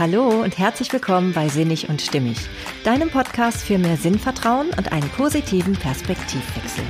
Hallo 0.00 0.30
und 0.30 0.56
herzlich 0.56 0.90
willkommen 0.94 1.34
bei 1.34 1.50
Sinnig 1.50 1.90
und 1.90 2.00
Stimmig, 2.00 2.38
deinem 2.84 3.10
Podcast 3.10 3.58
für 3.58 3.76
mehr 3.76 3.98
Sinnvertrauen 3.98 4.70
und 4.70 4.92
einen 4.92 5.10
positiven 5.10 5.74
Perspektivwechsel. 5.74 6.84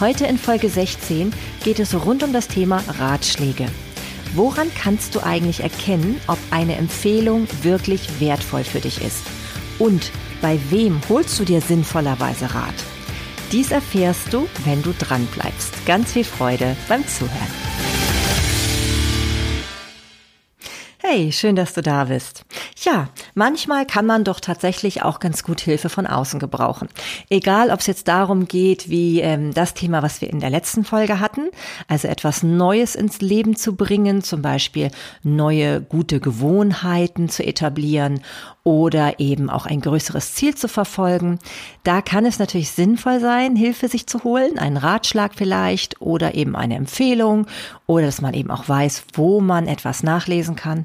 Heute 0.00 0.24
in 0.24 0.38
Folge 0.38 0.70
16 0.70 1.30
geht 1.62 1.78
es 1.78 1.94
rund 2.06 2.22
um 2.22 2.32
das 2.32 2.48
Thema 2.48 2.82
Ratschläge. 2.98 3.66
Woran 4.34 4.72
kannst 4.74 5.14
du 5.14 5.20
eigentlich 5.22 5.60
erkennen, 5.60 6.18
ob 6.26 6.38
eine 6.50 6.76
Empfehlung 6.76 7.46
wirklich 7.60 8.18
wertvoll 8.18 8.64
für 8.64 8.80
dich 8.80 9.04
ist? 9.04 9.26
Und 9.78 10.10
bei 10.40 10.58
wem 10.70 11.02
holst 11.10 11.38
du 11.38 11.44
dir 11.44 11.60
sinnvollerweise 11.60 12.54
Rat? 12.54 12.82
Dies 13.52 13.72
erfährst 13.72 14.32
du, 14.32 14.48
wenn 14.64 14.82
du 14.82 14.94
dran 14.98 15.28
bleibst. 15.34 15.84
Ganz 15.84 16.12
viel 16.12 16.24
Freude 16.24 16.78
beim 16.88 17.06
Zuhören. 17.06 17.87
Hey, 21.10 21.32
schön, 21.32 21.56
dass 21.56 21.72
du 21.72 21.80
da 21.80 22.04
bist. 22.04 22.44
Ja, 22.82 23.08
manchmal 23.34 23.86
kann 23.86 24.04
man 24.04 24.24
doch 24.24 24.40
tatsächlich 24.40 25.02
auch 25.02 25.20
ganz 25.20 25.42
gut 25.42 25.58
Hilfe 25.58 25.88
von 25.88 26.06
außen 26.06 26.38
gebrauchen. 26.38 26.88
Egal, 27.30 27.70
ob 27.70 27.80
es 27.80 27.86
jetzt 27.86 28.08
darum 28.08 28.46
geht, 28.46 28.90
wie 28.90 29.20
ähm, 29.20 29.54
das 29.54 29.72
Thema, 29.72 30.02
was 30.02 30.20
wir 30.20 30.28
in 30.28 30.40
der 30.40 30.50
letzten 30.50 30.84
Folge 30.84 31.18
hatten, 31.18 31.48
also 31.86 32.08
etwas 32.08 32.42
Neues 32.42 32.94
ins 32.94 33.22
Leben 33.22 33.56
zu 33.56 33.74
bringen, 33.74 34.22
zum 34.22 34.42
Beispiel 34.42 34.90
neue 35.22 35.80
gute 35.80 36.20
Gewohnheiten 36.20 37.30
zu 37.30 37.42
etablieren 37.42 38.20
oder 38.68 39.18
eben 39.18 39.48
auch 39.48 39.64
ein 39.64 39.80
größeres 39.80 40.34
Ziel 40.34 40.54
zu 40.54 40.68
verfolgen. 40.68 41.38
Da 41.84 42.02
kann 42.02 42.26
es 42.26 42.38
natürlich 42.38 42.70
sinnvoll 42.72 43.18
sein, 43.18 43.56
Hilfe 43.56 43.88
sich 43.88 44.06
zu 44.06 44.24
holen, 44.24 44.58
einen 44.58 44.76
Ratschlag 44.76 45.32
vielleicht 45.34 46.02
oder 46.02 46.34
eben 46.34 46.54
eine 46.54 46.74
Empfehlung 46.74 47.46
oder 47.86 48.04
dass 48.04 48.20
man 48.20 48.34
eben 48.34 48.50
auch 48.50 48.68
weiß, 48.68 49.04
wo 49.14 49.40
man 49.40 49.68
etwas 49.68 50.02
nachlesen 50.02 50.54
kann. 50.54 50.84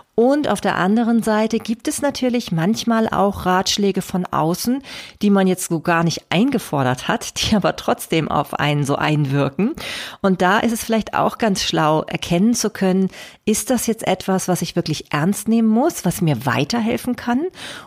Und 0.15 0.49
auf 0.49 0.59
der 0.59 0.75
anderen 0.75 1.23
Seite 1.23 1.57
gibt 1.57 1.87
es 1.87 2.01
natürlich 2.01 2.51
manchmal 2.51 3.07
auch 3.07 3.45
Ratschläge 3.45 4.01
von 4.01 4.25
außen, 4.25 4.83
die 5.21 5.29
man 5.29 5.47
jetzt 5.47 5.69
so 5.69 5.79
gar 5.79 6.03
nicht 6.03 6.25
eingefordert 6.29 7.07
hat, 7.07 7.41
die 7.41 7.55
aber 7.55 7.75
trotzdem 7.75 8.29
auf 8.29 8.53
einen 8.53 8.83
so 8.83 8.95
einwirken. 8.95 9.73
Und 10.21 10.41
da 10.41 10.59
ist 10.59 10.73
es 10.73 10.83
vielleicht 10.83 11.13
auch 11.13 11.37
ganz 11.37 11.63
schlau, 11.63 12.03
erkennen 12.03 12.53
zu 12.53 12.69
können, 12.69 13.09
ist 13.45 13.69
das 13.69 13.87
jetzt 13.87 14.05
etwas, 14.05 14.47
was 14.47 14.61
ich 14.61 14.75
wirklich 14.75 15.11
ernst 15.11 15.47
nehmen 15.47 15.69
muss, 15.69 16.03
was 16.05 16.21
mir 16.21 16.45
weiterhelfen 16.45 17.15
kann? 17.15 17.45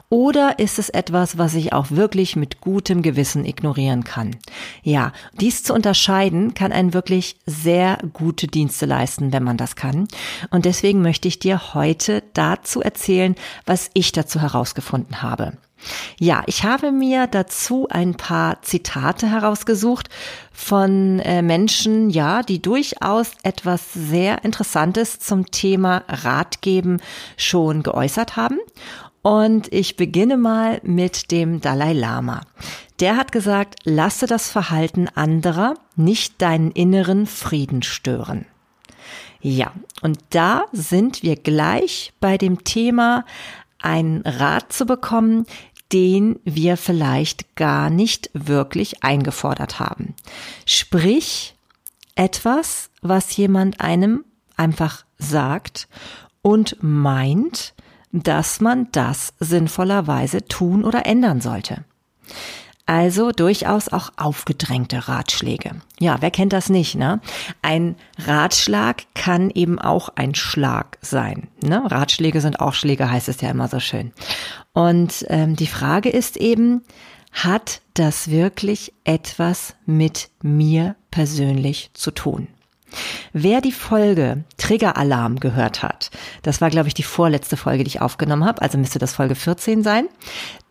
Oder 0.08 0.58
ist 0.58 0.78
es 0.78 0.88
etwas, 0.88 1.38
was 1.38 1.54
ich 1.54 1.72
auch 1.72 1.90
wirklich 1.90 2.36
mit 2.36 2.60
gutem 2.60 3.02
Gewissen 3.02 3.44
ignorieren 3.44 4.04
kann? 4.04 4.36
Ja, 4.82 5.12
dies 5.40 5.62
zu 5.62 5.74
unterscheiden 5.74 6.54
kann 6.54 6.72
einen 6.72 6.94
wirklich 6.94 7.36
sehr 7.46 7.98
gute 8.12 8.46
Dienste 8.46 8.86
leisten, 8.86 9.32
wenn 9.32 9.42
man 9.42 9.56
das 9.56 9.76
kann. 9.76 10.08
Und 10.50 10.64
deswegen 10.64 11.02
möchte 11.02 11.28
ich 11.28 11.38
dir 11.38 11.74
heute 11.74 12.13
heute 12.14 12.22
dazu 12.34 12.80
erzählen, 12.80 13.34
was 13.66 13.90
ich 13.94 14.12
dazu 14.12 14.40
herausgefunden 14.40 15.22
habe. 15.22 15.54
Ja, 16.18 16.42
ich 16.46 16.64
habe 16.64 16.92
mir 16.92 17.26
dazu 17.26 17.88
ein 17.90 18.14
paar 18.14 18.62
Zitate 18.62 19.30
herausgesucht 19.30 20.08
von 20.50 21.18
äh, 21.20 21.42
Menschen, 21.42 22.08
ja, 22.08 22.42
die 22.42 22.62
durchaus 22.62 23.32
etwas 23.42 23.92
sehr 23.92 24.44
Interessantes 24.44 25.18
zum 25.18 25.50
Thema 25.50 26.02
Ratgeben 26.08 27.02
schon 27.36 27.82
geäußert 27.82 28.36
haben. 28.36 28.58
Und 29.20 29.70
ich 29.72 29.96
beginne 29.96 30.38
mal 30.38 30.80
mit 30.82 31.30
dem 31.30 31.60
Dalai 31.60 31.92
Lama. 31.92 32.42
Der 33.00 33.16
hat 33.16 33.32
gesagt, 33.32 33.76
lasse 33.84 34.26
das 34.26 34.50
Verhalten 34.50 35.08
anderer 35.14 35.74
nicht 35.96 36.40
deinen 36.40 36.70
inneren 36.70 37.26
Frieden 37.26 37.82
stören. 37.82 38.46
Ja, 39.46 39.74
und 40.00 40.20
da 40.30 40.64
sind 40.72 41.22
wir 41.22 41.36
gleich 41.36 42.14
bei 42.18 42.38
dem 42.38 42.64
Thema, 42.64 43.26
einen 43.78 44.22
Rat 44.22 44.72
zu 44.72 44.86
bekommen, 44.86 45.44
den 45.92 46.40
wir 46.44 46.78
vielleicht 46.78 47.54
gar 47.54 47.90
nicht 47.90 48.30
wirklich 48.32 49.04
eingefordert 49.04 49.78
haben. 49.80 50.14
Sprich, 50.64 51.54
etwas, 52.14 52.88
was 53.02 53.36
jemand 53.36 53.82
einem 53.82 54.24
einfach 54.56 55.04
sagt 55.18 55.88
und 56.40 56.78
meint, 56.80 57.74
dass 58.12 58.62
man 58.62 58.88
das 58.92 59.34
sinnvollerweise 59.40 60.46
tun 60.46 60.84
oder 60.84 61.04
ändern 61.04 61.42
sollte. 61.42 61.84
Also 62.86 63.32
durchaus 63.32 63.88
auch 63.88 64.10
aufgedrängte 64.16 65.08
Ratschläge. 65.08 65.76
Ja, 66.00 66.18
wer 66.20 66.30
kennt 66.30 66.52
das 66.52 66.68
nicht, 66.68 66.96
ne? 66.96 67.20
Ein 67.62 67.96
Ratschlag 68.18 69.04
kann 69.14 69.48
eben 69.50 69.78
auch 69.78 70.10
ein 70.16 70.34
Schlag 70.34 70.98
sein. 71.00 71.48
Ne? 71.62 71.82
Ratschläge 71.90 72.42
sind 72.42 72.60
auch 72.60 72.74
Schläge, 72.74 73.10
heißt 73.10 73.28
es 73.30 73.40
ja 73.40 73.50
immer 73.50 73.68
so 73.68 73.80
schön. 73.80 74.12
Und 74.74 75.24
ähm, 75.28 75.56
die 75.56 75.66
Frage 75.66 76.10
ist 76.10 76.36
eben, 76.36 76.82
hat 77.32 77.80
das 77.94 78.30
wirklich 78.30 78.92
etwas 79.04 79.74
mit 79.86 80.28
mir 80.42 80.94
persönlich 81.10 81.90
zu 81.94 82.10
tun? 82.10 82.48
Wer 83.32 83.60
die 83.60 83.72
Folge 83.72 84.44
Triggeralarm 84.56 85.40
gehört 85.40 85.82
hat, 85.82 86.10
das 86.42 86.60
war, 86.60 86.70
glaube 86.70 86.88
ich, 86.88 86.94
die 86.94 87.02
vorletzte 87.02 87.56
Folge, 87.56 87.84
die 87.84 87.88
ich 87.88 88.00
aufgenommen 88.00 88.44
habe, 88.44 88.62
also 88.62 88.78
müsste 88.78 88.98
das 88.98 89.14
Folge 89.14 89.34
14 89.34 89.82
sein. 89.82 90.08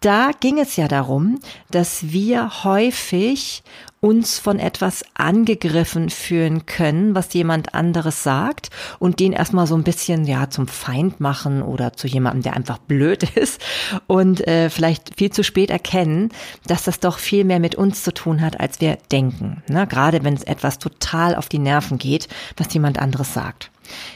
Da 0.04 0.32
ging 0.38 0.60
es 0.60 0.76
ja 0.76 0.90
darum, 0.90 1.40
dass 1.72 2.12
wir 2.12 2.66
häufig 2.66 3.64
uns 4.02 4.38
von 4.38 4.60
etwas 4.60 5.06
angegriffen 5.14 6.10
fühlen 6.10 6.66
können, 6.66 7.16
was 7.16 7.34
jemand 7.34 7.74
anderes 7.74 8.22
sagt 8.22 8.70
und 9.00 9.22
den 9.22 9.32
erstmal 9.32 9.66
so 9.66 9.76
ein 9.76 9.86
bisschen 9.86 10.26
ja 10.26 10.50
zum 10.50 10.68
Feind 10.68 11.22
machen 11.22 11.62
oder 11.62 11.94
zu 11.94 12.08
jemandem, 12.08 12.42
der 12.42 12.58
einfach 12.58 12.80
blöd 12.80 13.24
ist 13.38 13.62
und 14.06 14.46
äh, 14.46 14.70
vielleicht 14.70 15.16
viel 15.16 15.32
zu 15.32 15.42
spät 15.42 15.70
erkennen, 15.70 16.32
dass 16.68 16.84
das 16.84 17.00
doch 17.00 17.18
viel 17.18 17.46
mehr 17.46 17.62
mit 17.62 17.76
uns 17.76 18.04
zu 18.04 18.14
tun 18.14 18.42
hat, 18.42 18.60
als 18.60 18.82
wir 18.82 18.98
denken. 19.10 19.64
Ne? 19.70 19.88
Gerade 19.88 20.22
wenn 20.26 20.34
es 20.34 20.44
etwas 20.44 20.80
total 20.80 21.34
auf 21.34 21.48
die 21.48 21.60
Nerven 21.60 21.98
geht, 21.98 22.28
was 22.58 22.74
jemand 22.74 23.00
anderes 23.00 23.34
sagt. 23.34 23.72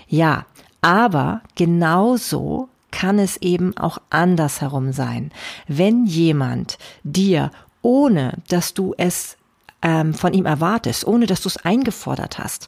Ja, 0.10 0.48
aber 0.82 1.44
genauso 1.56 2.68
kann 2.92 3.20
es 3.20 3.38
eben 3.38 3.76
auch 3.78 4.00
andersherum 4.10 4.92
sein. 4.94 5.32
Wenn 5.68 6.06
jemand 6.06 6.78
dir 7.04 7.52
ohne 7.82 8.34
dass 8.50 8.74
du 8.74 8.94
es 8.98 9.38
ähm, 9.82 10.14
von 10.14 10.34
ihm 10.34 10.46
erwartest, 10.46 11.08
ohne 11.08 11.26
dass 11.26 11.42
du 11.42 11.50
es 11.50 11.58
eingefordert 11.58 12.38
hast, 12.38 12.68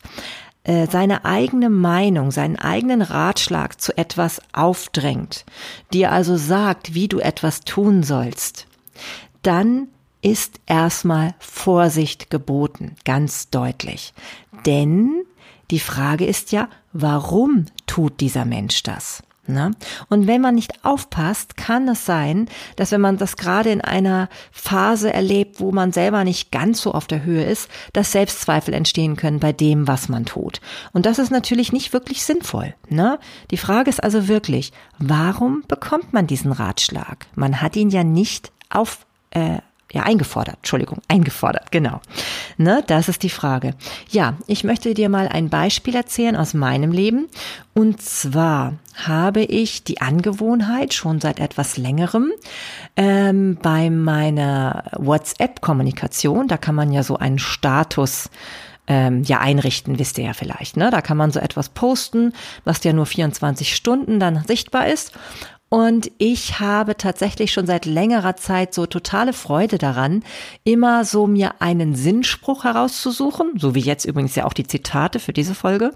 äh, 0.63 0.88
seine 0.88 1.25
eigene 1.25 1.69
Meinung, 1.69 2.31
seinen 2.31 2.57
eigenen 2.57 3.02
Ratschlag 3.02 3.81
zu 3.81 3.97
etwas 3.97 4.41
aufdrängt, 4.53 5.46
dir 5.91 6.12
also 6.12 6.38
sagt, 6.38 6.94
wie 6.94 7.07
du 7.07 7.19
etwas 7.19 7.62
tun 7.62 8.03
sollst, 8.03 8.68
dann 9.41 9.88
ist 10.22 10.59
erstmal 10.66 11.34
Vorsicht 11.40 12.30
geboten, 12.30 12.96
ganz 13.06 13.50
deutlich. 13.50 14.13
Denn 14.66 15.24
die 15.72 15.80
Frage 15.80 16.25
ist 16.25 16.51
ja, 16.51 16.68
warum 16.94 17.66
tut 17.88 18.19
dieser 18.19 18.46
Mensch 18.46 18.84
das? 18.84 19.24
Ne? 19.49 19.71
Und 20.09 20.27
wenn 20.27 20.41
man 20.41 20.55
nicht 20.55 20.85
aufpasst, 20.85 21.57
kann 21.57 21.87
es 21.87 22.05
sein, 22.05 22.47
dass 22.75 22.91
wenn 22.91 23.01
man 23.01 23.17
das 23.17 23.35
gerade 23.35 23.71
in 23.71 23.81
einer 23.81 24.29
Phase 24.51 25.11
erlebt, 25.11 25.59
wo 25.59 25.71
man 25.71 25.91
selber 25.91 26.23
nicht 26.23 26.51
ganz 26.51 26.81
so 26.81 26.93
auf 26.93 27.07
der 27.07 27.23
Höhe 27.23 27.43
ist, 27.43 27.69
dass 27.93 28.11
Selbstzweifel 28.11 28.73
entstehen 28.73 29.15
können 29.15 29.39
bei 29.39 29.51
dem, 29.51 29.88
was 29.88 30.09
man 30.09 30.25
tut. 30.25 30.61
Und 30.93 31.05
das 31.05 31.19
ist 31.19 31.31
natürlich 31.31 31.73
nicht 31.73 31.93
wirklich 31.93 32.23
sinnvoll. 32.23 32.75
Ne? 32.88 33.19
Die 33.51 33.57
Frage 33.57 33.89
ist 33.89 34.03
also 34.03 34.27
wirklich, 34.27 34.71
warum 34.97 35.63
bekommt 35.67 36.13
man 36.13 36.27
diesen 36.27 36.51
Ratschlag? 36.51 37.25
Man 37.35 37.61
hat 37.61 37.75
ihn 37.75 37.89
ja 37.89 38.03
nicht 38.03 38.51
auf 38.69 39.05
äh, 39.31 39.57
ja, 39.91 40.03
eingefordert, 40.03 40.57
Entschuldigung, 40.57 41.00
eingefordert, 41.07 41.72
genau. 41.72 42.00
Ne, 42.57 42.83
das 42.85 43.09
ist 43.09 43.23
die 43.23 43.29
Frage. 43.29 43.73
Ja, 44.09 44.35
ich 44.45 44.63
möchte 44.63 44.94
dir 44.94 45.09
mal 45.09 45.27
ein 45.27 45.50
Beispiel 45.50 45.95
erzählen 45.95 46.35
aus 46.35 46.53
meinem 46.53 46.91
Leben. 46.91 47.27
Und 47.73 48.01
zwar 48.01 48.73
habe 48.95 49.41
ich 49.41 49.83
die 49.83 50.01
Angewohnheit 50.01 50.94
schon 50.94 51.19
seit 51.21 51.39
etwas 51.39 51.77
längerem 51.77 52.31
ähm, 52.95 53.57
bei 53.62 53.89
meiner 53.89 54.83
WhatsApp-Kommunikation, 54.97 56.47
da 56.47 56.57
kann 56.57 56.75
man 56.75 56.91
ja 56.91 57.01
so 57.03 57.18
einen 57.18 57.39
Status 57.39 58.30
ähm, 58.88 59.24
ja 59.24 59.39
einrichten, 59.39 60.00
wisst 60.00 60.18
ihr 60.18 60.25
ja 60.25 60.33
vielleicht. 60.33 60.75
Ne? 60.75 60.89
Da 60.89 61.01
kann 61.01 61.15
man 61.15 61.31
so 61.31 61.39
etwas 61.39 61.69
posten, 61.69 62.33
was 62.65 62.83
ja 62.83 62.91
nur 62.91 63.06
24 63.06 63.75
Stunden 63.75 64.19
dann 64.19 64.44
sichtbar 64.45 64.88
ist. 64.88 65.13
Und 65.69 66.12
ich 66.18 66.60
habe 66.60 66.98
tatsächlich 66.98 67.54
schon 67.54 67.68
seit 67.68 67.86
längerer 67.86 68.36
Zeit 68.36 68.74
so 68.74 68.88
totale 68.88 69.33
Freude 69.33 69.77
daran, 69.77 70.24
immer 70.63 71.06
so 71.06 71.27
mir 71.27 71.62
einen 71.62 71.94
Sinnspruch 71.94 72.63
herauszusuchen, 72.63 73.54
so 73.56 73.75
wie 73.75 73.80
jetzt 73.80 74.06
übrigens 74.06 74.36
ja 74.36 74.45
auch 74.45 74.54
die 74.54 74.66
Zitate 74.66 75.19
für 75.19 75.31
diese 75.31 75.54
Folge. 75.54 75.94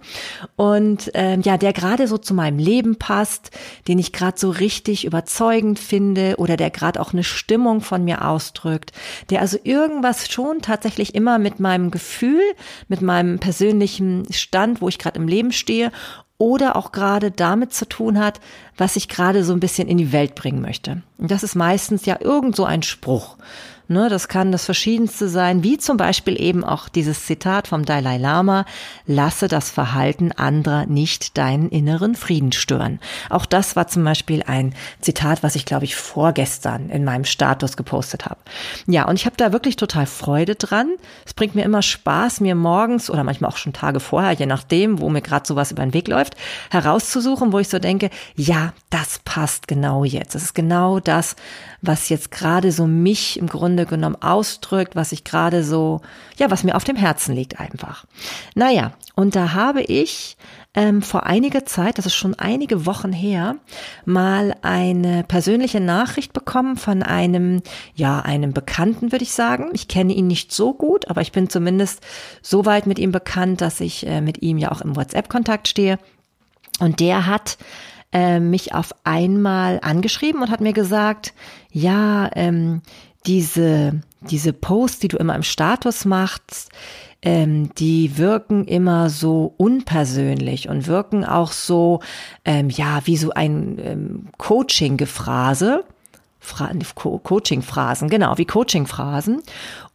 Und 0.55 1.09
ähm, 1.15 1.41
ja, 1.41 1.57
der 1.57 1.73
gerade 1.73 2.07
so 2.07 2.19
zu 2.19 2.35
meinem 2.35 2.59
Leben 2.59 2.97
passt, 2.97 3.49
den 3.87 3.97
ich 3.97 4.13
gerade 4.13 4.39
so 4.39 4.51
richtig 4.51 5.05
überzeugend 5.05 5.79
finde 5.79 6.35
oder 6.37 6.55
der 6.55 6.69
gerade 6.69 7.01
auch 7.01 7.13
eine 7.13 7.23
Stimmung 7.23 7.81
von 7.81 8.03
mir 8.03 8.27
ausdrückt, 8.27 8.91
der 9.31 9.41
also 9.41 9.57
irgendwas 9.63 10.31
schon 10.31 10.61
tatsächlich 10.61 11.15
immer 11.15 11.39
mit 11.39 11.59
meinem 11.59 11.89
Gefühl, 11.89 12.43
mit 12.89 13.01
meinem 13.01 13.39
persönlichen 13.39 14.31
Stand, 14.31 14.81
wo 14.81 14.87
ich 14.87 14.99
gerade 14.99 15.19
im 15.19 15.27
Leben 15.27 15.51
stehe 15.51 15.91
oder 16.37 16.75
auch 16.75 16.91
gerade 16.91 17.31
damit 17.31 17.73
zu 17.73 17.87
tun 17.87 18.19
hat, 18.19 18.39
was 18.77 18.95
ich 18.95 19.07
gerade 19.07 19.43
so 19.43 19.53
ein 19.53 19.59
bisschen 19.59 19.87
in 19.87 19.97
die 19.97 20.11
Welt 20.11 20.35
bringen 20.35 20.61
möchte. 20.61 21.03
Und 21.17 21.31
das 21.31 21.43
ist 21.43 21.55
meistens 21.55 22.05
ja 22.05 22.17
irgend 22.19 22.55
so 22.55 22.65
ein 22.65 22.83
Spruch. 22.83 23.37
Ne, 23.89 24.07
das 24.07 24.29
kann 24.29 24.53
das 24.53 24.63
Verschiedenste 24.63 25.27
sein, 25.27 25.61
wie 25.61 25.77
zum 25.77 25.97
Beispiel 25.97 26.41
eben 26.41 26.63
auch 26.63 26.87
dieses 26.87 27.25
Zitat 27.25 27.67
vom 27.67 27.83
Dalai 27.83 28.17
Lama, 28.17 28.65
lasse 29.07 29.49
das 29.49 29.71
Verhalten 29.71 30.31
anderer 30.31 30.85
nicht 30.85 31.37
deinen 31.37 31.67
inneren 31.67 32.15
Frieden 32.15 32.53
stören. 32.53 33.01
Auch 33.29 33.45
das 33.45 33.75
war 33.75 33.87
zum 33.87 34.05
Beispiel 34.05 34.41
ein 34.43 34.73
Zitat, 35.01 35.43
was 35.43 35.55
ich 35.55 35.65
glaube 35.65 35.83
ich 35.83 35.97
vorgestern 35.97 36.89
in 36.89 37.03
meinem 37.03 37.25
Status 37.25 37.75
gepostet 37.75 38.25
habe. 38.25 38.39
Ja, 38.87 39.05
und 39.05 39.15
ich 39.15 39.25
habe 39.25 39.35
da 39.35 39.51
wirklich 39.51 39.75
total 39.75 40.05
Freude 40.05 40.55
dran. 40.55 40.91
Es 41.25 41.33
bringt 41.33 41.53
mir 41.53 41.63
immer 41.65 41.81
Spaß, 41.81 42.39
mir 42.39 42.55
morgens 42.55 43.09
oder 43.09 43.25
manchmal 43.25 43.51
auch 43.51 43.57
schon 43.57 43.73
Tage 43.73 43.99
vorher, 43.99 44.31
je 44.31 44.45
nachdem, 44.45 45.01
wo 45.01 45.09
mir 45.09 45.21
gerade 45.21 45.45
sowas 45.45 45.71
über 45.73 45.83
den 45.83 45.93
Weg 45.93 46.07
läuft, 46.07 46.35
herauszusuchen, 46.71 47.51
wo 47.51 47.59
ich 47.59 47.67
so 47.67 47.79
denke, 47.79 48.09
ja, 48.37 48.71
das 48.89 49.19
passt 49.25 49.67
genau 49.67 50.05
jetzt. 50.05 50.35
Das 50.35 50.43
ist 50.43 50.55
genau 50.55 51.01
das, 51.01 51.35
was 51.83 52.07
jetzt 52.07 52.31
gerade 52.31 52.71
so 52.71 52.87
mich 52.87 53.37
im 53.37 53.47
Grunde 53.47 53.85
genommen 53.85 54.15
ausdrückt, 54.21 54.95
was 54.95 55.11
ich 55.11 55.25
gerade 55.25 55.63
so, 55.63 56.01
ja, 56.37 56.49
was 56.49 56.63
mir 56.63 56.75
auf 56.75 56.85
dem 56.85 56.95
Herzen 56.95 57.35
liegt 57.35 57.59
einfach. 57.59 58.05
Naja, 58.55 58.93
und 59.15 59.35
da 59.35 59.51
habe 59.53 59.81
ich 59.81 60.37
ähm, 60.75 61.01
vor 61.01 61.25
einiger 61.25 61.65
Zeit, 61.65 61.97
das 61.97 62.05
ist 62.05 62.15
schon 62.15 62.35
einige 62.35 62.85
Wochen 62.85 63.11
her, 63.11 63.57
mal 64.05 64.55
eine 64.61 65.25
persönliche 65.25 65.81
Nachricht 65.81 66.31
bekommen 66.31 66.77
von 66.77 67.03
einem, 67.03 67.61
ja, 67.95 68.21
einem 68.21 68.53
Bekannten, 68.53 69.11
würde 69.11 69.23
ich 69.23 69.33
sagen. 69.33 69.69
Ich 69.73 69.89
kenne 69.89 70.13
ihn 70.13 70.27
nicht 70.27 70.53
so 70.53 70.73
gut, 70.73 71.09
aber 71.09 71.19
ich 71.19 71.33
bin 71.33 71.49
zumindest 71.49 71.99
so 72.41 72.65
weit 72.65 72.87
mit 72.87 72.97
ihm 72.97 73.11
bekannt, 73.11 73.59
dass 73.59 73.81
ich 73.81 74.07
äh, 74.07 74.21
mit 74.21 74.41
ihm 74.41 74.57
ja 74.57 74.71
auch 74.71 74.79
im 74.79 74.95
WhatsApp-Kontakt 74.95 75.67
stehe. 75.67 75.99
Und 76.79 77.01
der 77.01 77.27
hat 77.27 77.57
äh, 78.13 78.39
mich 78.39 78.73
auf 78.73 78.93
einmal 79.03 79.79
angeschrieben 79.81 80.41
und 80.41 80.51
hat 80.51 80.61
mir 80.61 80.73
gesagt, 80.73 81.33
ja, 81.71 82.29
ähm, 82.35 82.81
diese, 83.25 84.01
diese 84.21 84.53
Posts, 84.53 84.99
die 84.99 85.07
du 85.09 85.17
immer 85.17 85.35
im 85.35 85.43
Status 85.43 86.05
machst, 86.05 86.69
ähm, 87.23 87.73
die 87.75 88.17
wirken 88.17 88.65
immer 88.65 89.09
so 89.09 89.53
unpersönlich 89.57 90.69
und 90.69 90.87
wirken 90.87 91.25
auch 91.25 91.51
so, 91.51 92.01
ähm, 92.43 92.69
ja, 92.69 93.01
wie 93.05 93.17
so 93.17 93.31
ein 93.31 93.79
ähm, 93.81 94.27
Coaching-Gefrase. 94.37 95.85
Coaching-Phrasen, 96.43 98.09
genau, 98.09 98.37
wie 98.37 98.43
Coaching-Phrasen. 98.43 99.41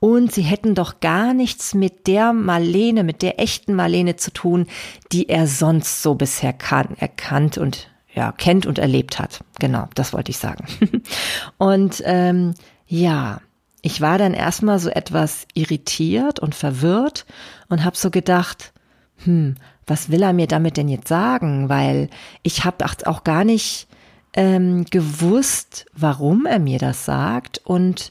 Und 0.01 0.33
sie 0.33 0.41
hätten 0.41 0.75
doch 0.75 1.01
gar 1.01 1.35
nichts 1.35 1.75
mit 1.75 2.07
der 2.07 2.33
Marlene, 2.33 3.05
mit 3.05 3.21
der 3.21 3.39
echten 3.39 3.75
Marlene 3.75 4.17
zu 4.17 4.33
tun, 4.33 4.67
die 5.13 5.29
er 5.29 5.47
sonst 5.47 6.03
so 6.03 6.15
bisher 6.15 6.55
kann, 6.55 6.97
erkannt 6.97 7.59
und 7.59 7.91
ja, 8.19 8.33
kennt 8.33 8.67
und 8.67 8.81
erlebt 8.81 9.21
hat. 9.21 9.45
Genau, 9.61 9.87
das 9.95 10.13
wollte 10.13 10.33
ich 10.33 10.39
sagen. 10.39 10.65
und 11.59 12.03
ähm, 12.05 12.55
ja, 12.89 13.41
ich 13.81 14.01
war 14.01 14.19
dann 14.19 14.35
erstmal 14.35 14.81
so 14.81 14.91
etwas 14.91 15.47
irritiert 15.55 16.41
und 16.41 16.57
verwirrt 16.57 17.27
und 17.69 17.85
habe 17.85 17.97
so 17.97 18.11
gedacht, 18.11 18.73
hm, 19.19 19.55
was 19.87 20.11
will 20.11 20.23
er 20.23 20.33
mir 20.33 20.49
damit 20.49 20.77
denn 20.77 20.89
jetzt 20.89 21.07
sagen? 21.07 21.69
Weil 21.69 22.11
ich 22.43 22.65
habe 22.65 22.85
auch 23.07 23.23
gar 23.23 23.45
nicht 23.45 23.87
ähm, 24.33 24.85
gewusst, 24.87 25.87
warum 25.95 26.45
er 26.45 26.59
mir 26.59 26.81
das 26.81 27.05
sagt 27.05 27.61
und 27.65 28.11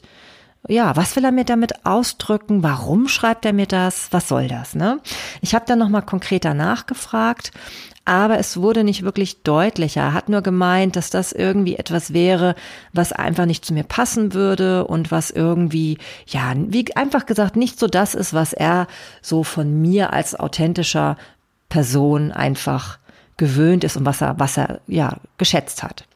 ja, 0.66 0.96
was 0.96 1.14
will 1.16 1.24
er 1.24 1.32
mir 1.32 1.44
damit 1.44 1.86
ausdrücken? 1.86 2.62
Warum 2.62 3.08
schreibt 3.08 3.44
er 3.44 3.52
mir 3.52 3.66
das? 3.66 4.08
Was 4.10 4.28
soll 4.28 4.48
das? 4.48 4.74
Ne? 4.74 5.00
Ich 5.40 5.54
habe 5.54 5.64
dann 5.66 5.78
nochmal 5.78 6.02
konkreter 6.02 6.54
nachgefragt 6.54 7.52
aber 8.08 8.38
es 8.38 8.56
wurde 8.56 8.84
nicht 8.84 9.02
wirklich 9.02 9.42
deutlicher. 9.42 10.00
Er 10.00 10.14
hat 10.14 10.30
nur 10.30 10.40
gemeint, 10.40 10.96
dass 10.96 11.10
das 11.10 11.30
irgendwie 11.30 11.76
etwas 11.76 12.14
wäre, 12.14 12.54
was 12.94 13.12
einfach 13.12 13.44
nicht 13.44 13.66
zu 13.66 13.74
mir 13.74 13.82
passen 13.84 14.32
würde 14.32 14.86
und 14.86 15.10
was 15.10 15.30
irgendwie, 15.30 15.98
ja, 16.26 16.54
wie 16.56 16.86
einfach 16.96 17.26
gesagt, 17.26 17.56
nicht 17.56 17.78
so 17.78 17.86
das 17.86 18.14
ist, 18.14 18.32
was 18.32 18.54
er 18.54 18.86
so 19.20 19.44
von 19.44 19.82
mir 19.82 20.14
als 20.14 20.34
authentischer 20.34 21.18
Person 21.68 22.32
einfach 22.32 22.98
gewöhnt 23.36 23.84
ist 23.84 23.98
und 23.98 24.06
was 24.06 24.22
er, 24.22 24.38
was 24.38 24.56
er, 24.56 24.80
ja, 24.86 25.18
geschätzt 25.36 25.82
hat. 25.82 26.07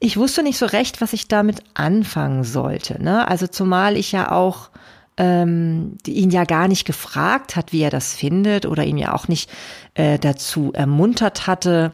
Ich 0.00 0.16
wusste 0.16 0.42
nicht 0.42 0.58
so 0.58 0.66
recht, 0.66 1.00
was 1.00 1.12
ich 1.12 1.28
damit 1.28 1.62
anfangen 1.74 2.44
sollte. 2.44 3.02
Ne? 3.02 3.26
Also 3.26 3.46
zumal 3.46 3.96
ich 3.96 4.12
ja 4.12 4.30
auch 4.30 4.70
ähm, 5.16 5.98
ihn 6.06 6.30
ja 6.30 6.44
gar 6.44 6.68
nicht 6.68 6.84
gefragt 6.84 7.56
hat, 7.56 7.72
wie 7.72 7.82
er 7.82 7.90
das 7.90 8.14
findet 8.14 8.66
oder 8.66 8.84
ihn 8.84 8.98
ja 8.98 9.12
auch 9.14 9.26
nicht 9.26 9.50
äh, 9.94 10.18
dazu 10.18 10.72
ermuntert 10.72 11.46
hatte, 11.48 11.92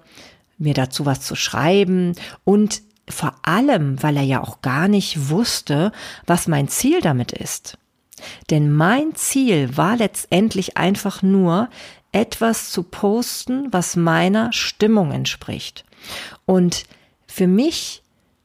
mir 0.58 0.74
dazu 0.74 1.06
was 1.06 1.20
zu 1.20 1.34
schreiben 1.34 2.14
und 2.44 2.82
vor 3.08 3.34
allem, 3.42 4.02
weil 4.02 4.16
er 4.16 4.22
ja 4.22 4.42
auch 4.42 4.62
gar 4.62 4.88
nicht 4.88 5.28
wusste, 5.30 5.92
was 6.26 6.46
mein 6.48 6.68
Ziel 6.68 7.00
damit 7.00 7.32
ist. 7.32 7.78
Denn 8.50 8.72
mein 8.72 9.14
Ziel 9.14 9.76
war 9.76 9.96
letztendlich 9.96 10.76
einfach 10.76 11.22
nur, 11.22 11.68
etwas 12.12 12.70
zu 12.70 12.84
posten, 12.84 13.72
was 13.72 13.96
meiner 13.96 14.52
Stimmung 14.52 15.10
entspricht. 15.10 15.84
Und 16.46 16.84
für 17.34 17.48
mich 17.48 18.04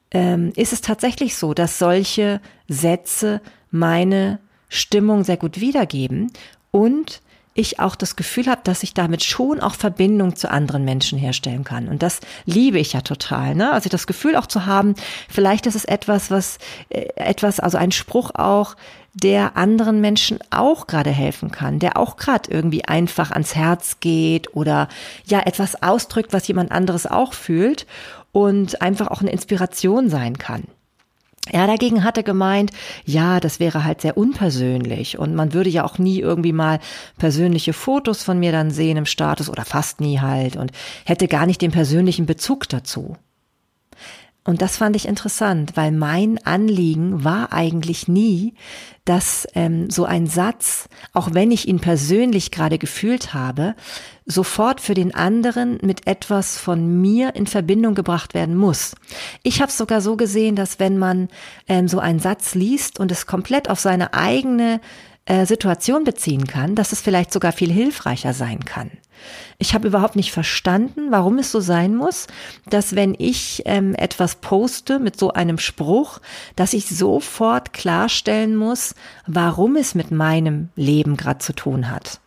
ähm, 0.09 0.51
ist 0.55 0.73
es 0.73 0.81
tatsächlich 0.81 1.35
so, 1.35 1.53
dass 1.53 1.77
solche 1.77 2.41
Sätze 2.67 3.39
meine 3.69 4.39
Stimmung 4.67 5.23
sehr 5.23 5.37
gut 5.37 5.59
wiedergeben 5.59 6.33
und 6.71 7.21
ich 7.53 7.79
auch 7.79 7.95
das 7.95 8.15
Gefühl 8.15 8.47
habe, 8.47 8.61
dass 8.63 8.81
ich 8.81 8.95
damit 8.95 9.23
schon 9.23 9.59
auch 9.59 9.75
Verbindung 9.75 10.35
zu 10.35 10.49
anderen 10.49 10.85
Menschen 10.85 11.19
herstellen 11.19 11.63
kann. 11.63 11.87
Und 11.87 12.01
das 12.01 12.19
liebe 12.45 12.79
ich 12.79 12.93
ja 12.93 13.01
total. 13.01 13.53
Ne? 13.53 13.71
Also 13.71 13.89
das 13.89 14.07
Gefühl 14.07 14.35
auch 14.35 14.47
zu 14.47 14.65
haben, 14.65 14.95
vielleicht 15.27 15.67
ist 15.67 15.75
es 15.75 15.85
etwas, 15.85 16.31
was 16.31 16.57
äh, 16.89 17.09
etwas, 17.15 17.59
also 17.59 17.77
ein 17.77 17.91
Spruch 17.91 18.31
auch, 18.33 18.75
der 19.13 19.57
anderen 19.57 20.01
Menschen 20.01 20.39
auch 20.51 20.87
gerade 20.87 21.09
helfen 21.09 21.51
kann, 21.51 21.79
der 21.79 21.97
auch 21.97 22.15
gerade 22.15 22.49
irgendwie 22.51 22.85
einfach 22.85 23.31
ans 23.31 23.55
Herz 23.55 23.99
geht 23.99 24.55
oder 24.55 24.87
ja 25.25 25.41
etwas 25.41 25.81
ausdrückt, 25.81 26.31
was 26.31 26.47
jemand 26.47 26.71
anderes 26.71 27.07
auch 27.07 27.33
fühlt 27.33 27.85
und 28.31 28.81
einfach 28.81 29.07
auch 29.07 29.21
eine 29.21 29.31
Inspiration 29.31 30.09
sein 30.09 30.37
kann. 30.37 30.63
Er 31.51 31.65
dagegen 31.65 32.03
hatte 32.03 32.23
gemeint, 32.23 32.71
ja, 33.05 33.39
das 33.39 33.59
wäre 33.59 33.83
halt 33.83 34.01
sehr 34.01 34.17
unpersönlich 34.17 35.17
und 35.17 35.33
man 35.33 35.53
würde 35.53 35.69
ja 35.69 35.83
auch 35.83 35.97
nie 35.97 36.19
irgendwie 36.19 36.53
mal 36.53 36.79
persönliche 37.17 37.73
Fotos 37.73 38.23
von 38.23 38.39
mir 38.39 38.51
dann 38.51 38.71
sehen 38.71 38.97
im 38.97 39.05
Status 39.05 39.49
oder 39.49 39.65
fast 39.65 39.99
nie 39.99 40.19
halt 40.19 40.57
und 40.57 40.71
hätte 41.05 41.27
gar 41.27 41.45
nicht 41.45 41.61
den 41.61 41.71
persönlichen 41.71 42.25
Bezug 42.25 42.69
dazu. 42.69 43.17
Und 44.49 44.63
das 44.63 44.77
fand 44.77 44.95
ich 44.95 45.07
interessant, 45.07 45.73
weil 45.75 45.91
mein 45.91 46.43
Anliegen 46.43 47.23
war 47.23 47.53
eigentlich 47.53 48.07
nie, 48.07 48.55
dass 49.05 49.47
ähm, 49.53 49.91
so 49.91 50.05
ein 50.05 50.25
Satz, 50.25 50.89
auch 51.13 51.35
wenn 51.35 51.51
ich 51.51 51.67
ihn 51.67 51.79
persönlich 51.79 52.49
gerade 52.49 52.79
gefühlt 52.79 53.35
habe, 53.35 53.75
sofort 54.25 54.81
für 54.81 54.95
den 54.95 55.13
anderen 55.13 55.77
mit 55.83 56.07
etwas 56.07 56.57
von 56.57 56.99
mir 56.99 57.35
in 57.35 57.45
Verbindung 57.45 57.93
gebracht 57.93 58.33
werden 58.33 58.55
muss. 58.55 58.95
Ich 59.43 59.61
habe 59.61 59.69
es 59.69 59.77
sogar 59.77 60.01
so 60.01 60.15
gesehen, 60.15 60.55
dass 60.55 60.79
wenn 60.79 60.97
man 60.97 61.27
ähm, 61.67 61.87
so 61.87 61.99
einen 61.99 62.17
Satz 62.17 62.55
liest 62.55 62.99
und 62.99 63.11
es 63.11 63.27
komplett 63.27 63.69
auf 63.69 63.79
seine 63.79 64.15
eigene 64.15 64.81
äh, 65.25 65.45
Situation 65.45 66.05
beziehen 66.05 66.47
kann, 66.47 66.73
dass 66.73 66.91
es 66.91 67.01
vielleicht 67.01 67.31
sogar 67.31 67.51
viel 67.51 67.71
hilfreicher 67.71 68.33
sein 68.33 68.65
kann. 68.65 68.89
Ich 69.61 69.73
habe 69.73 69.89
überhaupt 69.89 70.15
nicht 70.15 70.31
verstanden, 70.31 71.11
warum 71.11 71.37
es 71.37 71.51
so 71.51 71.59
sein 71.59 71.93
muss, 71.93 72.27
dass 72.69 72.95
wenn 72.95 73.13
ich 73.17 73.63
ähm, 73.65 73.93
etwas 73.93 74.35
poste 74.35 74.99
mit 74.99 75.19
so 75.19 75.33
einem 75.33 75.57
Spruch, 75.57 76.19
dass 76.55 76.71
ich 76.71 76.87
sofort 76.87 77.73
klarstellen 77.73 78.55
muss, 78.55 78.95
warum 79.27 79.75
es 79.75 79.95
mit 79.95 80.11
meinem 80.11 80.69
Leben 80.77 81.17
gerade 81.17 81.39
zu 81.39 81.51
tun 81.51 81.91
hat. 81.91 82.21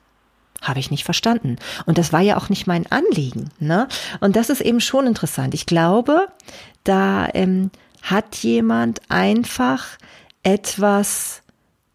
Habe 0.61 0.79
ich 0.79 0.91
nicht 0.91 1.05
verstanden. 1.05 1.57
Und 1.87 1.97
das 1.97 2.13
war 2.13 2.21
ja 2.21 2.37
auch 2.37 2.51
nicht 2.51 2.67
mein 2.67 2.87
Anliegen. 2.93 3.49
Ne? 3.59 3.89
Und 4.21 4.37
das 4.37 4.51
ist 4.51 4.61
eben 4.61 4.81
schon 4.81 5.07
interessant. 5.07 5.55
Ich 5.55 5.65
glaube, 5.65 6.29
da 6.85 7.29
ähm, 7.33 7.71
hat 8.03 8.37
jemand 8.37 9.01
einfach 9.09 9.87
etwas 10.43 11.43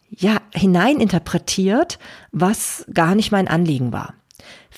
ja 0.10 0.38
hineininterpretiert, 0.52 2.00
was 2.32 2.86
gar 2.92 3.14
nicht 3.14 3.32
mein 3.32 3.48
Anliegen 3.48 3.94
war. 3.94 4.16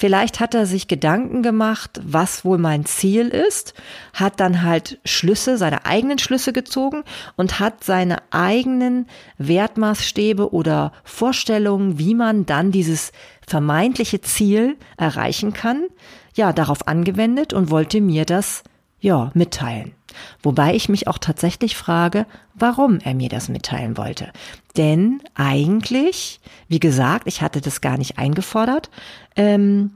Vielleicht 0.01 0.39
hat 0.39 0.53
er 0.53 0.65
sich 0.65 0.87
Gedanken 0.87 1.43
gemacht, 1.43 1.99
was 2.01 2.45
wohl 2.45 2.57
mein 2.57 2.85
Ziel 2.85 3.27
ist, 3.27 3.73
hat 4.13 4.39
dann 4.39 4.63
halt 4.63 4.97
Schlüsse, 5.03 5.57
seine 5.57 5.85
eigenen 5.85 6.19
Schlüsse 6.19 6.53
gezogen 6.53 7.03
und 7.35 7.59
hat 7.59 7.83
seine 7.83 8.19
eigenen 8.31 9.07
Wertmaßstäbe 9.39 10.53
oder 10.53 10.93
Vorstellungen, 11.03 11.99
wie 11.99 12.15
man 12.15 12.45
dann 12.45 12.71
dieses 12.71 13.11
vermeintliche 13.45 14.21
Ziel 14.21 14.77
erreichen 14.95 15.51
kann, 15.51 15.87
ja, 16.33 16.53
darauf 16.53 16.87
angewendet 16.87 17.51
und 17.51 17.69
wollte 17.69 17.99
mir 17.99 18.23
das, 18.23 18.63
ja, 19.01 19.31
mitteilen. 19.33 19.98
Wobei 20.41 20.75
ich 20.75 20.89
mich 20.89 21.07
auch 21.07 21.17
tatsächlich 21.17 21.75
frage, 21.75 22.25
warum 22.53 22.99
er 22.99 23.13
mir 23.13 23.29
das 23.29 23.49
mitteilen 23.49 23.97
wollte. 23.97 24.31
Denn 24.77 25.21
eigentlich, 25.35 26.39
wie 26.67 26.79
gesagt, 26.79 27.27
ich 27.27 27.41
hatte 27.41 27.61
das 27.61 27.81
gar 27.81 27.97
nicht 27.97 28.17
eingefordert, 28.17 28.89
ähm, 29.35 29.91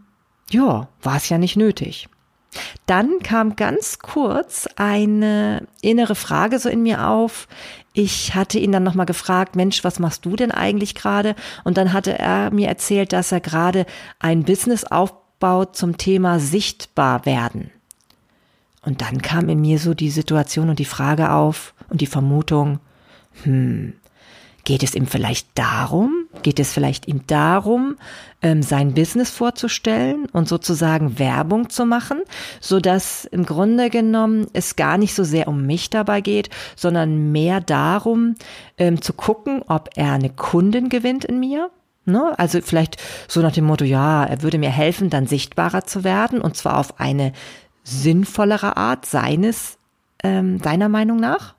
ja, 0.49 0.87
war 1.01 1.15
es 1.15 1.29
ja 1.29 1.37
nicht 1.37 1.55
nötig. 1.55 2.07
Dann 2.85 3.19
kam 3.19 3.55
ganz 3.55 3.99
kurz 3.99 4.67
eine 4.75 5.67
innere 5.81 6.15
Frage 6.15 6.59
so 6.59 6.69
in 6.69 6.83
mir 6.83 7.07
auf. 7.07 7.47
Ich 7.93 8.35
hatte 8.35 8.59
ihn 8.59 8.71
dann 8.71 8.83
nochmal 8.83 9.05
gefragt, 9.05 9.55
Mensch, 9.55 9.83
was 9.83 9.99
machst 9.99 10.25
du 10.25 10.35
denn 10.35 10.51
eigentlich 10.51 10.95
gerade? 10.95 11.35
Und 11.63 11.77
dann 11.77 11.93
hatte 11.93 12.17
er 12.17 12.51
mir 12.51 12.67
erzählt, 12.67 13.13
dass 13.13 13.31
er 13.31 13.39
gerade 13.39 13.85
ein 14.19 14.43
Business 14.43 14.83
aufbaut 14.83 15.75
zum 15.75 15.97
Thema 15.97 16.39
sichtbar 16.39 17.25
werden. 17.25 17.71
Und 18.85 19.01
dann 19.01 19.21
kam 19.21 19.49
in 19.49 19.61
mir 19.61 19.79
so 19.79 19.93
die 19.93 20.09
Situation 20.09 20.69
und 20.69 20.79
die 20.79 20.85
Frage 20.85 21.31
auf 21.31 21.73
und 21.89 22.01
die 22.01 22.07
Vermutung, 22.07 22.79
hm, 23.43 23.93
Geht 24.65 24.81
es 24.81 24.95
ihm 24.95 25.07
vielleicht 25.07 25.47
darum? 25.55 26.27
Geht 26.41 26.57
es 26.57 26.71
vielleicht 26.71 27.07
ihm 27.09 27.27
darum, 27.27 27.97
ähm, 28.41 28.63
sein 28.63 28.93
Business 28.93 29.29
vorzustellen 29.29 30.25
und 30.31 30.47
sozusagen 30.47 31.19
Werbung 31.19 31.69
zu 31.69 31.85
machen, 31.85 32.21
so 32.61 32.79
dass 32.79 33.25
im 33.25 33.45
Grunde 33.45 33.89
genommen 33.89 34.47
es 34.53 34.77
gar 34.77 34.97
nicht 34.97 35.15
so 35.15 35.25
sehr 35.25 35.49
um 35.49 35.65
mich 35.65 35.89
dabei 35.89 36.21
geht, 36.21 36.49
sondern 36.77 37.33
mehr 37.33 37.59
darum, 37.59 38.35
ähm, 38.77 39.01
zu 39.01 39.11
gucken, 39.11 39.63
ob 39.67 39.89
er 39.95 40.13
eine 40.13 40.29
Kundin 40.29 40.87
gewinnt 40.87 41.25
in 41.25 41.41
mir? 41.41 41.69
Ne? 42.05 42.33
Also 42.37 42.61
vielleicht 42.61 42.95
so 43.27 43.41
nach 43.41 43.51
dem 43.51 43.65
Motto, 43.65 43.83
ja, 43.83 44.23
er 44.23 44.43
würde 44.43 44.59
mir 44.59 44.71
helfen, 44.71 45.09
dann 45.09 45.27
sichtbarer 45.27 45.83
zu 45.83 46.05
werden 46.05 46.39
und 46.39 46.55
zwar 46.55 46.77
auf 46.77 47.01
eine 47.01 47.33
sinnvollere 47.83 48.77
Art 48.77 49.05
seines, 49.05 49.77
ähm, 50.23 50.59
seiner 50.59 50.89
Meinung 50.89 51.17
nach? 51.17 51.55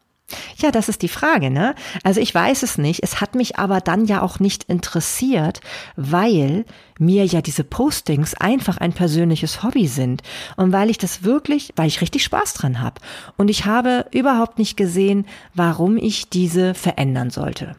Ja, 0.57 0.71
das 0.71 0.89
ist 0.89 1.03
die 1.03 1.09
Frage, 1.09 1.51
ne? 1.51 1.75
Also 2.03 2.21
ich 2.21 2.35
weiß 2.35 2.63
es 2.63 2.79
nicht. 2.79 3.03
Es 3.03 3.21
hat 3.21 3.35
mich 3.35 3.59
aber 3.59 3.81
dann 3.81 4.07
ja 4.07 4.23
auch 4.23 4.41
nicht 4.41 4.65
interessiert, 4.65 5.61
weil 5.97 6.65
mir 6.99 7.27
ja 7.27 7.43
diese 7.43 7.63
Postings 7.63 8.35
einfach 8.35 8.79
ein 8.79 8.95
persönliches 8.95 9.63
Hobby 9.63 9.87
sind 9.87 10.23
und 10.57 10.73
weil 10.73 10.89
ich 10.89 10.97
das 10.97 11.25
wirklich, 11.25 11.73
weil 11.77 11.89
ich 11.89 12.01
richtig 12.01 12.25
Spaß 12.25 12.55
dran 12.55 12.81
habe. 12.81 13.01
Und 13.37 13.51
ich 13.51 13.67
habe 13.67 14.07
überhaupt 14.13 14.59
nicht 14.59 14.77
gesehen, 14.77 15.27
warum 15.53 15.99
ich 15.99 16.31
diese 16.31 16.75
verändern 16.75 17.31
sollte. 17.31 17.77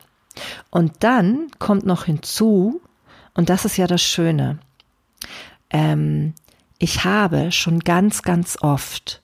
Und 0.70 0.94
dann 1.00 1.48
kommt 1.60 1.86
noch 1.86 2.06
hinzu, 2.06 2.82
und 3.34 3.50
das 3.50 3.66
ist 3.66 3.78
ja 3.78 3.88
das 3.88 4.04
Schöne, 4.04 4.60
ähm, 5.72 6.34
ich 6.79 7.03
habe 7.03 7.51
schon 7.51 7.79
ganz, 7.79 8.22
ganz 8.22 8.58
oft 8.62 9.22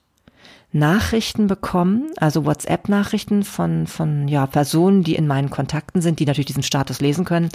Nachrichten 0.72 1.48
bekommen, 1.48 2.10
also 2.16 2.46
WhatsApp-Nachrichten 2.46 3.42
von, 3.42 3.86
von 3.86 4.26
ja, 4.26 4.46
Personen, 4.46 5.02
die 5.02 5.14
in 5.14 5.26
meinen 5.26 5.50
Kontakten 5.50 6.00
sind, 6.00 6.18
die 6.18 6.24
natürlich 6.24 6.46
diesen 6.46 6.62
Status 6.62 7.00
lesen 7.00 7.26
können, 7.26 7.50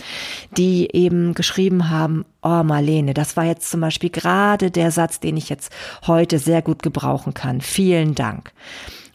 die 0.55 0.89
eben 0.93 1.33
geschrieben 1.33 1.89
haben, 1.89 2.25
oh 2.43 2.61
Marlene, 2.63 3.15
das 3.15 3.35
war 3.35 3.45
jetzt 3.45 3.71
zum 3.71 3.81
Beispiel 3.81 4.11
gerade 4.11 4.69
der 4.69 4.91
Satz, 4.91 5.19
den 5.19 5.35
ich 5.35 5.49
jetzt 5.49 5.71
heute 6.05 6.37
sehr 6.37 6.61
gut 6.61 6.83
gebrauchen 6.83 7.33
kann. 7.33 7.61
Vielen 7.61 8.13
Dank. 8.13 8.51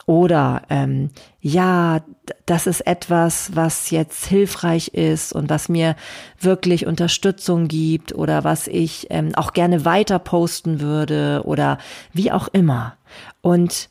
Oder 0.06 0.62
ähm, 0.68 1.10
ja, 1.44 2.02
das 2.46 2.68
ist 2.68 2.86
etwas, 2.86 3.50
was 3.56 3.90
jetzt 3.90 4.26
hilfreich 4.26 4.94
ist 4.94 5.32
und 5.32 5.50
was 5.50 5.68
mir 5.68 5.96
wirklich 6.40 6.86
Unterstützung 6.86 7.66
gibt 7.66 8.14
oder 8.14 8.44
was 8.44 8.68
ich 8.68 9.08
ähm, 9.10 9.34
auch 9.34 9.52
gerne 9.52 9.84
weiter 9.84 10.20
posten 10.20 10.78
würde 10.78 11.42
oder 11.44 11.78
wie 12.12 12.30
auch 12.30 12.46
immer. 12.52 12.96
Und 13.40 13.88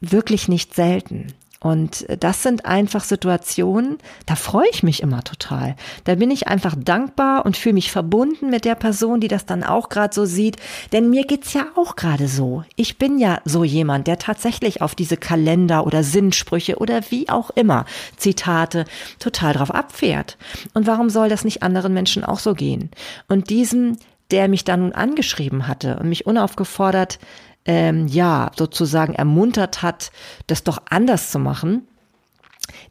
wirklich 0.00 0.48
nicht 0.48 0.74
selten. 0.74 1.34
Und 1.60 2.06
das 2.20 2.44
sind 2.44 2.66
einfach 2.66 3.02
Situationen, 3.02 3.98
da 4.26 4.36
freue 4.36 4.68
ich 4.70 4.84
mich 4.84 5.02
immer 5.02 5.24
total. 5.24 5.74
Da 6.04 6.14
bin 6.14 6.30
ich 6.30 6.46
einfach 6.46 6.76
dankbar 6.78 7.44
und 7.44 7.56
fühle 7.56 7.72
mich 7.72 7.90
verbunden 7.90 8.48
mit 8.50 8.64
der 8.64 8.76
Person, 8.76 9.20
die 9.20 9.26
das 9.26 9.44
dann 9.44 9.64
auch 9.64 9.88
gerade 9.88 10.14
so 10.14 10.24
sieht. 10.24 10.56
Denn 10.92 11.10
mir 11.10 11.26
geht's 11.26 11.54
ja 11.54 11.66
auch 11.74 11.96
gerade 11.96 12.28
so. 12.28 12.62
Ich 12.76 12.96
bin 12.96 13.18
ja 13.18 13.40
so 13.44 13.64
jemand, 13.64 14.06
der 14.06 14.18
tatsächlich 14.18 14.82
auf 14.82 14.94
diese 14.94 15.16
Kalender 15.16 15.84
oder 15.84 16.04
Sinnsprüche 16.04 16.76
oder 16.76 17.10
wie 17.10 17.28
auch 17.28 17.50
immer 17.50 17.86
Zitate 18.16 18.84
total 19.18 19.54
drauf 19.54 19.74
abfährt. 19.74 20.38
Und 20.74 20.86
warum 20.86 21.10
soll 21.10 21.28
das 21.28 21.44
nicht 21.44 21.64
anderen 21.64 21.92
Menschen 21.92 22.24
auch 22.24 22.38
so 22.38 22.54
gehen? 22.54 22.90
Und 23.26 23.50
diesem, 23.50 23.96
der 24.30 24.46
mich 24.46 24.62
da 24.62 24.76
nun 24.76 24.92
angeschrieben 24.92 25.66
hatte 25.66 25.98
und 25.98 26.08
mich 26.08 26.24
unaufgefordert 26.24 27.18
ähm, 27.68 28.08
ja, 28.08 28.50
sozusagen 28.56 29.14
ermuntert 29.14 29.82
hat, 29.82 30.10
das 30.48 30.64
doch 30.64 30.78
anders 30.88 31.30
zu 31.30 31.38
machen, 31.38 31.86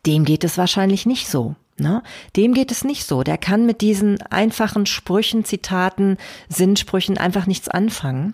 dem 0.05 0.23
geht 0.23 0.43
es 0.43 0.57
wahrscheinlich 0.57 1.05
nicht 1.05 1.27
so. 1.27 1.55
Ne? 1.79 2.01
Dem 2.35 2.53
geht 2.53 2.71
es 2.71 2.83
nicht 2.83 3.05
so. 3.05 3.21
Der 3.21 3.37
kann 3.37 3.65
mit 3.65 3.81
diesen 3.81 4.19
einfachen 4.23 4.87
Sprüchen, 4.87 5.45
Zitaten, 5.45 6.17
Sinnsprüchen 6.49 7.17
einfach 7.19 7.45
nichts 7.45 7.67
anfangen. 7.67 8.33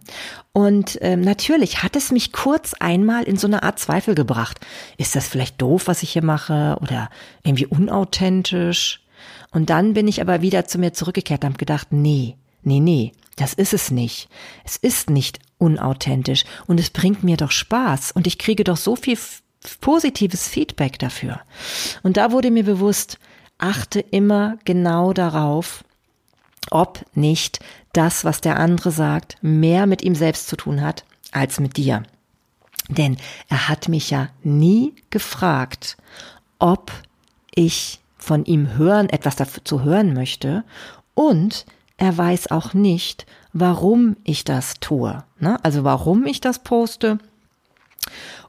Und 0.54 0.98
ähm, 1.02 1.22
natürlich 1.22 1.84
hat 1.84 1.98
es 1.98 2.12
mich 2.12 2.32
kurz 2.32 2.74
einmal 2.80 3.24
in 3.24 3.36
so 3.36 3.48
eine 3.48 3.64
Art 3.64 3.80
Zweifel 3.80 4.16
gebracht. 4.16 4.62
Ist 4.98 5.16
das 5.16 5.28
vielleicht 5.28 5.62
doof, 5.62 5.88
was 5.88 6.04
ich 6.04 6.12
hier 6.12 6.24
mache? 6.24 6.78
Oder 6.82 7.10
irgendwie 7.44 7.66
unauthentisch? 7.66 9.02
Und 9.52 9.70
dann 9.70 9.94
bin 9.94 10.08
ich 10.08 10.22
aber 10.22 10.42
wieder 10.42 10.66
zu 10.66 10.78
mir 10.78 10.94
zurückgekehrt 10.94 11.44
und 11.44 11.50
habe 11.50 11.58
gedacht, 11.58 11.88
nee, 11.92 12.38
nee, 12.64 12.80
nee, 12.80 13.12
das 13.36 13.54
ist 13.54 13.74
es 13.74 13.92
nicht. 13.92 14.30
Es 14.64 14.78
ist 14.78 15.10
nicht 15.10 15.40
unauthentisch 15.64 16.44
und 16.68 16.80
es 16.80 16.90
bringt 16.90 17.24
mir 17.24 17.38
doch 17.38 17.52
Spaß 17.52 18.12
und 18.12 18.28
ich 18.28 18.38
kriege 18.38 18.64
doch 18.64 18.78
so 18.78 18.96
viel 18.96 19.18
positives 19.80 20.48
Feedback 20.48 21.00
dafür. 21.00 21.40
Und 22.04 22.18
da 22.18 22.32
wurde 22.32 22.52
mir 22.52 22.66
bewusst, 22.66 23.18
achte 23.58 24.02
immer 24.02 24.58
genau 24.66 25.14
darauf, 25.14 25.86
ob 26.70 27.06
nicht 27.14 27.60
das, 27.94 28.26
was 28.26 28.42
der 28.42 28.60
andere 28.60 28.92
sagt, 28.92 29.38
mehr 29.42 29.86
mit 29.86 30.04
ihm 30.04 30.16
selbst 30.16 30.48
zu 30.48 30.58
tun 30.58 30.82
hat 30.82 31.06
als 31.32 31.60
mit 31.60 31.78
dir. 31.78 32.04
Denn 32.90 33.18
er 33.48 33.70
hat 33.70 33.88
mich 33.88 34.10
ja 34.10 34.28
nie 34.44 34.94
gefragt, 35.10 35.96
ob 36.60 36.92
ich 37.56 38.02
von 38.18 38.44
ihm 38.46 38.76
hören, 38.76 39.10
etwas 39.10 39.38
dazu 39.38 39.84
hören 39.84 40.14
möchte 40.14 40.64
und 41.14 41.66
er 41.98 42.18
weiß 42.18 42.52
auch 42.52 42.74
nicht, 42.74 43.26
warum 43.54 44.18
ich 44.24 44.44
das 44.44 44.80
tue. 44.80 45.24
Ne? 45.40 45.58
Also 45.64 45.84
warum 45.84 46.26
ich 46.26 46.42
das 46.42 46.60
poste 46.60 47.20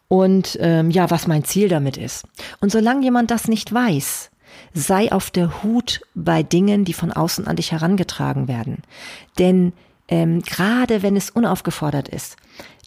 und 0.09 0.59
ähm, 0.61 0.91
ja, 0.91 1.11
was 1.11 1.27
mein 1.27 1.45
Ziel 1.45 1.69
damit 1.69 1.97
ist. 1.97 2.27
Und 2.61 2.73
solange 2.73 3.03
jemand 3.03 3.31
das 3.31 3.49
nicht 3.49 3.73
weiß, 3.73 4.31
sei 4.73 5.13
auf 5.13 5.31
der 5.31 5.63
Hut 5.63 6.01
bei 6.15 6.43
Dingen, 6.43 6.85
die 6.85 6.93
von 6.93 7.13
außen 7.13 7.47
an 7.47 7.57
dich 7.57 7.73
herangetragen 7.73 8.49
werden. 8.49 8.83
Denn 9.39 9.73
ähm, 10.09 10.43
gerade 10.43 11.03
wenn 11.03 11.17
es 11.17 11.31
unaufgefordert 11.31 12.09
ist, 12.09 12.37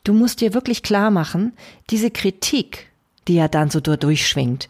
du 0.04 0.14
musst 0.14 0.42
dir 0.42 0.54
wirklich 0.54 0.84
klar 0.84 1.12
machen, 1.12 1.54
diese 1.90 2.12
Kritik, 2.12 2.92
die 3.28 3.36
ja 3.36 3.48
dann 3.48 3.70
so 3.70 3.80
durchschwingt, 3.80 4.70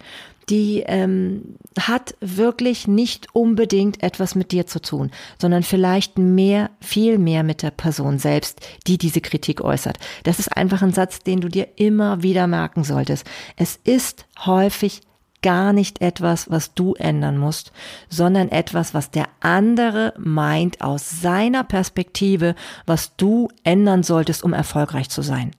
die 0.50 0.84
ähm, 0.86 1.58
hat 1.78 2.16
wirklich 2.22 2.88
nicht 2.88 3.28
unbedingt 3.34 4.02
etwas 4.02 4.34
mit 4.34 4.52
dir 4.52 4.66
zu 4.66 4.82
tun, 4.82 5.12
sondern 5.40 5.64
vielleicht 5.64 6.18
mehr, 6.18 6.70
viel 6.80 7.18
mehr 7.18 7.44
mit 7.44 7.64
der 7.64 7.72
Person 7.72 8.18
selbst, 8.18 8.62
die 8.88 8.98
diese 8.98 9.22
Kritik 9.22 9.62
äußert. 9.62 9.98
Das 10.24 10.40
ist 10.40 10.56
einfach 10.56 10.82
ein 10.82 10.94
Satz, 10.94 11.20
den 11.20 11.42
du 11.42 11.50
dir 11.50 11.68
immer 11.76 12.24
wieder 12.24 12.48
merken 12.48 12.84
solltest. 12.84 13.26
Es 13.58 13.78
ist 13.84 14.26
häufig 14.46 15.02
gar 15.42 15.72
nicht 15.72 16.02
etwas, 16.02 16.50
was 16.50 16.74
du 16.74 16.96
ändern 16.96 17.38
musst, 17.38 17.72
sondern 18.10 18.50
etwas, 18.50 18.94
was 18.94 19.12
der 19.12 19.28
andere 19.40 20.14
meint 20.18 20.82
aus 20.82 21.22
seiner 21.22 21.64
Perspektive, 21.64 22.56
was 22.86 23.16
du 23.18 23.50
ändern 23.64 24.04
solltest, 24.04 24.44
um 24.44 24.54
erfolgreich 24.54 25.10
zu 25.10 25.22
sein. 25.22 25.52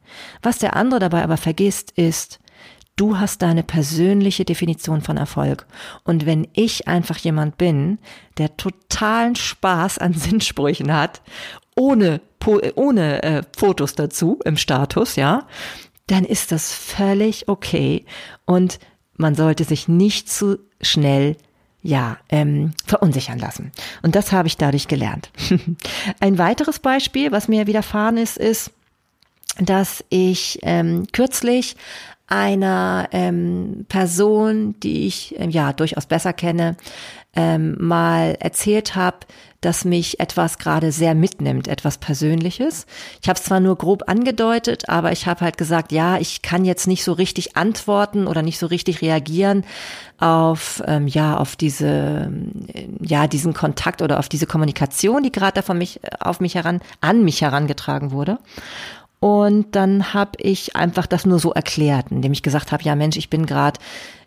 Was 0.42 0.58
der 0.58 0.74
andere 0.74 1.00
dabei 1.00 1.22
aber 1.22 1.36
vergisst, 1.36 1.92
ist, 1.92 2.40
Du 2.98 3.16
hast 3.16 3.42
deine 3.42 3.62
persönliche 3.62 4.44
Definition 4.44 5.02
von 5.02 5.16
Erfolg. 5.16 5.66
Und 6.02 6.26
wenn 6.26 6.48
ich 6.52 6.88
einfach 6.88 7.16
jemand 7.18 7.56
bin, 7.56 7.98
der 8.38 8.56
totalen 8.56 9.36
Spaß 9.36 9.98
an 9.98 10.12
Sinnsprüchen 10.14 10.92
hat, 10.92 11.22
ohne, 11.76 12.20
ohne 12.74 13.22
äh, 13.22 13.42
Fotos 13.56 13.94
dazu 13.94 14.40
im 14.44 14.56
Status, 14.56 15.14
ja, 15.14 15.46
dann 16.08 16.24
ist 16.24 16.50
das 16.50 16.72
völlig 16.72 17.48
okay. 17.48 18.04
Und 18.46 18.80
man 19.14 19.36
sollte 19.36 19.62
sich 19.62 19.86
nicht 19.86 20.28
zu 20.28 20.58
schnell 20.80 21.36
ja, 21.80 22.18
ähm, 22.30 22.72
verunsichern 22.84 23.38
lassen. 23.38 23.70
Und 24.02 24.16
das 24.16 24.32
habe 24.32 24.48
ich 24.48 24.56
dadurch 24.56 24.88
gelernt. 24.88 25.30
Ein 26.20 26.36
weiteres 26.36 26.80
Beispiel, 26.80 27.30
was 27.30 27.46
mir 27.46 27.68
widerfahren 27.68 28.16
ist, 28.16 28.38
ist, 28.38 28.72
dass 29.60 30.04
ich 30.08 30.58
ähm, 30.62 31.06
kürzlich 31.12 31.76
einer 32.28 33.08
ähm, 33.12 33.86
Person, 33.88 34.78
die 34.80 35.06
ich 35.06 35.34
ähm, 35.38 35.50
ja 35.50 35.72
durchaus 35.72 36.06
besser 36.06 36.32
kenne, 36.32 36.76
ähm, 37.34 37.76
mal 37.78 38.36
erzählt 38.40 38.94
habe, 38.96 39.18
dass 39.60 39.84
mich 39.84 40.20
etwas 40.20 40.58
gerade 40.58 40.92
sehr 40.92 41.14
mitnimmt, 41.14 41.66
etwas 41.66 41.98
Persönliches. 41.98 42.86
Ich 43.22 43.28
habe 43.28 43.38
es 43.38 43.44
zwar 43.44 43.58
nur 43.58 43.76
grob 43.76 44.04
angedeutet, 44.06 44.88
aber 44.88 45.10
ich 45.10 45.26
habe 45.26 45.40
halt 45.40 45.58
gesagt, 45.58 45.90
ja, 45.90 46.18
ich 46.18 46.42
kann 46.42 46.64
jetzt 46.64 46.86
nicht 46.86 47.02
so 47.02 47.12
richtig 47.12 47.56
antworten 47.56 48.28
oder 48.28 48.42
nicht 48.42 48.58
so 48.58 48.66
richtig 48.66 49.02
reagieren 49.02 49.64
auf 50.20 50.82
ähm, 50.86 51.06
ja 51.06 51.36
auf 51.36 51.54
diese 51.54 52.32
ja 53.00 53.26
diesen 53.26 53.54
Kontakt 53.54 54.02
oder 54.02 54.18
auf 54.18 54.28
diese 54.28 54.46
Kommunikation, 54.46 55.22
die 55.22 55.32
gerade 55.32 55.62
von 55.62 55.78
mich 55.78 56.00
auf 56.20 56.40
mich 56.40 56.54
heran 56.54 56.80
an 57.00 57.24
mich 57.24 57.40
herangetragen 57.40 58.10
wurde. 58.10 58.38
Und 59.20 59.74
dann 59.74 60.14
habe 60.14 60.32
ich 60.38 60.76
einfach 60.76 61.06
das 61.06 61.26
nur 61.26 61.40
so 61.40 61.52
erklärt, 61.52 62.06
indem 62.10 62.32
ich 62.32 62.42
gesagt 62.42 62.70
habe, 62.70 62.84
ja 62.84 62.94
Mensch, 62.94 63.16
ich 63.16 63.30
bin 63.30 63.46
gerade, 63.46 63.80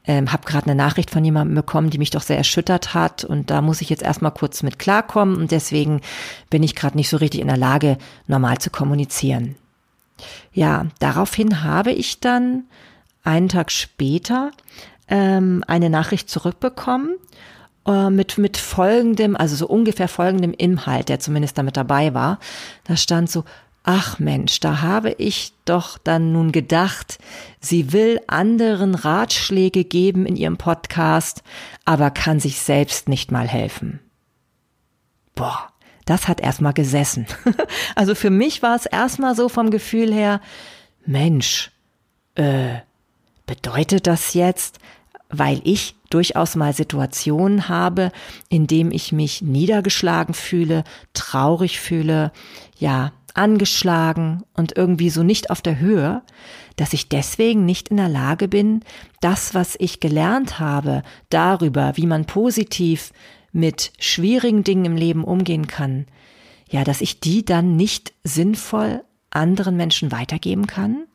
ähm, 0.05 0.33
habe 0.33 0.45
gerade 0.45 0.65
eine 0.65 0.75
Nachricht 0.75 1.09
von 1.11 1.23
jemandem 1.23 1.55
bekommen, 1.55 1.89
die 1.89 1.97
mich 1.97 2.09
doch 2.09 2.21
sehr 2.21 2.37
erschüttert 2.37 2.93
hat 2.93 3.23
und 3.23 3.49
da 3.49 3.61
muss 3.61 3.81
ich 3.81 3.89
jetzt 3.89 4.03
erstmal 4.03 4.33
kurz 4.33 4.63
mit 4.63 4.79
klarkommen 4.79 5.37
und 5.37 5.51
deswegen 5.51 6.01
bin 6.49 6.61
ich 6.61 6.75
gerade 6.75 6.97
nicht 6.97 7.09
so 7.09 7.17
richtig 7.17 7.39
in 7.39 7.47
der 7.47 7.57
Lage, 7.57 7.97
normal 8.27 8.57
zu 8.57 8.69
kommunizieren. 8.69 9.55
Ja, 10.51 10.87
daraufhin 10.99 11.63
habe 11.63 11.91
ich 11.91 12.19
dann 12.19 12.65
einen 13.23 13.47
Tag 13.47 13.71
später 13.71 14.51
ähm, 15.07 15.63
eine 15.67 15.89
Nachricht 15.89 16.29
zurückbekommen 16.29 17.15
äh, 17.87 18.09
mit, 18.09 18.37
mit 18.37 18.57
folgendem, 18.57 19.37
also 19.37 19.55
so 19.55 19.67
ungefähr 19.67 20.07
folgendem 20.07 20.53
Inhalt, 20.53 21.09
der 21.09 21.19
zumindest 21.19 21.57
damit 21.57 21.77
dabei 21.77 22.13
war. 22.13 22.39
Da 22.83 22.97
stand 22.97 23.29
so, 23.29 23.45
Ach 23.83 24.19
Mensch, 24.19 24.59
da 24.59 24.81
habe 24.81 25.11
ich 25.17 25.53
doch 25.65 25.97
dann 25.97 26.31
nun 26.31 26.51
gedacht, 26.51 27.17
sie 27.59 27.93
will 27.93 28.21
anderen 28.27 28.93
Ratschläge 28.93 29.85
geben 29.85 30.27
in 30.27 30.35
ihrem 30.35 30.57
Podcast, 30.57 31.41
aber 31.83 32.11
kann 32.11 32.39
sich 32.39 32.59
selbst 32.59 33.09
nicht 33.09 33.31
mal 33.31 33.47
helfen. 33.47 33.99
Boah, 35.33 35.69
das 36.05 36.27
hat 36.27 36.41
erstmal 36.41 36.73
gesessen. 36.73 37.25
also 37.95 38.13
für 38.13 38.29
mich 38.29 38.61
war 38.61 38.75
es 38.75 38.85
erstmal 38.85 39.35
so 39.35 39.49
vom 39.49 39.71
Gefühl 39.71 40.13
her, 40.13 40.41
Mensch, 41.05 41.71
äh, 42.35 42.75
bedeutet 43.47 44.05
das 44.05 44.35
jetzt, 44.35 44.77
weil 45.29 45.61
ich 45.63 45.95
durchaus 46.09 46.55
mal 46.55 46.73
Situationen 46.73 47.69
habe, 47.69 48.11
in 48.49 48.67
dem 48.67 48.91
ich 48.91 49.11
mich 49.11 49.41
niedergeschlagen 49.41 50.33
fühle, 50.33 50.83
traurig 51.13 51.79
fühle, 51.79 52.31
ja, 52.77 53.11
angeschlagen 53.35 54.43
und 54.53 54.77
irgendwie 54.77 55.09
so 55.09 55.23
nicht 55.23 55.49
auf 55.49 55.61
der 55.61 55.79
Höhe, 55.79 56.21
dass 56.75 56.93
ich 56.93 57.09
deswegen 57.09 57.65
nicht 57.65 57.89
in 57.89 57.97
der 57.97 58.09
Lage 58.09 58.47
bin, 58.47 58.81
das, 59.19 59.53
was 59.53 59.75
ich 59.79 59.99
gelernt 59.99 60.59
habe 60.59 61.03
darüber, 61.29 61.93
wie 61.95 62.07
man 62.07 62.25
positiv 62.25 63.11
mit 63.51 63.91
schwierigen 63.99 64.63
Dingen 64.63 64.85
im 64.85 64.95
Leben 64.95 65.23
umgehen 65.23 65.67
kann, 65.67 66.05
ja, 66.69 66.83
dass 66.83 67.01
ich 67.01 67.19
die 67.19 67.43
dann 67.43 67.75
nicht 67.75 68.13
sinnvoll 68.23 69.03
anderen 69.29 69.77
Menschen 69.77 70.11
weitergeben 70.11 70.67
kann? 70.67 71.05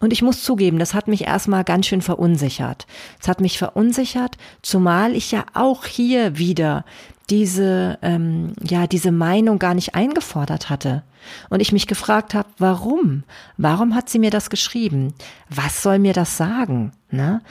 Und 0.00 0.12
ich 0.12 0.22
muss 0.22 0.42
zugeben, 0.42 0.78
das 0.78 0.94
hat 0.94 1.08
mich 1.08 1.26
erstmal 1.26 1.64
ganz 1.64 1.86
schön 1.86 2.00
verunsichert. 2.00 2.86
Es 3.20 3.28
hat 3.28 3.40
mich 3.40 3.58
verunsichert, 3.58 4.36
zumal 4.62 5.14
ich 5.14 5.30
ja 5.30 5.44
auch 5.52 5.84
hier 5.84 6.38
wieder 6.38 6.84
diese, 7.30 7.98
ähm, 8.02 8.52
ja, 8.62 8.86
diese 8.86 9.12
Meinung 9.12 9.58
gar 9.58 9.74
nicht 9.74 9.94
eingefordert 9.94 10.70
hatte. 10.70 11.02
Und 11.50 11.60
ich 11.60 11.72
mich 11.72 11.86
gefragt 11.86 12.34
habe, 12.34 12.48
warum? 12.58 13.24
Warum 13.56 13.94
hat 13.94 14.08
sie 14.08 14.18
mir 14.18 14.30
das 14.30 14.50
geschrieben? 14.50 15.14
Was 15.50 15.82
soll 15.82 15.98
mir 15.98 16.14
das 16.14 16.36
sagen? 16.36 16.92
Ne? 17.10 17.42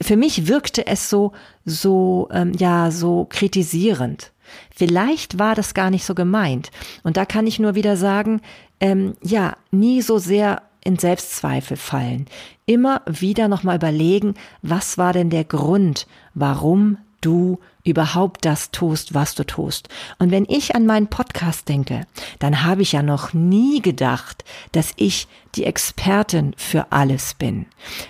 Für 0.00 0.16
mich 0.16 0.48
wirkte 0.48 0.86
es 0.86 1.10
so, 1.10 1.32
so, 1.64 2.28
ähm, 2.32 2.52
ja, 2.56 2.90
so 2.90 3.26
kritisierend. 3.28 4.32
Vielleicht 4.74 5.38
war 5.38 5.54
das 5.54 5.74
gar 5.74 5.90
nicht 5.90 6.04
so 6.04 6.14
gemeint. 6.14 6.70
Und 7.02 7.16
da 7.16 7.24
kann 7.24 7.46
ich 7.46 7.58
nur 7.58 7.74
wieder 7.74 7.96
sagen, 7.96 8.40
ähm, 8.80 9.14
ja, 9.22 9.56
nie 9.70 10.02
so 10.02 10.18
sehr 10.18 10.62
in 10.84 10.98
Selbstzweifel 10.98 11.76
fallen. 11.76 12.26
Immer 12.64 13.02
wieder 13.06 13.48
nochmal 13.48 13.76
überlegen, 13.76 14.34
was 14.62 14.98
war 14.98 15.12
denn 15.12 15.30
der 15.30 15.44
Grund, 15.44 16.06
warum 16.34 16.98
du 17.26 17.58
überhaupt 17.82 18.44
das 18.44 18.70
tust, 18.70 19.14
was 19.14 19.34
du 19.34 19.44
tust. 19.44 19.88
Und 20.18 20.30
wenn 20.30 20.46
ich 20.48 20.76
an 20.76 20.86
meinen 20.86 21.08
Podcast 21.08 21.68
denke, 21.68 22.06
dann 22.38 22.62
habe 22.64 22.82
ich 22.82 22.92
ja 22.92 23.02
noch 23.02 23.32
nie 23.32 23.82
gedacht, 23.82 24.44
dass 24.72 24.92
ich 24.96 25.26
die 25.56 25.64
Expertin 25.64 26.54
für 26.56 26.92
alles 26.92 27.34
bin. 27.34 27.66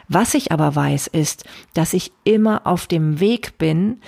Was 0.08 0.34
ich 0.34 0.52
aber 0.52 0.74
weiß, 0.76 1.06
ist, 1.06 1.44
dass 1.72 1.94
ich 1.94 2.12
immer 2.24 2.66
auf 2.66 2.86
dem 2.86 3.20
Weg 3.20 3.56
bin, 3.56 4.00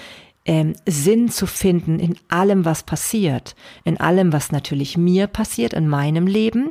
ähm, 0.45 0.75
Sinn 0.87 1.31
zu 1.31 1.47
finden 1.47 1.99
in 1.99 2.17
allem, 2.29 2.65
was 2.65 2.83
passiert, 2.83 3.55
in 3.85 4.01
allem, 4.01 4.33
was 4.33 4.51
natürlich 4.51 4.97
mir 4.97 5.27
passiert 5.27 5.75
in 5.75 5.89
meinem 5.89 6.27
Leben 6.27 6.71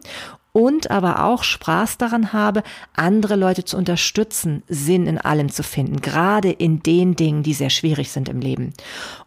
und 0.58 0.90
aber 0.90 1.24
auch 1.24 1.44
Spaß 1.44 2.00
daran 2.00 2.34
habe, 2.34 2.64
andere 2.96 3.36
Leute 3.36 3.64
zu 3.64 3.78
unterstützen, 3.78 4.64
Sinn 4.68 5.06
in 5.06 5.20
allem 5.20 5.50
zu 5.50 5.62
finden, 5.62 6.02
gerade 6.02 6.50
in 6.50 6.82
den 6.82 7.16
Dingen, 7.16 7.44
die 7.44 7.54
sehr 7.54 7.70
schwierig 7.70 8.10
sind 8.10 8.28
im 8.28 8.40
Leben. 8.40 8.74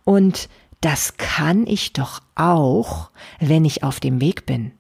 Und 0.02 0.48
das 0.80 1.18
kann 1.18 1.68
ich 1.68 1.92
doch 1.92 2.18
auch, 2.34 3.10
wenn 3.38 3.64
ich 3.64 3.84
auf 3.84 4.00
dem 4.00 4.20
Weg 4.20 4.44
bin. 4.44 4.72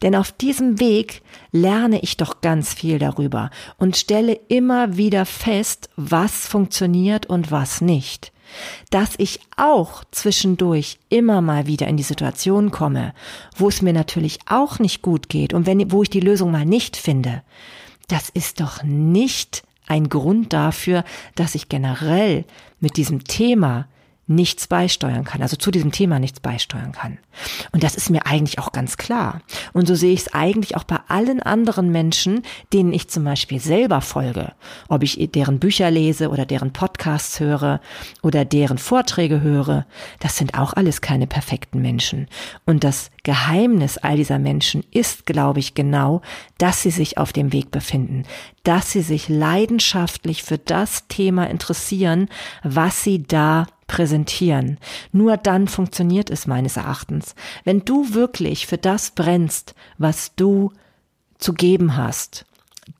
Denn 0.00 0.16
auf 0.16 0.32
diesem 0.32 0.80
Weg 0.80 1.20
lerne 1.52 2.00
ich 2.00 2.16
doch 2.16 2.40
ganz 2.40 2.72
viel 2.72 2.98
darüber 2.98 3.50
und 3.76 3.94
stelle 3.94 4.32
immer 4.48 4.96
wieder 4.96 5.26
fest, 5.26 5.90
was 5.96 6.48
funktioniert 6.48 7.26
und 7.26 7.50
was 7.50 7.82
nicht 7.82 8.32
dass 8.90 9.14
ich 9.18 9.40
auch 9.56 10.04
zwischendurch 10.10 10.98
immer 11.08 11.40
mal 11.40 11.66
wieder 11.66 11.86
in 11.86 11.96
die 11.96 12.02
Situation 12.02 12.70
komme, 12.70 13.14
wo 13.56 13.68
es 13.68 13.82
mir 13.82 13.92
natürlich 13.92 14.38
auch 14.46 14.78
nicht 14.78 15.02
gut 15.02 15.28
geht 15.28 15.54
und 15.54 15.66
wenn, 15.66 15.92
wo 15.92 16.02
ich 16.02 16.10
die 16.10 16.20
Lösung 16.20 16.50
mal 16.50 16.64
nicht 16.64 16.96
finde, 16.96 17.42
das 18.08 18.28
ist 18.28 18.60
doch 18.60 18.82
nicht 18.82 19.62
ein 19.86 20.08
Grund 20.08 20.52
dafür, 20.52 21.04
dass 21.34 21.54
ich 21.54 21.68
generell 21.68 22.44
mit 22.80 22.96
diesem 22.96 23.24
Thema 23.24 23.86
nichts 24.28 24.66
beisteuern 24.66 25.24
kann, 25.24 25.42
also 25.42 25.56
zu 25.56 25.70
diesem 25.70 25.90
Thema 25.90 26.18
nichts 26.18 26.40
beisteuern 26.40 26.92
kann. 26.92 27.18
Und 27.72 27.82
das 27.82 27.94
ist 27.94 28.10
mir 28.10 28.26
eigentlich 28.26 28.58
auch 28.58 28.72
ganz 28.72 28.96
klar. 28.98 29.40
Und 29.72 29.88
so 29.88 29.94
sehe 29.94 30.12
ich 30.12 30.20
es 30.20 30.34
eigentlich 30.34 30.76
auch 30.76 30.84
bei 30.84 30.98
allen 31.08 31.42
anderen 31.42 31.90
Menschen, 31.90 32.42
denen 32.72 32.92
ich 32.92 33.08
zum 33.08 33.24
Beispiel 33.24 33.58
selber 33.58 34.00
folge, 34.02 34.52
ob 34.88 35.02
ich 35.02 35.30
deren 35.34 35.58
Bücher 35.58 35.90
lese 35.90 36.28
oder 36.28 36.44
deren 36.44 36.72
Podcasts 36.72 37.40
höre 37.40 37.80
oder 38.22 38.44
deren 38.44 38.78
Vorträge 38.78 39.40
höre. 39.40 39.86
Das 40.20 40.36
sind 40.36 40.58
auch 40.58 40.74
alles 40.74 41.00
keine 41.00 41.26
perfekten 41.26 41.80
Menschen. 41.80 42.28
Und 42.66 42.84
das 42.84 43.10
Geheimnis 43.22 43.96
all 43.96 44.16
dieser 44.16 44.38
Menschen 44.38 44.84
ist, 44.90 45.24
glaube 45.24 45.60
ich, 45.60 45.74
genau, 45.74 46.20
dass 46.58 46.82
sie 46.82 46.90
sich 46.90 47.16
auf 47.16 47.32
dem 47.32 47.52
Weg 47.52 47.70
befinden, 47.70 48.24
dass 48.62 48.92
sie 48.92 49.02
sich 49.02 49.28
leidenschaftlich 49.28 50.42
für 50.42 50.58
das 50.58 51.08
Thema 51.08 51.48
interessieren, 51.48 52.28
was 52.62 53.02
sie 53.02 53.22
da 53.22 53.66
präsentieren. 53.88 54.78
Nur 55.10 55.36
dann 55.36 55.66
funktioniert 55.66 56.30
es 56.30 56.46
meines 56.46 56.76
Erachtens. 56.76 57.34
Wenn 57.64 57.84
du 57.84 58.14
wirklich 58.14 58.68
für 58.68 58.78
das 58.78 59.10
brennst, 59.10 59.74
was 59.96 60.36
du 60.36 60.70
zu 61.38 61.52
geben 61.52 61.96
hast, 61.96 62.46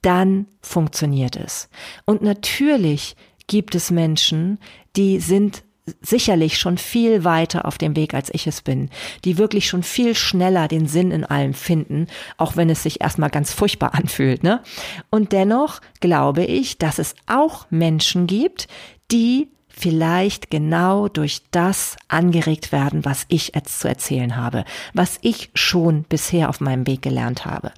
dann 0.02 0.46
funktioniert 0.60 1.36
es. 1.36 1.68
Und 2.04 2.22
natürlich 2.22 3.16
gibt 3.46 3.74
es 3.76 3.90
Menschen, 3.90 4.58
die 4.96 5.20
sind 5.20 5.62
sicherlich 6.02 6.58
schon 6.58 6.76
viel 6.76 7.24
weiter 7.24 7.64
auf 7.64 7.78
dem 7.78 7.96
Weg, 7.96 8.12
als 8.12 8.28
ich 8.32 8.46
es 8.46 8.60
bin, 8.60 8.90
die 9.24 9.38
wirklich 9.38 9.68
schon 9.68 9.82
viel 9.82 10.14
schneller 10.14 10.68
den 10.68 10.86
Sinn 10.86 11.10
in 11.10 11.24
allem 11.24 11.54
finden, 11.54 12.08
auch 12.36 12.56
wenn 12.56 12.68
es 12.68 12.82
sich 12.82 13.00
erstmal 13.00 13.30
ganz 13.30 13.52
furchtbar 13.52 13.94
anfühlt, 13.94 14.42
ne? 14.42 14.62
Und 15.10 15.32
dennoch 15.32 15.80
glaube 16.00 16.44
ich, 16.44 16.78
dass 16.78 16.98
es 16.98 17.14
auch 17.26 17.66
Menschen 17.70 18.26
gibt, 18.26 18.68
die 19.10 19.48
vielleicht 19.78 20.50
genau 20.50 21.08
durch 21.08 21.42
das 21.50 21.96
angeregt 22.08 22.72
werden, 22.72 23.04
was 23.04 23.26
ich 23.28 23.52
jetzt 23.54 23.80
zu 23.80 23.88
erzählen 23.88 24.36
habe, 24.36 24.64
was 24.92 25.18
ich 25.22 25.50
schon 25.54 26.02
bisher 26.02 26.48
auf 26.48 26.60
meinem 26.60 26.86
Weg 26.86 27.02
gelernt 27.02 27.46
habe. 27.46 27.72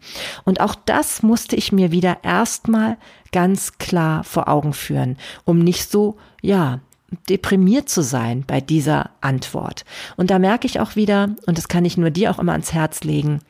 Und 0.44 0.60
auch 0.60 0.74
das 0.74 1.22
musste 1.22 1.56
ich 1.56 1.72
mir 1.72 1.92
wieder 1.92 2.18
erstmal 2.22 2.96
ganz 3.32 3.78
klar 3.78 4.24
vor 4.24 4.48
Augen 4.48 4.72
führen, 4.72 5.18
um 5.44 5.58
nicht 5.58 5.90
so, 5.90 6.16
ja, 6.40 6.80
deprimiert 7.28 7.88
zu 7.88 8.02
sein 8.02 8.44
bei 8.46 8.60
dieser 8.60 9.10
Antwort. 9.20 9.84
Und 10.16 10.30
da 10.30 10.38
merke 10.38 10.66
ich 10.66 10.80
auch 10.80 10.96
wieder, 10.96 11.30
und 11.46 11.58
das 11.58 11.68
kann 11.68 11.84
ich 11.84 11.96
nur 11.96 12.10
dir 12.10 12.30
auch 12.30 12.38
immer 12.38 12.52
ans 12.52 12.72
Herz 12.72 13.02
legen, 13.02 13.40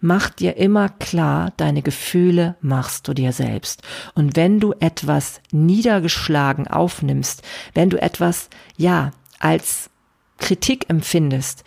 Mach 0.00 0.30
dir 0.30 0.56
immer 0.56 0.88
klar, 0.88 1.52
deine 1.58 1.82
Gefühle 1.82 2.56
machst 2.62 3.06
du 3.06 3.12
dir 3.12 3.32
selbst. 3.32 3.82
Und 4.14 4.34
wenn 4.34 4.58
du 4.58 4.72
etwas 4.80 5.42
niedergeschlagen 5.52 6.66
aufnimmst, 6.66 7.42
wenn 7.74 7.90
du 7.90 8.00
etwas, 8.00 8.48
ja, 8.78 9.10
als 9.38 9.90
Kritik 10.38 10.88
empfindest, 10.88 11.64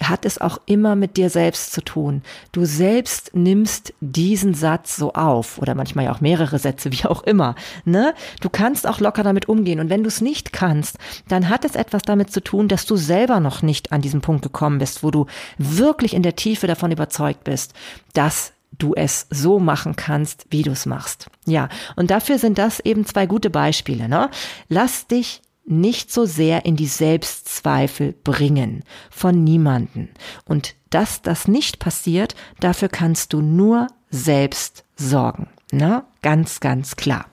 hat 0.00 0.24
es 0.24 0.38
auch 0.38 0.58
immer 0.66 0.96
mit 0.96 1.16
dir 1.16 1.30
selbst 1.30 1.72
zu 1.72 1.82
tun. 1.82 2.22
Du 2.52 2.64
selbst 2.64 3.34
nimmst 3.34 3.92
diesen 4.00 4.54
Satz 4.54 4.96
so 4.96 5.12
auf 5.12 5.58
oder 5.58 5.74
manchmal 5.74 6.06
ja 6.06 6.12
auch 6.12 6.20
mehrere 6.20 6.58
Sätze, 6.58 6.92
wie 6.92 7.04
auch 7.04 7.22
immer. 7.22 7.54
Ne? 7.84 8.14
Du 8.40 8.48
kannst 8.48 8.86
auch 8.86 9.00
locker 9.00 9.22
damit 9.22 9.48
umgehen 9.48 9.80
und 9.80 9.90
wenn 9.90 10.02
du 10.02 10.08
es 10.08 10.20
nicht 10.20 10.52
kannst, 10.52 10.98
dann 11.28 11.48
hat 11.48 11.64
es 11.64 11.74
etwas 11.74 12.02
damit 12.02 12.30
zu 12.32 12.42
tun, 12.42 12.68
dass 12.68 12.86
du 12.86 12.96
selber 12.96 13.40
noch 13.40 13.62
nicht 13.62 13.92
an 13.92 14.00
diesen 14.00 14.20
Punkt 14.20 14.42
gekommen 14.42 14.78
bist, 14.78 15.02
wo 15.02 15.10
du 15.10 15.26
wirklich 15.58 16.14
in 16.14 16.22
der 16.22 16.36
Tiefe 16.36 16.66
davon 16.66 16.92
überzeugt 16.92 17.44
bist, 17.44 17.74
dass 18.14 18.52
du 18.76 18.94
es 18.94 19.26
so 19.30 19.58
machen 19.58 19.96
kannst, 19.96 20.46
wie 20.50 20.62
du 20.62 20.70
es 20.70 20.86
machst. 20.86 21.28
Ja, 21.46 21.68
und 21.96 22.10
dafür 22.10 22.38
sind 22.38 22.58
das 22.58 22.80
eben 22.80 23.06
zwei 23.06 23.26
gute 23.26 23.50
Beispiele. 23.50 24.08
Ne? 24.08 24.30
Lass 24.68 25.06
dich 25.06 25.42
nicht 25.68 26.12
so 26.12 26.24
sehr 26.24 26.64
in 26.64 26.76
die 26.76 26.86
Selbstzweifel 26.86 28.14
bringen 28.24 28.84
von 29.10 29.44
niemanden. 29.44 30.10
Und 30.44 30.74
dass 30.90 31.22
das 31.22 31.48
nicht 31.48 31.78
passiert, 31.78 32.34
dafür 32.60 32.88
kannst 32.88 33.32
du 33.32 33.40
nur 33.40 33.88
selbst 34.10 34.84
sorgen. 34.96 35.48
Na, 35.70 36.06
ganz, 36.22 36.60
ganz 36.60 36.96
klar. 36.96 37.26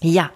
Ja, 0.00 0.30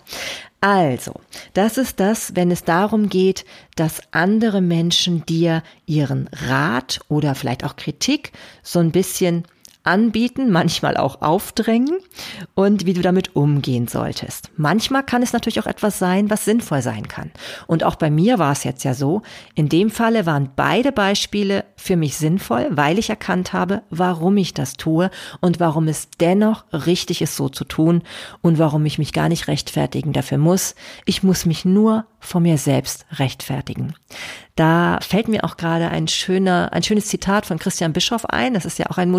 also, 0.61 1.14
das 1.54 1.78
ist 1.78 2.00
das, 2.00 2.35
wenn 2.35 2.50
es 2.50 2.64
darum 2.64 3.09
geht, 3.09 3.44
dass 3.76 4.02
andere 4.11 4.61
Menschen 4.61 5.24
dir 5.24 5.62
ihren 5.87 6.28
Rat 6.33 7.00
oder 7.09 7.35
vielleicht 7.35 7.64
auch 7.64 7.76
Kritik 7.76 8.33
so 8.62 8.81
ein 8.81 8.90
bisschen 8.90 9.44
anbieten, 9.88 10.51
manchmal 10.51 10.96
auch 10.96 11.22
aufdrängen 11.22 11.98
und 12.55 12.87
wie 12.87 12.92
du 12.92 13.01
damit 13.01 13.35
umgehen 13.35 13.88
solltest. 13.88 14.51
Manchmal 14.57 15.03
kann 15.03 15.22
es 15.22 15.33
natürlich 15.33 15.61
auch 15.61 15.66
etwas 15.66 15.98
sein, 15.98 16.31
was 16.31 16.44
sinnvoll 16.44 16.83
sein 16.83 17.09
kann. 17.09 17.31
Und 17.66 17.85
auch 17.85 17.96
bei 17.96 18.11
mir 18.11 18.38
war 18.38 18.53
es 18.53 18.64
jetzt 18.64 18.85
ja 18.85 18.94
so, 18.94 19.22
in 19.55 19.68
dem 19.68 19.90
Falle 19.90 20.27
waren 20.27 20.51
beide 20.55 20.92
Beispiele 20.92 21.64
für 21.77 21.96
mich 21.96 22.16
sinnvoll, 22.16 22.68
weil 22.70 22.98
ich 22.98 23.11
erkannt 23.11 23.53
habe, 23.53 23.83
warum 23.90 24.37
ich 24.37 24.55
das 24.55 24.74
tue 24.74 25.11
und 25.40 25.59
warum 25.59 25.88
es 25.88 26.09
dennoch 26.20 26.64
richtig 26.72 27.22
ist, 27.22 27.37
so 27.37 27.48
zu 27.48 27.64
tun 27.64 28.03
und 28.42 28.59
warum 28.59 28.85
ich 28.85 28.98
mich 28.98 29.12
gar 29.12 29.29
nicht 29.29 29.48
rechtfertigen 29.48 30.12
dafür 30.12 30.38
muss. 30.38 30.74
Ich 31.07 31.22
muss 31.22 31.46
mich 31.46 31.64
nur 31.64 32.05
vor 32.20 32.40
mir 32.40 32.59
selbst 32.59 33.07
rechtfertigen. 33.12 33.94
Da 34.57 34.98
fällt 35.01 35.29
mir 35.29 35.44
auch 35.44 35.57
gerade 35.57 35.88
ein 35.88 36.09
schöner, 36.09 36.70
ein 36.72 36.83
schönes 36.83 37.07
Zitat 37.07 37.46
von 37.46 37.61
Christian 37.61 37.92
Bischoff 37.92 38.27
ein. 38.27 38.55
Das 38.55 38.64
ist 38.64 38.79
ja 38.79 38.87
auch 38.90 38.98
ein 38.98 39.11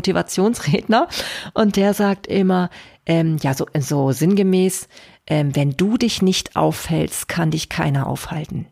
Motivationsredner. 0.60 1.08
Und 1.54 1.76
der 1.76 1.93
sagt 1.93 2.28
immer, 2.28 2.69
ähm, 3.06 3.38
ja, 3.41 3.54
so, 3.54 3.65
so 3.78 4.12
sinngemäß, 4.12 4.88
ähm, 5.28 5.56
wenn 5.56 5.72
du 5.72 5.98
dich 5.98 6.22
nicht 6.22 6.56
aufhältst, 6.56 7.28
kann 7.28 7.52
dich 7.52 7.69
keiner 7.69 8.08
aufhalten. 8.08 8.67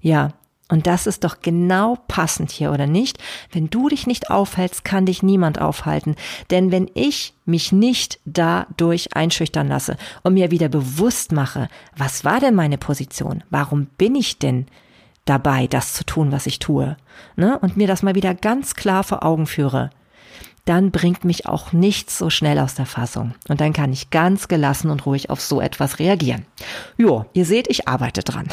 Ja, 0.00 0.32
und 0.70 0.86
das 0.86 1.06
ist 1.06 1.24
doch 1.24 1.40
genau 1.40 1.96
passend 2.08 2.50
hier, 2.50 2.72
oder 2.72 2.86
nicht? 2.86 3.18
Wenn 3.50 3.70
du 3.70 3.88
dich 3.88 4.06
nicht 4.06 4.30
aufhältst, 4.30 4.84
kann 4.84 5.06
dich 5.06 5.22
niemand 5.22 5.58
aufhalten. 5.58 6.14
Denn 6.50 6.70
wenn 6.70 6.90
ich 6.92 7.32
mich 7.46 7.72
nicht 7.72 8.20
dadurch 8.26 9.16
einschüchtern 9.16 9.68
lasse 9.68 9.96
und 10.22 10.34
mir 10.34 10.50
wieder 10.50 10.68
bewusst 10.68 11.32
mache, 11.32 11.68
was 11.96 12.22
war 12.26 12.40
denn 12.40 12.54
meine 12.54 12.76
Position? 12.76 13.44
Warum 13.48 13.86
bin 13.96 14.14
ich 14.14 14.38
denn 14.38 14.66
dabei, 15.24 15.66
das 15.66 15.94
zu 15.94 16.04
tun, 16.04 16.32
was 16.32 16.46
ich 16.46 16.58
tue, 16.58 16.96
ne? 17.36 17.58
und 17.58 17.76
mir 17.76 17.86
das 17.86 18.02
mal 18.02 18.14
wieder 18.14 18.34
ganz 18.34 18.74
klar 18.74 19.04
vor 19.04 19.24
Augen 19.24 19.46
führe, 19.46 19.90
dann 20.68 20.90
bringt 20.90 21.24
mich 21.24 21.46
auch 21.46 21.72
nichts 21.72 22.18
so 22.18 22.28
schnell 22.28 22.58
aus 22.58 22.74
der 22.74 22.86
Fassung. 22.86 23.34
Und 23.48 23.60
dann 23.60 23.72
kann 23.72 23.92
ich 23.92 24.10
ganz 24.10 24.48
gelassen 24.48 24.90
und 24.90 25.06
ruhig 25.06 25.30
auf 25.30 25.40
so 25.40 25.60
etwas 25.60 25.98
reagieren. 25.98 26.44
Jo, 26.96 27.24
ihr 27.32 27.46
seht, 27.46 27.68
ich 27.68 27.88
arbeite 27.88 28.22
dran. 28.22 28.48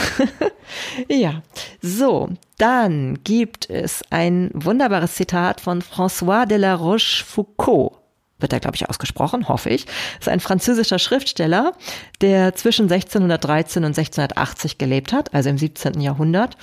ja, 1.09 1.41
so, 1.81 2.29
dann 2.57 3.19
gibt 3.23 3.69
es 3.69 4.03
ein 4.11 4.49
wunderbares 4.53 5.15
Zitat 5.15 5.59
von 5.59 5.81
François 5.81 6.45
de 6.45 6.57
la 6.57 6.75
Rochefoucauld 6.75 7.93
wird 8.37 8.51
er, 8.51 8.59
glaube 8.59 8.75
ich, 8.75 8.89
ausgesprochen, 8.89 9.47
hoffe 9.47 9.69
ich. 9.69 9.85
Ist 10.19 10.27
ein 10.27 10.41
französischer 10.41 10.99
Schriftsteller, 10.99 11.71
der 12.19 12.53
zwischen 12.53 12.83
1613 12.83 13.85
und 13.85 13.97
1680 13.97 14.77
gelebt 14.77 15.13
hat, 15.13 15.33
also 15.33 15.49
im 15.49 15.57
17. 15.57 16.01
Jahrhundert. 16.01 16.57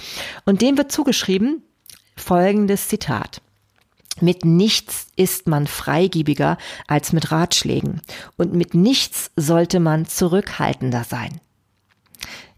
Und 0.44 0.60
dem 0.60 0.76
wird 0.76 0.92
zugeschrieben 0.92 1.62
folgendes 2.14 2.88
Zitat. 2.88 3.40
Mit 4.20 4.44
nichts 4.44 5.06
ist 5.16 5.46
man 5.46 5.66
freigebiger 5.66 6.58
als 6.86 7.12
mit 7.12 7.32
Ratschlägen 7.32 8.02
und 8.36 8.52
mit 8.54 8.74
nichts 8.74 9.30
sollte 9.36 9.80
man 9.80 10.06
zurückhaltender 10.06 11.04
sein. 11.04 11.40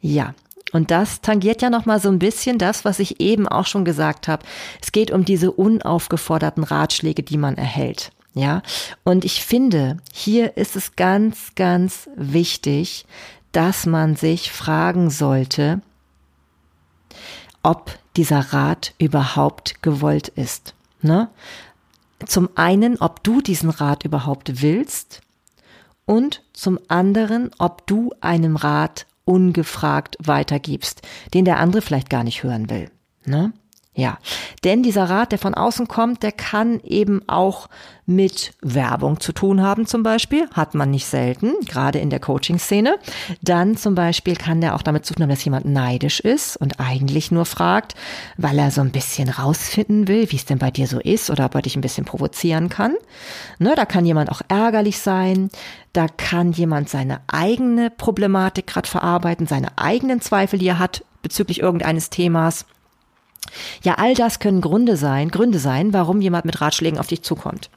Ja, 0.00 0.34
und 0.72 0.90
das 0.90 1.20
tangiert 1.20 1.62
ja 1.62 1.70
noch 1.70 1.86
mal 1.86 2.00
so 2.00 2.08
ein 2.08 2.18
bisschen 2.18 2.58
das, 2.58 2.84
was 2.84 2.98
ich 2.98 3.20
eben 3.20 3.46
auch 3.46 3.66
schon 3.66 3.84
gesagt 3.84 4.26
habe. 4.26 4.44
Es 4.82 4.90
geht 4.90 5.12
um 5.12 5.24
diese 5.24 5.52
unaufgeforderten 5.52 6.64
Ratschläge, 6.64 7.22
die 7.22 7.36
man 7.36 7.56
erhält. 7.56 8.10
Ja, 8.34 8.62
und 9.04 9.24
ich 9.24 9.44
finde, 9.44 9.98
hier 10.12 10.56
ist 10.56 10.74
es 10.74 10.96
ganz, 10.96 11.52
ganz 11.54 12.08
wichtig, 12.16 13.06
dass 13.52 13.86
man 13.86 14.16
sich 14.16 14.50
fragen 14.50 15.10
sollte, 15.10 15.80
ob 17.62 17.96
dieser 18.16 18.52
Rat 18.52 18.94
überhaupt 18.98 19.80
gewollt 19.82 20.28
ist. 20.28 20.74
Ne? 21.04 21.28
Zum 22.26 22.48
einen, 22.54 22.98
ob 22.98 23.22
du 23.22 23.42
diesen 23.42 23.68
Rat 23.68 24.04
überhaupt 24.04 24.62
willst 24.62 25.20
und 26.06 26.42
zum 26.52 26.78
anderen, 26.88 27.50
ob 27.58 27.86
du 27.86 28.12
einem 28.20 28.56
Rat 28.56 29.06
ungefragt 29.24 30.16
weitergibst, 30.22 31.02
den 31.34 31.44
der 31.44 31.58
andere 31.58 31.82
vielleicht 31.82 32.08
gar 32.10 32.24
nicht 32.24 32.42
hören 32.42 32.70
will. 32.70 32.90
Ne? 33.26 33.52
Ja, 33.96 34.18
denn 34.64 34.82
dieser 34.82 35.08
Rat, 35.08 35.30
der 35.30 35.38
von 35.38 35.54
außen 35.54 35.86
kommt, 35.86 36.24
der 36.24 36.32
kann 36.32 36.80
eben 36.80 37.22
auch 37.28 37.68
mit 38.06 38.52
Werbung 38.60 39.20
zu 39.20 39.32
tun 39.32 39.62
haben 39.62 39.86
zum 39.86 40.02
Beispiel, 40.02 40.48
hat 40.52 40.74
man 40.74 40.90
nicht 40.90 41.06
selten, 41.06 41.52
gerade 41.66 42.00
in 42.00 42.10
der 42.10 42.18
Coaching-Szene. 42.18 42.96
Dann 43.40 43.76
zum 43.76 43.94
Beispiel 43.94 44.34
kann 44.34 44.60
der 44.60 44.74
auch 44.74 44.82
damit 44.82 45.06
zu 45.06 45.14
tun 45.14 45.22
haben, 45.22 45.30
dass 45.30 45.44
jemand 45.44 45.66
neidisch 45.66 46.18
ist 46.18 46.56
und 46.56 46.80
eigentlich 46.80 47.30
nur 47.30 47.44
fragt, 47.44 47.94
weil 48.36 48.58
er 48.58 48.72
so 48.72 48.80
ein 48.80 48.90
bisschen 48.90 49.28
rausfinden 49.28 50.08
will, 50.08 50.30
wie 50.32 50.36
es 50.36 50.44
denn 50.44 50.58
bei 50.58 50.72
dir 50.72 50.88
so 50.88 50.98
ist 50.98 51.30
oder 51.30 51.46
ob 51.46 51.54
er 51.54 51.62
dich 51.62 51.76
ein 51.76 51.80
bisschen 51.80 52.04
provozieren 52.04 52.68
kann. 52.68 52.94
Ne, 53.60 53.74
da 53.76 53.84
kann 53.86 54.04
jemand 54.04 54.30
auch 54.30 54.42
ärgerlich 54.48 54.98
sein, 54.98 55.50
da 55.92 56.08
kann 56.08 56.50
jemand 56.50 56.88
seine 56.88 57.20
eigene 57.28 57.90
Problematik 57.90 58.66
gerade 58.66 58.88
verarbeiten, 58.88 59.46
seine 59.46 59.78
eigenen 59.78 60.20
Zweifel, 60.20 60.58
die 60.58 60.66
er 60.66 60.80
hat 60.80 61.04
bezüglich 61.22 61.60
irgendeines 61.60 62.10
Themas. 62.10 62.66
Ja, 63.82 63.94
all 63.94 64.14
das 64.14 64.38
können 64.38 64.60
Gründe 64.60 64.96
sein, 64.96 65.30
Gründe 65.30 65.58
sein, 65.58 65.92
warum 65.92 66.20
jemand 66.20 66.44
mit 66.44 66.60
Ratschlägen 66.60 66.98
auf 66.98 67.06
dich 67.06 67.22
zukommt. 67.22 67.70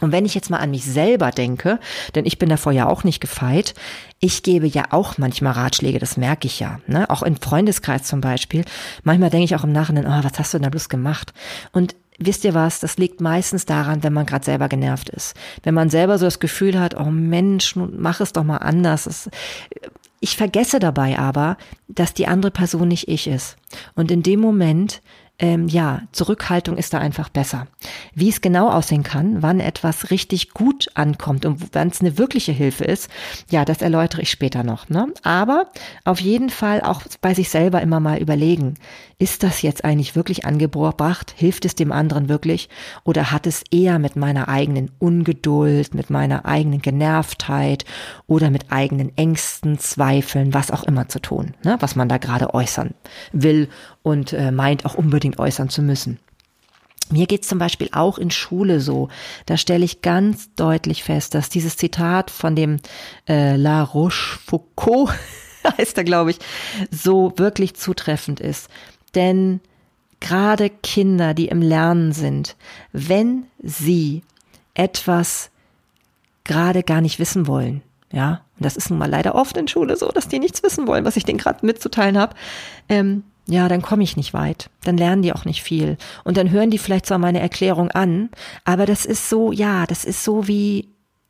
Und 0.00 0.12
wenn 0.12 0.24
ich 0.24 0.34
jetzt 0.34 0.48
mal 0.48 0.58
an 0.58 0.70
mich 0.70 0.84
selber 0.84 1.32
denke, 1.32 1.80
denn 2.14 2.24
ich 2.24 2.38
bin 2.38 2.48
davor 2.48 2.72
ja 2.72 2.86
auch 2.86 3.02
nicht 3.02 3.20
gefeit, 3.20 3.74
ich 4.20 4.44
gebe 4.44 4.66
ja 4.66 4.84
auch 4.90 5.18
manchmal 5.18 5.52
Ratschläge, 5.54 5.98
das 5.98 6.16
merke 6.16 6.46
ich 6.46 6.60
ja, 6.60 6.78
ne? 6.86 7.10
auch 7.10 7.22
im 7.22 7.36
Freundeskreis 7.36 8.04
zum 8.04 8.20
Beispiel. 8.20 8.64
Manchmal 9.02 9.30
denke 9.30 9.46
ich 9.46 9.56
auch 9.56 9.64
im 9.64 9.72
Nachhinein, 9.72 10.06
oh, 10.06 10.24
was 10.24 10.38
hast 10.38 10.54
du 10.54 10.58
denn 10.58 10.64
da 10.64 10.70
bloß 10.70 10.88
gemacht? 10.88 11.32
Und 11.72 11.96
wisst 12.18 12.44
ihr 12.44 12.54
was, 12.54 12.80
das 12.80 12.98
liegt 12.98 13.20
meistens 13.20 13.64
daran, 13.64 14.02
wenn 14.02 14.12
man 14.12 14.26
gerade 14.26 14.44
selber 14.44 14.68
genervt 14.68 15.08
ist. 15.08 15.34
Wenn 15.62 15.74
man 15.74 15.88
selber 15.88 16.18
so 16.18 16.26
das 16.26 16.40
Gefühl 16.40 16.78
hat, 16.78 16.98
oh 16.98 17.10
Mensch, 17.10 17.76
mach 17.76 18.20
es 18.20 18.32
doch 18.32 18.44
mal 18.44 18.58
anders. 18.58 19.04
Das, 19.04 19.30
ich 20.20 20.36
vergesse 20.36 20.80
dabei 20.80 21.18
aber, 21.18 21.56
dass 21.86 22.14
die 22.14 22.26
andere 22.26 22.50
Person 22.50 22.88
nicht 22.88 23.08
ich 23.08 23.28
ist. 23.28 23.56
Und 23.94 24.10
in 24.10 24.22
dem 24.22 24.40
Moment 24.40 25.00
ähm, 25.38 25.68
ja, 25.68 26.02
Zurückhaltung 26.12 26.76
ist 26.76 26.92
da 26.92 26.98
einfach 26.98 27.28
besser. 27.28 27.68
Wie 28.14 28.28
es 28.28 28.40
genau 28.40 28.70
aussehen 28.70 29.04
kann, 29.04 29.42
wann 29.42 29.60
etwas 29.60 30.10
richtig 30.10 30.50
gut 30.50 30.88
ankommt 30.94 31.44
und 31.44 31.74
wann 31.74 31.88
es 31.88 32.00
eine 32.00 32.18
wirkliche 32.18 32.52
Hilfe 32.52 32.84
ist, 32.84 33.08
ja, 33.50 33.64
das 33.64 33.80
erläutere 33.80 34.22
ich 34.22 34.30
später 34.30 34.64
noch. 34.64 34.88
Ne? 34.88 35.06
Aber 35.22 35.70
auf 36.04 36.20
jeden 36.20 36.50
Fall 36.50 36.80
auch 36.80 37.02
bei 37.20 37.34
sich 37.34 37.50
selber 37.50 37.80
immer 37.82 38.00
mal 38.00 38.18
überlegen, 38.18 38.74
ist 39.20 39.42
das 39.42 39.62
jetzt 39.62 39.84
eigentlich 39.84 40.14
wirklich 40.14 40.44
angebracht? 40.44 41.34
Hilft 41.36 41.64
es 41.64 41.74
dem 41.74 41.90
anderen 41.90 42.28
wirklich? 42.28 42.68
Oder 43.04 43.32
hat 43.32 43.46
es 43.46 43.64
eher 43.70 43.98
mit 43.98 44.14
meiner 44.16 44.48
eigenen 44.48 44.92
Ungeduld, 44.98 45.94
mit 45.94 46.08
meiner 46.10 46.46
eigenen 46.46 46.80
Genervtheit 46.80 47.84
oder 48.26 48.50
mit 48.50 48.70
eigenen 48.70 49.16
Ängsten, 49.16 49.78
Zweifeln, 49.78 50.54
was 50.54 50.70
auch 50.70 50.84
immer 50.84 51.08
zu 51.08 51.20
tun, 51.20 51.54
ne? 51.64 51.76
was 51.80 51.96
man 51.96 52.08
da 52.08 52.18
gerade 52.18 52.54
äußern 52.54 52.94
will 53.32 53.68
und 54.02 54.32
äh, 54.32 54.50
meint 54.50 54.84
auch 54.84 54.94
unbedingt 54.94 55.38
äußern 55.38 55.68
zu 55.68 55.82
müssen. 55.82 56.18
Mir 57.10 57.26
geht's 57.26 57.48
zum 57.48 57.58
Beispiel 57.58 57.88
auch 57.92 58.18
in 58.18 58.30
Schule 58.30 58.80
so. 58.80 59.08
Da 59.46 59.56
stelle 59.56 59.84
ich 59.84 60.02
ganz 60.02 60.54
deutlich 60.54 61.02
fest, 61.02 61.34
dass 61.34 61.48
dieses 61.48 61.76
Zitat 61.76 62.30
von 62.30 62.54
dem 62.54 62.78
äh, 63.26 63.56
La 63.56 63.82
Rochefoucauld, 63.82 65.14
heißt 65.78 65.96
er, 65.96 66.04
glaube 66.04 66.30
ich, 66.30 66.38
so 66.90 67.32
wirklich 67.36 67.74
zutreffend 67.74 68.40
ist. 68.40 68.68
Denn 69.14 69.60
gerade 70.20 70.70
Kinder, 70.70 71.32
die 71.32 71.48
im 71.48 71.62
Lernen 71.62 72.12
sind, 72.12 72.56
wenn 72.92 73.46
sie 73.62 74.22
etwas 74.74 75.50
gerade 76.44 76.82
gar 76.82 77.00
nicht 77.00 77.18
wissen 77.18 77.46
wollen, 77.46 77.82
ja, 78.12 78.42
und 78.56 78.64
das 78.64 78.76
ist 78.76 78.90
nun 78.90 78.98
mal 78.98 79.10
leider 79.10 79.34
oft 79.34 79.56
in 79.56 79.68
Schule 79.68 79.96
so, 79.96 80.08
dass 80.08 80.28
die 80.28 80.38
nichts 80.38 80.62
wissen 80.62 80.86
wollen, 80.86 81.04
was 81.04 81.16
ich 81.16 81.24
denen 81.24 81.38
gerade 81.38 81.64
mitzuteilen 81.64 82.18
habe, 82.18 82.34
ähm, 82.88 83.22
ja, 83.48 83.68
dann 83.68 83.82
komme 83.82 84.02
ich 84.02 84.16
nicht 84.16 84.34
weit. 84.34 84.70
Dann 84.84 84.98
lernen 84.98 85.22
die 85.22 85.32
auch 85.32 85.44
nicht 85.44 85.62
viel. 85.62 85.96
Und 86.24 86.36
dann 86.36 86.50
hören 86.50 86.70
die 86.70 86.78
vielleicht 86.78 87.06
zwar 87.06 87.18
meine 87.18 87.40
Erklärung 87.40 87.90
an, 87.90 88.28
aber 88.64 88.84
das 88.84 89.06
ist 89.06 89.28
so, 89.28 89.52
ja, 89.52 89.86
das 89.86 90.04
ist 90.04 90.22
so 90.22 90.46
wie 90.46 90.88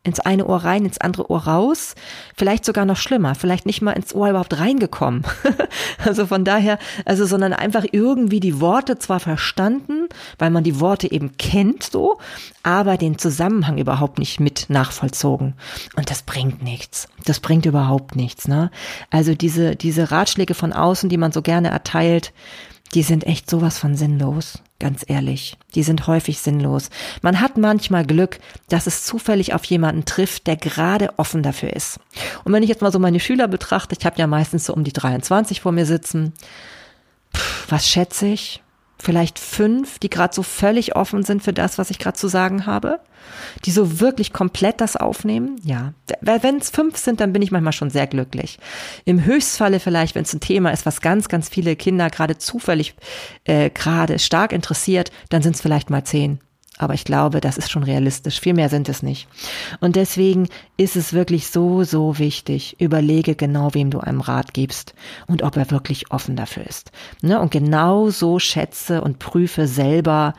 ins 0.09 0.21
eine 0.21 0.47
Ohr 0.47 0.65
rein, 0.65 0.85
ins 0.85 0.99
andere 0.99 1.31
Ohr 1.31 1.45
raus. 1.45 1.95
Vielleicht 2.37 2.65
sogar 2.65 2.85
noch 2.85 2.97
schlimmer, 2.97 3.35
vielleicht 3.35 3.67
nicht 3.67 3.83
mal 3.83 3.93
ins 3.93 4.15
Ohr 4.15 4.31
überhaupt 4.31 4.59
reingekommen. 4.59 5.23
also 6.05 6.27
von 6.27 6.45
daher, 6.45 6.79
also 7.05 7.25
sondern 7.27 7.53
einfach 7.53 7.85
irgendwie 7.93 8.41
die 8.41 8.61
Worte 8.61 8.99
zwar 8.99 9.21
verstanden, 9.21 10.09
weil 10.39 10.51
man 10.51 10.65
die 10.65 10.81
Worte 10.81 11.11
eben 11.11 11.37
kennt 11.37 11.85
so, 11.85 12.19
aber 12.63 12.97
den 12.97 13.19
Zusammenhang 13.19 13.79
überhaupt 13.79 14.19
nicht 14.19 14.41
mit 14.41 14.67
nachvollzogen. 14.69 15.55
Und 15.97 16.11
das 16.11 16.23
bringt 16.23 16.63
nichts. 16.63 17.09
Das 17.25 17.41
bringt 17.41 17.67
überhaupt 17.67 18.17
nichts, 18.17 18.49
ne? 18.49 18.71
Also 19.11 19.35
diese, 19.35 19.77
diese 19.77 20.11
Ratschläge 20.11 20.55
von 20.55 20.73
außen, 20.73 21.09
die 21.09 21.19
man 21.19 21.33
so 21.33 21.43
gerne 21.43 21.69
erteilt, 21.69 22.33
die 22.95 23.03
sind 23.03 23.27
echt 23.27 23.51
sowas 23.51 23.79
von 23.79 23.95
sinnlos, 23.95 24.63
ganz 24.81 25.05
ehrlich. 25.07 25.57
Die 25.75 25.83
sind 25.83 26.07
häufig 26.07 26.39
sinnlos. 26.39 26.91
Man 27.23 27.41
hat 27.41 27.57
manchmal 27.57 28.07
Glück, 28.07 28.39
dass 28.69 28.87
es 28.87 29.05
zufällig 29.05 29.55
auf 29.55 29.65
jemanden 29.65 30.05
trifft, 30.05 30.47
der 30.47 30.57
gerade 30.57 31.13
offen 31.19 31.43
dafür 31.43 31.73
ist. 31.75 31.99
Und 32.45 32.53
wenn 32.53 32.63
ich 32.63 32.69
jetzt 32.69 32.83
mal 32.83 32.93
so 32.93 32.99
meine 32.99 33.21
Schüler 33.21 33.49
betrachte, 33.49 33.97
ich 33.99 34.07
habe 34.07 34.19
ja 34.19 34.27
meistens 34.27 34.67
so 34.67 34.75
um 34.75 34.85
die 34.85 34.93
23 34.93 35.61
vor 35.61 35.73
mir 35.73 35.87
sitzen, 35.87 36.33
Puh, 37.33 37.41
was 37.69 37.89
schätze 37.89 38.27
ich? 38.27 38.63
Vielleicht 39.01 39.39
fünf, 39.39 39.99
die 39.99 40.11
gerade 40.11 40.35
so 40.35 40.43
völlig 40.43 40.97
offen 40.97 41.23
sind 41.23 41.43
für 41.43 41.53
das, 41.53 41.79
was 41.79 41.91
ich 41.91 41.99
gerade 41.99 42.17
zu 42.17 42.29
sagen 42.29 42.67
habe, 42.67 43.01
die 43.65 43.71
so 43.71 44.01
wirklich 44.01 44.33
komplett 44.33 44.81
das 44.81 44.97
aufnehmen. 44.97 45.61
Ja, 45.65 45.93
wenn 46.21 46.57
es 46.57 46.71
fünf 46.71 46.97
sind, 46.97 47.21
dann 47.21 47.33
bin 47.33 47.43
ich 47.43 47.51
manchmal 47.51 47.73
schon 47.73 47.91
sehr 47.91 48.07
glücklich. 48.07 48.59
Im 49.05 49.25
Höchstfalle 49.25 49.81
vielleicht, 49.81 50.15
wenn 50.15 50.25
es 50.25 50.35
ein 50.35 50.41
Thema 50.41 50.71
ist, 50.71 50.87
was 50.87 51.01
ganz, 51.01 51.29
ganz 51.29 51.49
viele 51.49 51.77
Kinder 51.77 52.11
gerade 52.11 52.39
zufällig 52.39 52.95
äh, 53.45 53.71
gerade 53.71 54.19
stark 54.19 54.53
interessiert, 54.53 55.11
dann 55.29 55.43
sind 55.43 55.55
es 55.55 55.61
vielleicht 55.61 55.91
mal 55.91 56.05
zehn 56.05 56.41
aber 56.79 56.95
ich 56.95 57.05
glaube, 57.05 57.41
das 57.41 57.59
ist 57.59 57.71
schon 57.71 57.83
realistisch. 57.83 58.41
Viel 58.41 58.55
mehr 58.55 58.69
sind 58.69 58.89
es 58.89 59.03
nicht. 59.03 59.29
Und 59.81 59.97
deswegen 59.97 60.49
ist 60.77 60.97
es 60.97 61.13
wirklich 61.13 61.49
so, 61.49 61.85
so 61.85 62.19
wichtig. 62.19 62.81
Überlege 62.81 63.35
genau, 63.35 63.75
wem 63.75 63.91
du 63.91 64.01
einem 64.01 64.21
Rat 64.21 64.55
gibst 64.55 64.95
und 65.27 65.43
ob 65.43 65.57
er 65.57 65.71
wirklich 65.71 66.11
offen 66.11 66.37
dafür 66.37 66.67
ist. 66.67 66.93
Ne? 67.21 67.41
Und 67.41 67.51
genau 67.51 68.11
so 68.11 68.39
schätze 68.39 69.03
und 69.03 69.19
prüfe 69.19 69.67
selber, 69.67 70.35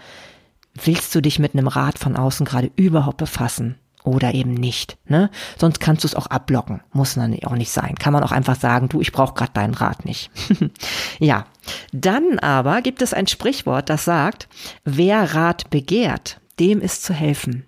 willst 0.74 1.14
du 1.14 1.22
dich 1.22 1.40
mit 1.40 1.54
einem 1.54 1.68
Rat 1.68 2.00
von 2.00 2.16
außen 2.16 2.46
gerade 2.46 2.72
überhaupt 2.76 3.18
befassen? 3.18 3.76
Oder 4.10 4.34
eben 4.34 4.54
nicht. 4.54 4.98
Ne? 5.08 5.30
Sonst 5.58 5.80
kannst 5.80 6.04
du 6.04 6.08
es 6.08 6.16
auch 6.16 6.28
abblocken. 6.28 6.82
Muss 6.92 7.16
dann 7.16 7.38
auch 7.44 7.56
nicht 7.56 7.72
sein. 7.72 7.96
Kann 7.96 8.14
man 8.14 8.24
auch 8.24 8.32
einfach 8.32 8.60
sagen, 8.60 8.90
du, 8.90 9.02
ich 9.02 9.12
brauche 9.12 9.34
gerade 9.34 9.54
deinen 9.54 9.74
Rat 9.74 10.06
nicht. 10.06 10.32
ja. 11.20 11.46
Dann 11.94 12.40
aber 12.40 12.82
gibt 12.82 13.02
es 13.02 13.14
ein 13.14 13.28
Sprichwort, 13.28 13.90
das 13.90 14.06
sagt, 14.06 14.48
wer 14.86 15.36
Rat 15.36 15.70
begehrt, 15.70 16.40
dem 16.60 16.82
ist 16.82 17.04
zu 17.04 17.14
helfen. 17.14 17.66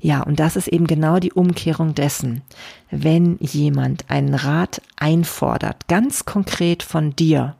Ja, 0.00 0.22
und 0.22 0.40
das 0.40 0.56
ist 0.56 0.68
eben 0.68 0.86
genau 0.86 1.18
die 1.18 1.32
Umkehrung 1.32 1.94
dessen. 1.94 2.42
Wenn 2.90 3.36
jemand 3.40 4.10
einen 4.10 4.34
Rat 4.34 4.82
einfordert, 4.96 5.86
ganz 5.88 6.24
konkret 6.24 6.82
von 6.82 7.14
dir, 7.14 7.54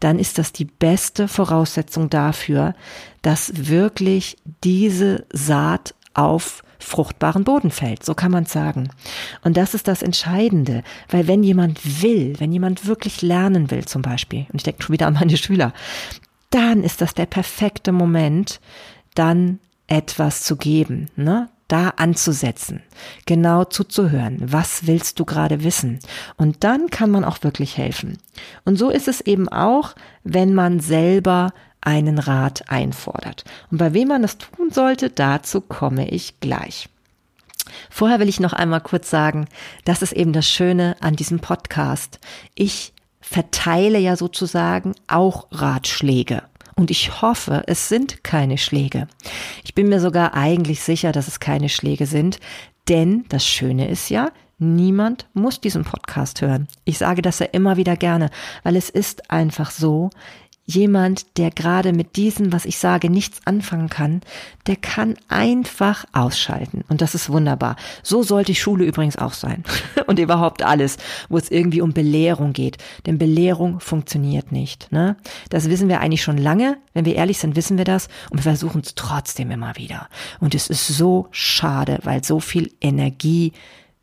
dann 0.00 0.18
ist 0.18 0.38
das 0.38 0.52
die 0.52 0.64
beste 0.64 1.28
Voraussetzung 1.28 2.10
dafür, 2.10 2.74
dass 3.22 3.68
wirklich 3.68 4.36
diese 4.64 5.26
Saat 5.32 5.94
auf 6.14 6.62
fruchtbaren 6.78 7.44
Boden 7.44 7.70
fällt. 7.70 8.04
So 8.04 8.14
kann 8.14 8.30
man 8.30 8.46
sagen. 8.46 8.90
Und 9.42 9.56
das 9.56 9.74
ist 9.74 9.88
das 9.88 10.02
Entscheidende, 10.02 10.82
weil 11.08 11.26
wenn 11.26 11.42
jemand 11.42 12.02
will, 12.02 12.38
wenn 12.38 12.52
jemand 12.52 12.86
wirklich 12.86 13.22
lernen 13.22 13.70
will 13.70 13.84
zum 13.84 14.02
Beispiel, 14.02 14.46
und 14.52 14.56
ich 14.56 14.62
denke 14.62 14.82
schon 14.82 14.92
wieder 14.92 15.06
an 15.06 15.14
meine 15.14 15.36
Schüler, 15.36 15.72
dann 16.50 16.82
ist 16.82 17.00
das 17.00 17.14
der 17.14 17.26
perfekte 17.26 17.92
Moment, 17.92 18.60
dann 19.14 19.58
etwas 19.86 20.42
zu 20.42 20.56
geben, 20.56 21.08
ne? 21.16 21.48
da 21.68 21.90
anzusetzen, 21.96 22.82
genau 23.26 23.64
zuzuhören, 23.64 24.38
was 24.40 24.86
willst 24.86 25.20
du 25.20 25.26
gerade 25.26 25.62
wissen? 25.62 25.98
Und 26.36 26.64
dann 26.64 26.88
kann 26.88 27.10
man 27.10 27.24
auch 27.24 27.42
wirklich 27.42 27.76
helfen. 27.76 28.16
Und 28.64 28.76
so 28.76 28.88
ist 28.88 29.06
es 29.06 29.20
eben 29.20 29.48
auch, 29.50 29.94
wenn 30.24 30.54
man 30.54 30.80
selber 30.80 31.52
einen 31.80 32.18
Rat 32.18 32.64
einfordert. 32.68 33.44
Und 33.70 33.78
bei 33.78 33.94
wem 33.94 34.08
man 34.08 34.22
das 34.22 34.38
tun 34.38 34.70
sollte, 34.70 35.10
dazu 35.10 35.60
komme 35.60 36.08
ich 36.08 36.40
gleich. 36.40 36.88
Vorher 37.90 38.20
will 38.20 38.28
ich 38.28 38.40
noch 38.40 38.52
einmal 38.52 38.80
kurz 38.80 39.10
sagen, 39.10 39.46
das 39.84 40.02
ist 40.02 40.12
eben 40.12 40.32
das 40.32 40.48
Schöne 40.48 40.96
an 41.00 41.16
diesem 41.16 41.40
Podcast. 41.40 42.18
Ich 42.54 42.92
verteile 43.20 43.98
ja 43.98 44.16
sozusagen 44.16 44.94
auch 45.06 45.46
Ratschläge. 45.50 46.42
Und 46.76 46.90
ich 46.90 47.20
hoffe, 47.20 47.64
es 47.66 47.88
sind 47.88 48.22
keine 48.22 48.56
Schläge. 48.56 49.08
Ich 49.64 49.74
bin 49.74 49.88
mir 49.88 50.00
sogar 50.00 50.34
eigentlich 50.34 50.80
sicher, 50.80 51.10
dass 51.12 51.26
es 51.26 51.40
keine 51.40 51.68
Schläge 51.68 52.06
sind, 52.06 52.38
denn 52.88 53.24
das 53.28 53.44
Schöne 53.44 53.88
ist 53.88 54.08
ja, 54.10 54.30
niemand 54.58 55.26
muss 55.34 55.60
diesen 55.60 55.84
Podcast 55.84 56.40
hören. 56.40 56.68
Ich 56.84 56.98
sage 56.98 57.20
das 57.20 57.40
ja 57.40 57.46
immer 57.46 57.76
wieder 57.76 57.96
gerne, 57.96 58.30
weil 58.62 58.76
es 58.76 58.90
ist 58.90 59.30
einfach 59.30 59.72
so, 59.72 60.10
jemand, 60.68 61.38
der 61.38 61.50
gerade 61.50 61.94
mit 61.94 62.16
diesem, 62.16 62.52
was 62.52 62.66
ich 62.66 62.78
sage, 62.78 63.08
nichts 63.08 63.40
anfangen 63.46 63.88
kann, 63.88 64.20
der 64.66 64.76
kann 64.76 65.14
einfach 65.28 66.04
ausschalten. 66.12 66.84
Und 66.88 67.00
das 67.00 67.14
ist 67.14 67.30
wunderbar. 67.30 67.76
So 68.02 68.22
sollte 68.22 68.54
Schule 68.54 68.84
übrigens 68.84 69.16
auch 69.16 69.32
sein. 69.32 69.64
Und 70.06 70.18
überhaupt 70.18 70.62
alles, 70.62 70.98
wo 71.30 71.38
es 71.38 71.50
irgendwie 71.50 71.80
um 71.80 71.94
Belehrung 71.94 72.52
geht. 72.52 72.76
Denn 73.06 73.16
Belehrung 73.16 73.80
funktioniert 73.80 74.52
nicht. 74.52 74.92
Ne? 74.92 75.16
Das 75.48 75.70
wissen 75.70 75.88
wir 75.88 76.00
eigentlich 76.00 76.22
schon 76.22 76.38
lange. 76.38 76.76
Wenn 76.92 77.06
wir 77.06 77.16
ehrlich 77.16 77.38
sind, 77.38 77.56
wissen 77.56 77.78
wir 77.78 77.86
das. 77.86 78.08
Und 78.30 78.38
wir 78.38 78.42
versuchen 78.42 78.82
es 78.82 78.94
trotzdem 78.94 79.50
immer 79.50 79.76
wieder. 79.76 80.08
Und 80.38 80.54
es 80.54 80.68
ist 80.68 80.86
so 80.86 81.28
schade, 81.30 81.98
weil 82.02 82.22
so 82.22 82.40
viel 82.40 82.70
Energie 82.82 83.52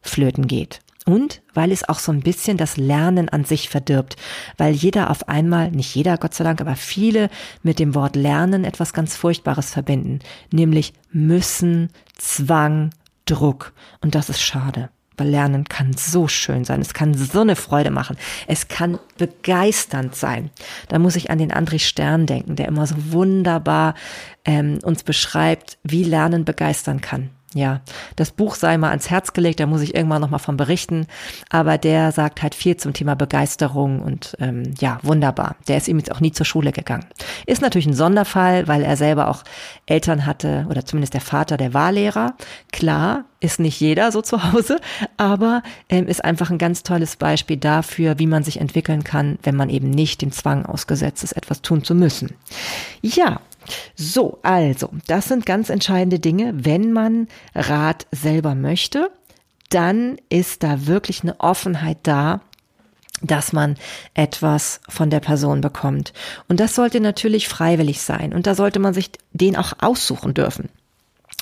flöten 0.02 0.48
geht. 0.48 0.80
Und 1.06 1.44
weil 1.54 1.72
es 1.72 1.88
auch 1.88 2.00
so 2.00 2.12
ein 2.12 2.22
bisschen 2.22 2.58
das 2.58 2.78
Lernen 2.78 3.30
an 3.30 3.46
sich 3.46 3.70
verdirbt, 3.70 4.16
weil 4.58 4.74
jeder 4.74 5.12
auf 5.12 5.30
einmal, 5.30 5.70
nicht 5.70 5.94
jeder 5.94 6.18
Gott 6.18 6.34
sei 6.34 6.44
Dank, 6.44 6.60
aber 6.62 6.76
viele 6.76 7.30
mit 7.62 7.78
dem 7.78 7.94
Wort 7.94 8.16
Lernen 8.16 8.64
etwas 8.64 8.92
ganz 8.92 9.16
Furchtbares 9.16 9.72
verbinden, 9.72 10.20
nämlich 10.52 10.94
müssen, 11.12 11.90
Zwang, 12.18 12.90
Druck. 13.26 13.74
Und 14.02 14.16
das 14.16 14.30
ist 14.30 14.42
schade. 14.42 14.90
Weil 15.16 15.30
Lernen 15.30 15.64
kann 15.66 15.94
so 15.94 16.28
schön 16.28 16.66
sein, 16.66 16.82
es 16.82 16.94
kann 16.94 17.14
so 17.14 17.42
eine 17.42 17.56
Freude 17.56 17.92
machen, 17.92 18.18
es 18.48 18.68
kann 18.68 19.00
begeisternd 19.18 20.14
sein. 20.14 20.50
Da 20.90 21.00
muss 21.00 21.16
ich 21.16 21.30
an 21.30 21.38
den 21.38 21.54
André 21.54 21.80
Stern 21.80 22.26
denken, 22.26 22.58
der 22.58 22.68
immer 22.68 22.86
so 22.86 22.96
wunderbar 23.12 23.94
ähm, 24.44 24.80
uns 24.84 25.04
beschreibt, 25.04 25.78
wie 25.84 26.04
Lernen 26.04 26.44
begeistern 26.44 27.00
kann 27.00 27.30
ja, 27.56 27.80
das 28.18 28.32
Buch 28.32 28.56
sei 28.56 28.78
mal 28.78 28.90
ans 28.90 29.10
Herz 29.10 29.32
gelegt, 29.32 29.62
da 29.62 29.66
muss 29.66 29.80
ich 29.80 29.96
irgendwann 29.96 30.20
nochmal 30.20 30.42
von 30.42 30.58
berichten. 30.58 31.08
Aber 31.50 31.78
der 31.78 32.12
sagt 32.12 32.44
halt 32.44 32.54
viel 32.54 32.76
zum 32.76 32.92
Thema 32.92 33.16
Begeisterung 33.16 34.02
und 34.02 34.36
ähm, 34.42 34.74
ja, 34.78 35.00
wunderbar. 35.04 35.56
Der 35.70 35.78
ist 35.78 35.88
ihm 35.88 35.98
jetzt 35.98 36.12
auch 36.12 36.20
nie 36.20 36.34
zur 36.34 36.46
Schule 36.46 36.74
gegangen. 36.74 37.06
Ist 37.46 37.62
natürlich 37.62 37.88
ein 37.88 37.94
Sonderfall, 37.94 38.68
weil 38.68 38.84
er 38.84 38.98
selber 38.98 39.30
auch 39.30 39.44
Eltern 39.86 40.26
hatte 40.26 40.68
oder 40.70 40.86
zumindest 40.86 41.14
der 41.14 41.22
Vater, 41.22 41.56
der 41.56 41.74
war 41.74 41.94
Lehrer. 41.94 42.34
Klar, 42.74 43.24
ist 43.40 43.62
nicht 43.62 43.80
jeder 43.80 44.12
so 44.12 44.22
zu 44.22 44.52
Hause, 44.52 44.82
aber 45.16 45.64
ähm, 45.88 46.08
ist 46.08 46.26
einfach 46.26 46.50
ein 46.50 46.58
ganz 46.58 46.84
tolles 46.84 47.16
Beispiel 47.16 47.56
dafür, 47.56 48.20
wie 48.20 48.28
man 48.28 48.44
sich 48.44 48.60
entwickeln 48.60 49.06
kann, 49.06 49.40
wenn 49.44 49.56
man 49.56 49.70
eben 49.70 49.92
nicht 49.92 50.22
dem 50.22 50.34
Zwang 50.34 50.66
ausgesetzt 50.66 51.24
ist, 51.24 51.32
etwas 51.32 51.62
tun 51.62 51.86
zu 51.86 51.96
müssen. 51.96 52.36
Ja, 53.02 53.40
so, 53.96 54.40
also, 54.44 54.90
das 55.08 55.26
sind 55.26 55.46
ganz 55.46 55.70
entscheidende 55.70 56.20
Dinge. 56.20 56.54
Wenn 56.56 56.92
man 56.92 57.28
Rat 57.54 58.08
selber 58.12 58.56
möchte, 58.56 59.12
dann 59.70 60.18
ist 60.30 60.64
da 60.64 60.88
wirklich 60.88 61.24
eine 61.24 61.40
Offenheit 61.40 61.98
da, 62.04 62.42
dass 63.22 63.54
man 63.54 63.76
etwas 64.14 64.82
von 64.88 65.10
der 65.10 65.20
Person 65.20 65.62
bekommt. 65.62 66.14
Und 66.48 66.60
das 66.60 66.76
sollte 66.76 67.00
natürlich 67.00 67.48
freiwillig 67.48 68.02
sein. 68.02 68.34
Und 68.34 68.46
da 68.48 68.56
sollte 68.56 68.80
man 68.80 68.94
sich 68.94 69.12
den 69.32 69.56
auch 69.56 69.74
aussuchen 69.80 70.34
dürfen. 70.34 70.70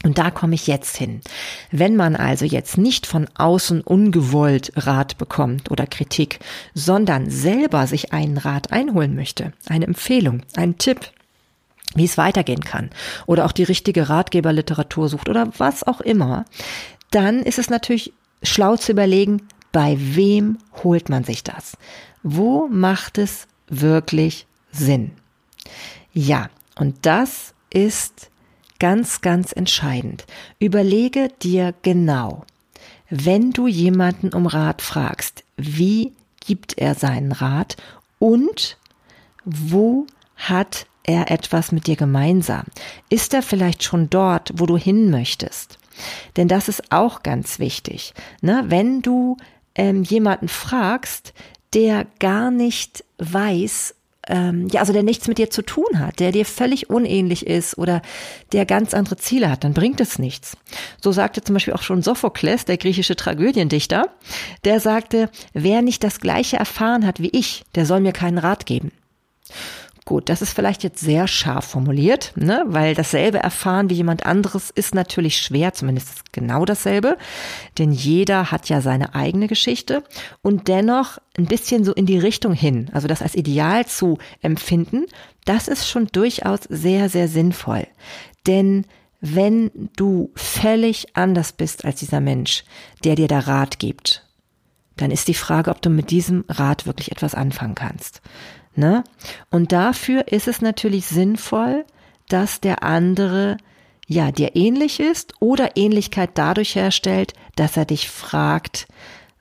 Und 0.03 0.17
da 0.17 0.31
komme 0.31 0.55
ich 0.55 0.67
jetzt 0.67 0.97
hin. 0.97 1.21
Wenn 1.71 1.95
man 1.95 2.15
also 2.15 2.43
jetzt 2.45 2.77
nicht 2.77 3.05
von 3.05 3.27
außen 3.35 3.81
ungewollt 3.81 4.73
Rat 4.75 5.17
bekommt 5.17 5.71
oder 5.71 5.87
Kritik, 5.87 6.39
sondern 6.73 7.29
selber 7.29 7.87
sich 7.87 8.11
einen 8.11 8.37
Rat 8.37 8.71
einholen 8.73 9.15
möchte, 9.15 9.53
eine 9.67 9.85
Empfehlung, 9.85 10.41
einen 10.55 10.77
Tipp, 10.77 11.11
wie 11.95 12.05
es 12.05 12.17
weitergehen 12.17 12.61
kann 12.61 12.89
oder 13.25 13.45
auch 13.45 13.51
die 13.51 13.63
richtige 13.63 14.09
Ratgeberliteratur 14.09 15.09
sucht 15.09 15.29
oder 15.29 15.51
was 15.57 15.83
auch 15.83 16.01
immer, 16.01 16.45
dann 17.11 17.43
ist 17.43 17.59
es 17.59 17.69
natürlich 17.69 18.13
schlau 18.41 18.75
zu 18.75 18.91
überlegen, 18.91 19.47
bei 19.71 19.97
wem 19.99 20.57
holt 20.83 21.09
man 21.09 21.23
sich 21.23 21.43
das? 21.43 21.77
Wo 22.21 22.67
macht 22.67 23.17
es 23.17 23.47
wirklich 23.67 24.45
Sinn? 24.71 25.11
Ja, 26.13 26.49
und 26.75 27.05
das 27.05 27.53
ist 27.69 28.29
ganz, 28.79 29.21
ganz 29.21 29.51
entscheidend. 29.51 30.25
Überlege 30.59 31.29
dir 31.41 31.73
genau, 31.81 32.45
wenn 33.09 33.51
du 33.51 33.67
jemanden 33.67 34.33
um 34.33 34.45
Rat 34.45 34.81
fragst, 34.81 35.43
wie 35.55 36.13
gibt 36.39 36.77
er 36.77 36.95
seinen 36.95 37.31
Rat 37.31 37.77
und 38.19 38.77
wo 39.45 40.05
hat 40.35 40.87
er 41.03 41.31
etwas 41.31 41.71
mit 41.71 41.87
dir 41.87 41.95
gemeinsam? 41.95 42.65
Ist 43.09 43.33
er 43.33 43.41
vielleicht 43.41 43.83
schon 43.83 44.09
dort, 44.09 44.51
wo 44.55 44.65
du 44.65 44.77
hin 44.77 45.09
möchtest? 45.09 45.77
Denn 46.37 46.47
das 46.47 46.67
ist 46.67 46.91
auch 46.91 47.23
ganz 47.23 47.59
wichtig. 47.59 48.13
Ne? 48.41 48.63
Wenn 48.67 49.01
du 49.01 49.37
ähm, 49.75 50.03
jemanden 50.03 50.47
fragst, 50.47 51.33
der 51.73 52.05
gar 52.19 52.51
nicht 52.51 53.03
weiß, 53.17 53.95
ähm, 54.27 54.67
ja, 54.71 54.79
also 54.79 54.93
der 54.93 55.03
nichts 55.03 55.27
mit 55.27 55.37
dir 55.37 55.49
zu 55.49 55.61
tun 55.63 55.99
hat, 55.99 56.19
der 56.19 56.31
dir 56.31 56.45
völlig 56.45 56.89
unähnlich 56.89 57.45
ist 57.45 57.77
oder 57.77 58.01
der 58.53 58.65
ganz 58.65 58.93
andere 58.93 59.17
Ziele 59.17 59.49
hat, 59.49 59.63
dann 59.63 59.73
bringt 59.73 59.99
es 59.99 60.17
nichts. 60.17 60.55
So 61.01 61.11
sagte 61.11 61.41
zum 61.41 61.55
Beispiel 61.55 61.73
auch 61.73 61.81
schon 61.81 62.01
Sophokles, 62.01 62.65
der 62.65 62.77
griechische 62.77 63.15
Tragödiendichter, 63.15 64.09
der 64.63 64.79
sagte, 64.79 65.29
wer 65.53 65.81
nicht 65.81 66.03
das 66.03 66.19
Gleiche 66.19 66.57
erfahren 66.57 67.05
hat 67.05 67.19
wie 67.19 67.29
ich, 67.29 67.63
der 67.75 67.85
soll 67.85 67.99
mir 67.99 68.13
keinen 68.13 68.37
Rat 68.37 68.65
geben. 68.65 68.91
Gut, 70.05 70.27
das 70.27 70.41
ist 70.41 70.51
vielleicht 70.51 70.83
jetzt 70.83 70.99
sehr 70.99 71.29
scharf 71.29 71.65
formuliert, 71.65 72.33
ne? 72.35 72.63
weil 72.65 72.93
dasselbe 72.93 73.37
erfahren 73.37 73.89
wie 73.89 73.93
jemand 73.93 74.25
anderes 74.25 74.69
ist 74.69 74.93
natürlich 74.93 75.37
schwer, 75.39 75.73
zumindest 75.73 76.33
genau 76.33 76.65
dasselbe, 76.65 77.17
denn 77.77 77.93
jeder 77.93 78.51
hat 78.51 78.67
ja 78.67 78.81
seine 78.81 79.15
eigene 79.15 79.47
Geschichte 79.47 80.03
und 80.41 80.67
dennoch 80.67 81.19
ein 81.37 81.45
bisschen 81.45 81.85
so 81.85 81.93
in 81.93 82.05
die 82.05 82.19
Richtung 82.19 82.51
hin, 82.51 82.89
also 82.91 83.07
das 83.07 83.21
als 83.21 83.33
Ideal 83.33 83.85
zu 83.85 84.17
empfinden, 84.41 85.05
das 85.45 85.69
ist 85.69 85.87
schon 85.87 86.07
durchaus 86.07 86.59
sehr, 86.67 87.07
sehr 87.07 87.29
sinnvoll. 87.29 87.87
Denn 88.45 88.85
wenn 89.21 89.71
du 89.95 90.31
völlig 90.35 91.15
anders 91.15 91.53
bist 91.53 91.85
als 91.85 91.99
dieser 91.99 92.19
Mensch, 92.19 92.65
der 93.05 93.15
dir 93.15 93.29
da 93.29 93.39
Rat 93.39 93.79
gibt, 93.79 94.27
dann 94.97 95.11
ist 95.11 95.29
die 95.29 95.33
Frage, 95.33 95.71
ob 95.71 95.81
du 95.81 95.89
mit 95.89 96.11
diesem 96.11 96.43
Rat 96.49 96.85
wirklich 96.85 97.11
etwas 97.13 97.33
anfangen 97.33 97.75
kannst. 97.75 98.21
Ne? 98.75 99.03
Und 99.49 99.71
dafür 99.71 100.27
ist 100.29 100.47
es 100.47 100.61
natürlich 100.61 101.05
sinnvoll, 101.05 101.85
dass 102.29 102.61
der 102.61 102.83
andere 102.83 103.57
ja 104.07 104.31
dir 104.31 104.55
ähnlich 104.55 104.99
ist 104.99 105.33
oder 105.39 105.77
Ähnlichkeit 105.77 106.31
dadurch 106.35 106.75
herstellt, 106.75 107.33
dass 107.55 107.77
er 107.77 107.85
dich 107.85 108.09
fragt, 108.09 108.87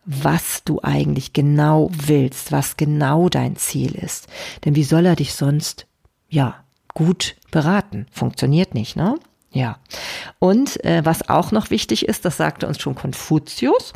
was 0.05 0.65
du 0.65 0.81
eigentlich 0.83 1.33
genau 1.33 1.91
willst, 1.93 2.53
was 2.53 2.77
genau 2.77 3.29
dein 3.29 3.57
Ziel 3.57 3.95
ist. 3.95 4.27
Denn 4.65 4.75
wie 4.75 4.85
soll 4.85 5.07
er 5.07 5.17
dich 5.17 5.35
sonst 5.35 5.87
ja 6.29 6.57
gut 6.95 7.37
beraten? 7.51 8.07
Funktioniert 8.11 8.75
nicht, 8.75 8.97
ne? 8.97 9.19
Ja. 9.53 9.79
Und 10.39 10.83
äh, 10.85 11.05
was 11.05 11.29
auch 11.29 11.53
noch 11.53 11.71
wichtig 11.71 12.07
ist, 12.09 12.25
das 12.25 12.39
sagte 12.39 12.67
uns 12.67 12.81
schon 12.81 12.95
Konfuzius, 12.95 13.93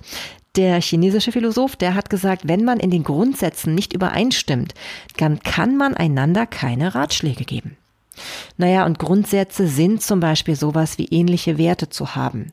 der 0.57 0.81
chinesische 0.81 1.33
Philosoph, 1.33 1.77
der 1.77 1.95
hat 1.95 2.11
gesagt, 2.11 2.49
wenn 2.49 2.64
man 2.64 2.81
in 2.81 2.90
den 2.90 3.05
Grundsätzen 3.05 3.75
nicht 3.75 3.92
übereinstimmt, 3.92 4.75
dann 5.16 5.40
kann 5.40 5.77
man 5.77 5.95
einander 5.95 6.47
keine 6.47 6.95
Ratschläge 6.95 7.45
geben. 7.45 7.77
Naja, 8.57 8.87
und 8.87 8.99
Grundsätze 8.99 9.69
sind 9.69 10.03
zum 10.03 10.21
Beispiel 10.21 10.57
sowas 10.57 10.99
wie 10.99 11.07
ähnliche 11.07 11.59
Werte 11.59 11.88
zu 11.88 12.14
haben. 12.14 12.53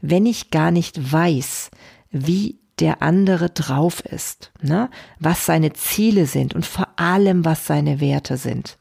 Wenn 0.00 0.26
ich 0.26 0.50
gar 0.50 0.70
nicht 0.70 1.12
weiß, 1.12 1.70
wie 2.10 2.58
der 2.78 3.02
andere 3.02 3.50
drauf 3.50 4.00
ist, 4.04 4.52
ne? 4.62 4.88
was 5.18 5.44
seine 5.44 5.72
Ziele 5.72 6.26
sind 6.26 6.54
und 6.54 6.64
vor 6.64 6.88
allem, 6.96 7.44
was 7.44 7.66
seine 7.66 8.00
Werte 8.00 8.36
sind, 8.36 8.78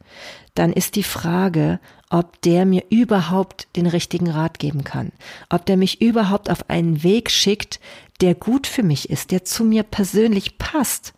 dann 0.60 0.74
ist 0.74 0.98
die 0.98 1.04
Frage, 1.04 1.80
ob 2.10 2.41
der 2.41 2.65
mir 2.65 2.84
überhaupt 2.89 3.69
den 3.78 3.88
richtigen 3.88 4.30
Rat 4.30 4.60
geben 4.60 4.84
kann, 4.84 5.13
ob 5.50 5.65
der 5.65 5.78
mich 5.78 6.02
überhaupt 6.02 6.50
auf 6.50 6.69
einen 6.69 7.02
Weg 7.02 7.32
schickt, 7.32 7.80
der 8.19 8.36
gut 8.36 8.67
für 8.67 8.84
mich 8.84 9.10
ist, 9.10 9.32
der 9.32 9.45
zu 9.45 9.63
mir 9.63 9.84
persönlich 9.84 10.58
passt. 10.58 11.13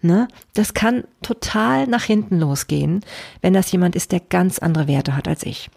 Ne? 0.00 0.26
Das 0.54 0.72
kann 0.72 1.04
total 1.20 1.86
nach 1.86 2.04
hinten 2.04 2.38
losgehen, 2.38 3.04
wenn 3.42 3.52
das 3.52 3.70
jemand 3.70 3.94
ist, 3.94 4.10
der 4.10 4.20
ganz 4.20 4.58
andere 4.58 4.88
Werte 4.88 5.14
hat 5.14 5.28
als 5.28 5.42
ich. 5.42 5.68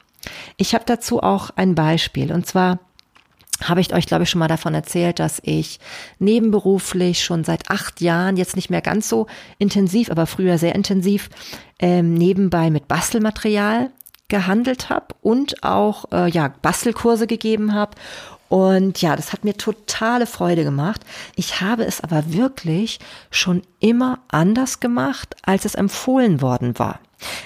Ich 0.55 0.73
habe 0.73 0.85
dazu 0.85 1.21
auch 1.21 1.49
ein 1.57 1.75
Beispiel 1.75 2.31
und 2.31 2.45
zwar 2.45 2.79
habe 3.63 3.81
ich 3.81 3.93
euch, 3.93 4.05
glaube 4.05 4.23
ich, 4.23 4.29
schon 4.29 4.39
mal 4.39 4.47
davon 4.47 4.73
erzählt, 4.73 5.19
dass 5.19 5.41
ich 5.43 5.79
nebenberuflich 6.19 7.23
schon 7.23 7.43
seit 7.43 7.69
acht 7.69 8.01
Jahren, 8.01 8.37
jetzt 8.37 8.55
nicht 8.55 8.69
mehr 8.69 8.81
ganz 8.81 9.09
so 9.09 9.27
intensiv, 9.57 10.09
aber 10.09 10.27
früher 10.27 10.57
sehr 10.57 10.75
intensiv, 10.75 11.29
ähm, 11.79 12.13
nebenbei 12.13 12.69
mit 12.69 12.87
Bastelmaterial 12.87 13.91
gehandelt 14.27 14.89
habe 14.89 15.07
und 15.21 15.63
auch 15.63 16.05
äh, 16.11 16.29
ja 16.29 16.53
Bastelkurse 16.61 17.27
gegeben 17.27 17.73
habe 17.73 17.95
und 18.51 19.01
ja, 19.01 19.15
das 19.15 19.31
hat 19.31 19.45
mir 19.45 19.53
totale 19.53 20.25
Freude 20.25 20.65
gemacht. 20.65 20.99
Ich 21.37 21.61
habe 21.61 21.85
es 21.85 22.01
aber 22.01 22.33
wirklich 22.33 22.99
schon 23.29 23.61
immer 23.79 24.19
anders 24.27 24.81
gemacht, 24.81 25.37
als 25.43 25.63
es 25.63 25.73
empfohlen 25.73 26.41
worden 26.41 26.77
war. 26.77 26.99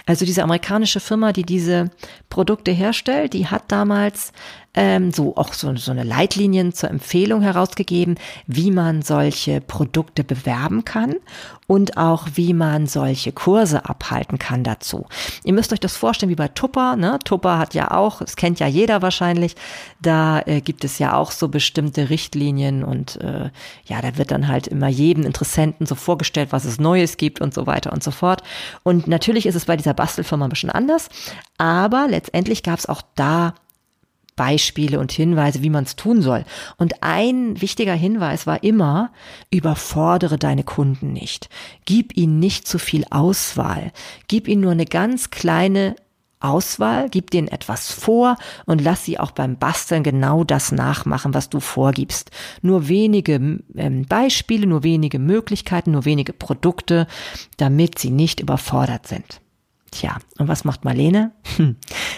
Also 0.07 0.25
diese 0.25 0.41
amerikanische 0.41 0.99
Firma, 0.99 1.31
die 1.31 1.43
diese 1.43 1.91
Produkte 2.29 2.71
herstellt, 2.71 3.33
die 3.33 3.45
hat 3.45 3.65
damals 3.67 4.31
ähm, 4.75 5.11
so 5.11 5.35
auch 5.37 5.53
so, 5.53 5.75
so 5.75 5.91
eine 5.91 6.03
Leitlinien 6.03 6.73
zur 6.73 6.89
Empfehlung 6.89 7.41
herausgegeben, 7.41 8.15
wie 8.47 8.71
man 8.71 9.01
solche 9.01 9.61
Produkte 9.61 10.23
bewerben 10.23 10.85
kann 10.85 11.15
und 11.67 11.97
auch 11.97 12.27
wie 12.35 12.53
man 12.53 12.85
solche 12.85 13.31
Kurse 13.31 13.85
abhalten 13.85 14.37
kann 14.37 14.63
dazu. 14.63 15.07
Ihr 15.43 15.53
müsst 15.53 15.73
euch 15.73 15.79
das 15.79 15.97
vorstellen 15.97 16.29
wie 16.29 16.35
bei 16.35 16.47
Tupper. 16.47 16.95
Ne? 16.95 17.17
Tupper 17.23 17.57
hat 17.57 17.73
ja 17.73 17.91
auch, 17.91 18.19
das 18.19 18.35
kennt 18.35 18.59
ja 18.59 18.67
jeder 18.67 19.01
wahrscheinlich, 19.01 19.55
da 20.01 20.41
äh, 20.41 20.61
gibt 20.61 20.83
es 20.83 20.99
ja 20.99 21.15
auch 21.15 21.31
so 21.31 21.47
bestimmte 21.47 22.09
Richtlinien 22.09 22.83
und 22.83 23.19
äh, 23.21 23.49
ja, 23.85 24.01
da 24.01 24.17
wird 24.17 24.31
dann 24.31 24.47
halt 24.47 24.67
immer 24.67 24.89
jedem 24.89 25.23
Interessenten 25.23 25.87
so 25.87 25.95
vorgestellt, 25.95 26.49
was 26.51 26.65
es 26.65 26.79
Neues 26.79 27.17
gibt 27.17 27.41
und 27.41 27.53
so 27.53 27.65
weiter 27.65 27.93
und 27.93 28.03
so 28.03 28.11
fort. 28.11 28.43
Und 28.83 29.07
natürlich 29.07 29.45
ist 29.45 29.55
es 29.55 29.65
bei 29.65 29.77
dieser 29.77 29.93
Bastelfirma 29.93 30.45
ein 30.45 30.49
bisschen 30.49 30.69
anders, 30.69 31.09
aber 31.57 32.07
letztendlich 32.07 32.61
gab 32.61 32.77
es 32.77 32.85
auch 32.85 33.01
da 33.15 33.55
Beispiele 34.35 34.99
und 34.99 35.11
Hinweise, 35.11 35.63
wie 35.63 35.69
man 35.69 35.85
es 35.85 35.95
tun 35.95 36.21
soll. 36.21 36.45
Und 36.77 37.03
ein 37.03 37.61
wichtiger 37.61 37.93
Hinweis 37.93 38.45
war 38.45 38.63
immer, 38.63 39.11
überfordere 39.49 40.37
deine 40.37 40.63
Kunden 40.63 41.13
nicht. 41.13 41.49
Gib 41.85 42.15
ihnen 42.17 42.39
nicht 42.39 42.67
zu 42.67 42.79
viel 42.79 43.05
Auswahl. 43.09 43.91
Gib 44.27 44.47
ihnen 44.47 44.61
nur 44.61 44.71
eine 44.71 44.85
ganz 44.85 45.29
kleine 45.29 45.95
Auswahl, 46.39 47.09
gib 47.09 47.31
denen 47.31 47.47
etwas 47.47 47.91
vor 47.91 48.37
und 48.65 48.81
lass 48.81 49.05
sie 49.05 49.19
auch 49.19 49.31
beim 49.31 49.57
Basteln 49.57 50.03
genau 50.03 50.43
das 50.43 50.71
nachmachen, 50.71 51.33
was 51.33 51.49
du 51.49 51.59
vorgibst. 51.59 52.29
Nur 52.61 52.87
wenige 52.87 53.59
ähm, 53.75 54.05
Beispiele, 54.07 54.67
nur 54.67 54.83
wenige 54.83 55.17
Möglichkeiten, 55.17 55.91
nur 55.91 56.05
wenige 56.05 56.33
Produkte, 56.33 57.07
damit 57.57 57.99
sie 57.99 58.11
nicht 58.11 58.39
überfordert 58.39 59.07
sind. 59.07 59.41
Tja, 59.95 60.17
und 60.39 60.49
was 60.49 60.65
macht 60.65 60.83
Marlene? 60.83 61.31
Hm, 61.55 61.77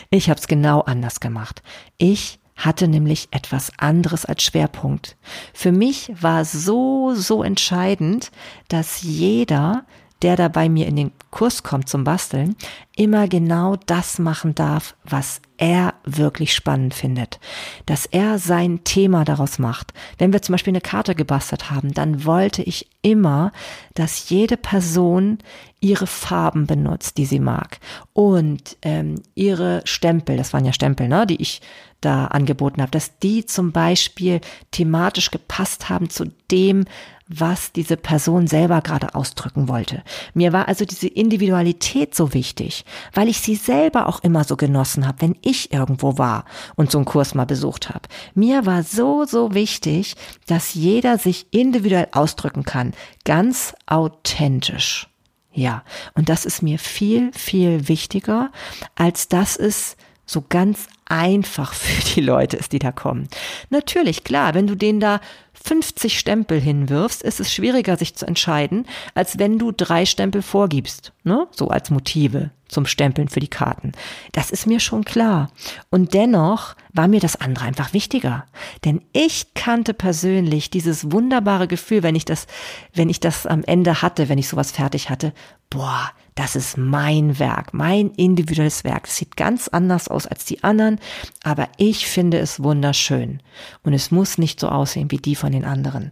ich 0.09 0.31
habe 0.31 0.39
es 0.39 0.47
genau 0.47 0.81
anders 0.81 1.19
gemacht. 1.19 1.61
Ich 1.99 2.39
hatte 2.55 2.87
nämlich 2.87 3.27
etwas 3.29 3.71
anderes 3.77 4.25
als 4.25 4.41
Schwerpunkt. 4.41 5.15
Für 5.53 5.71
mich 5.71 6.11
war 6.19 6.43
so, 6.43 7.13
so 7.13 7.43
entscheidend, 7.43 8.31
dass 8.67 9.03
jeder 9.03 9.85
der 10.21 10.35
da 10.35 10.47
bei 10.47 10.69
mir 10.69 10.87
in 10.87 10.95
den 10.95 11.11
Kurs 11.31 11.63
kommt 11.63 11.89
zum 11.89 12.03
Basteln, 12.03 12.55
immer 12.95 13.27
genau 13.27 13.75
das 13.85 14.17
machen 14.17 14.55
darf, 14.55 14.95
was 15.03 15.41
er 15.57 15.93
wirklich 16.03 16.53
spannend 16.53 16.93
findet. 16.93 17.39
Dass 17.85 18.05
er 18.05 18.39
sein 18.39 18.83
Thema 18.83 19.25
daraus 19.25 19.59
macht. 19.59 19.93
Wenn 20.17 20.33
wir 20.33 20.41
zum 20.41 20.53
Beispiel 20.53 20.71
eine 20.71 20.81
Karte 20.81 21.15
gebastelt 21.15 21.69
haben, 21.69 21.93
dann 21.93 22.25
wollte 22.25 22.63
ich 22.63 22.87
immer, 23.01 23.51
dass 23.93 24.29
jede 24.29 24.57
Person 24.57 25.39
ihre 25.79 26.07
Farben 26.07 26.65
benutzt, 26.65 27.17
die 27.17 27.25
sie 27.25 27.39
mag. 27.39 27.79
Und 28.13 28.77
ähm, 28.81 29.21
ihre 29.35 29.81
Stempel, 29.85 30.37
das 30.37 30.53
waren 30.53 30.65
ja 30.65 30.73
Stempel, 30.73 31.07
ne, 31.07 31.27
die 31.27 31.41
ich 31.41 31.61
da 32.01 32.25
angeboten 32.25 32.81
habe, 32.81 32.91
dass 32.91 33.17
die 33.19 33.45
zum 33.45 33.71
Beispiel 33.71 34.41
thematisch 34.71 35.31
gepasst 35.31 35.89
haben 35.89 36.09
zu 36.09 36.25
dem, 36.51 36.85
was 37.27 37.71
diese 37.73 37.97
Person 37.97 38.47
selber 38.47 38.81
gerade 38.81 39.13
ausdrücken 39.15 39.67
wollte. 39.67 40.03
Mir 40.33 40.53
war 40.53 40.67
also 40.67 40.85
diese 40.85 41.07
Individualität 41.07 42.15
so 42.15 42.33
wichtig, 42.33 42.85
weil 43.13 43.27
ich 43.27 43.39
sie 43.39 43.55
selber 43.55 44.07
auch 44.07 44.23
immer 44.23 44.43
so 44.43 44.55
genossen 44.55 45.05
habe, 45.05 45.21
wenn 45.21 45.35
ich 45.41 45.73
irgendwo 45.73 46.17
war 46.17 46.45
und 46.75 46.91
so 46.91 46.97
einen 46.97 47.05
Kurs 47.05 47.35
mal 47.35 47.45
besucht 47.45 47.89
habe. 47.89 48.07
Mir 48.33 48.65
war 48.65 48.83
so, 48.83 49.25
so 49.25 49.53
wichtig, 49.53 50.15
dass 50.45 50.73
jeder 50.73 51.17
sich 51.17 51.47
individuell 51.51 52.07
ausdrücken 52.11 52.63
kann, 52.63 52.93
ganz 53.25 53.73
authentisch. 53.87 55.07
Ja, 55.51 55.83
und 56.13 56.29
das 56.29 56.45
ist 56.45 56.61
mir 56.61 56.77
viel, 56.77 57.31
viel 57.33 57.87
wichtiger, 57.87 58.51
als 58.95 59.27
dass 59.27 59.57
es 59.57 59.97
so 60.27 60.43
ganz 60.47 60.87
einfach 61.05 61.73
für 61.73 62.13
die 62.13 62.21
Leute 62.21 62.57
ist, 62.57 62.73
die 62.73 62.79
da 62.79 62.91
kommen. 62.91 63.27
Natürlich, 63.71 64.23
klar, 64.23 64.53
wenn 64.53 64.67
du 64.67 64.75
denen 64.75 64.99
da 64.99 65.19
50 65.53 66.19
Stempel 66.19 66.61
hinwirfst, 66.61 67.23
ist 67.23 67.39
es 67.39 67.51
schwieriger, 67.51 67.97
sich 67.97 68.15
zu 68.15 68.25
entscheiden, 68.27 68.85
als 69.15 69.39
wenn 69.39 69.57
du 69.57 69.71
drei 69.71 70.05
Stempel 70.05 70.41
vorgibst, 70.41 71.13
ne? 71.23 71.47
so 71.51 71.69
als 71.69 71.89
Motive 71.89 72.51
zum 72.67 72.85
Stempeln 72.85 73.27
für 73.27 73.39
die 73.39 73.49
Karten. 73.49 73.93
Das 74.33 74.51
ist 74.51 74.67
mir 74.67 74.79
schon 74.79 75.05
klar. 75.05 75.49
Und 75.89 76.13
dennoch 76.13 76.75
war 76.93 77.07
mir 77.07 77.19
das 77.19 77.37
andere 77.37 77.65
einfach 77.65 77.93
wichtiger. 77.93 78.45
Denn 78.85 79.01
ich 79.13 79.53
kannte 79.53 79.93
persönlich 79.93 80.69
dieses 80.69 81.11
wunderbare 81.11 81.67
Gefühl, 81.67 82.03
wenn 82.03 82.15
ich 82.15 82.25
das, 82.25 82.47
wenn 82.93 83.09
ich 83.09 83.19
das 83.19 83.45
am 83.45 83.63
Ende 83.63 84.01
hatte, 84.01 84.29
wenn 84.29 84.37
ich 84.37 84.49
sowas 84.49 84.71
fertig 84.71 85.09
hatte, 85.09 85.33
boah, 85.69 86.11
das 86.37 86.55
ist 86.55 86.77
mein 86.77 87.39
Werk, 87.39 87.73
mein 87.73 88.11
individuelles 88.11 88.83
Werk. 88.83 89.07
Es 89.07 89.17
sieht 89.17 89.35
ganz 89.35 89.67
anders 89.67 90.07
aus 90.07 90.27
als 90.27 90.45
die 90.45 90.63
anderen, 90.63 90.99
aber 91.43 91.67
ich 91.77 92.07
finde 92.07 92.37
es 92.37 92.61
wunderschön. 92.61 93.41
Und 93.81 93.93
es 93.93 94.11
muss 94.11 94.37
nicht 94.37 94.59
so 94.59 94.69
aussehen 94.69 95.09
wie 95.09 95.17
die 95.17 95.35
von 95.35 95.51
den 95.51 95.65
anderen. 95.65 96.11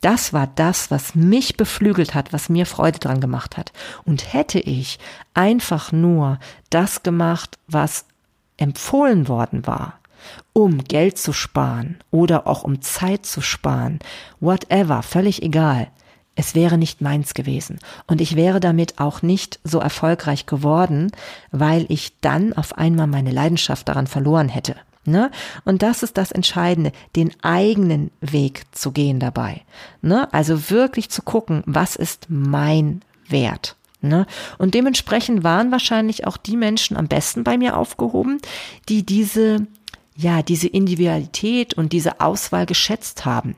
Das 0.00 0.32
war 0.32 0.46
das, 0.46 0.90
was 0.90 1.14
mich 1.14 1.58
beflügelt 1.58 2.14
hat, 2.14 2.32
was 2.32 2.48
mir 2.48 2.64
Freude 2.64 3.00
dran 3.00 3.20
gemacht 3.20 3.58
hat. 3.58 3.70
Und 4.04 4.32
hätte 4.32 4.60
ich 4.60 4.98
einfach 5.34 5.92
nur 5.92 6.38
das 6.70 7.02
gemacht, 7.02 7.58
was 7.68 8.06
empfohlen 8.56 9.28
worden 9.28 9.66
war, 9.66 9.98
um 10.54 10.84
Geld 10.84 11.18
zu 11.18 11.34
sparen 11.34 11.98
oder 12.10 12.46
auch 12.46 12.62
um 12.62 12.80
Zeit 12.80 13.26
zu 13.26 13.42
sparen, 13.42 13.98
whatever, 14.40 15.02
völlig 15.02 15.42
egal, 15.42 15.88
es 16.36 16.54
wäre 16.54 16.78
nicht 16.78 17.00
meins 17.00 17.34
gewesen. 17.34 17.80
Und 18.06 18.20
ich 18.20 18.36
wäre 18.36 18.60
damit 18.60 19.00
auch 19.00 19.22
nicht 19.22 19.58
so 19.64 19.80
erfolgreich 19.80 20.46
geworden, 20.46 21.10
weil 21.50 21.86
ich 21.88 22.12
dann 22.20 22.52
auf 22.52 22.78
einmal 22.78 23.06
meine 23.06 23.32
Leidenschaft 23.32 23.88
daran 23.88 24.06
verloren 24.06 24.48
hätte. 24.48 24.76
Ne? 25.06 25.30
Und 25.64 25.82
das 25.82 26.02
ist 26.02 26.18
das 26.18 26.32
Entscheidende, 26.32 26.92
den 27.14 27.32
eigenen 27.42 28.10
Weg 28.20 28.64
zu 28.72 28.92
gehen 28.92 29.18
dabei. 29.18 29.62
Ne? 30.02 30.32
Also 30.32 30.70
wirklich 30.70 31.10
zu 31.10 31.22
gucken, 31.22 31.62
was 31.66 31.96
ist 31.96 32.26
mein 32.28 33.02
Wert. 33.28 33.76
Ne? 34.02 34.26
Und 34.58 34.74
dementsprechend 34.74 35.42
waren 35.42 35.72
wahrscheinlich 35.72 36.26
auch 36.26 36.36
die 36.36 36.56
Menschen 36.56 36.96
am 36.96 37.08
besten 37.08 37.44
bei 37.44 37.56
mir 37.56 37.76
aufgehoben, 37.76 38.40
die 38.88 39.04
diese 39.04 39.66
ja, 40.18 40.42
diese 40.42 40.66
Individualität 40.66 41.74
und 41.74 41.92
diese 41.92 42.20
Auswahl 42.20 42.64
geschätzt 42.64 43.26
haben. 43.26 43.54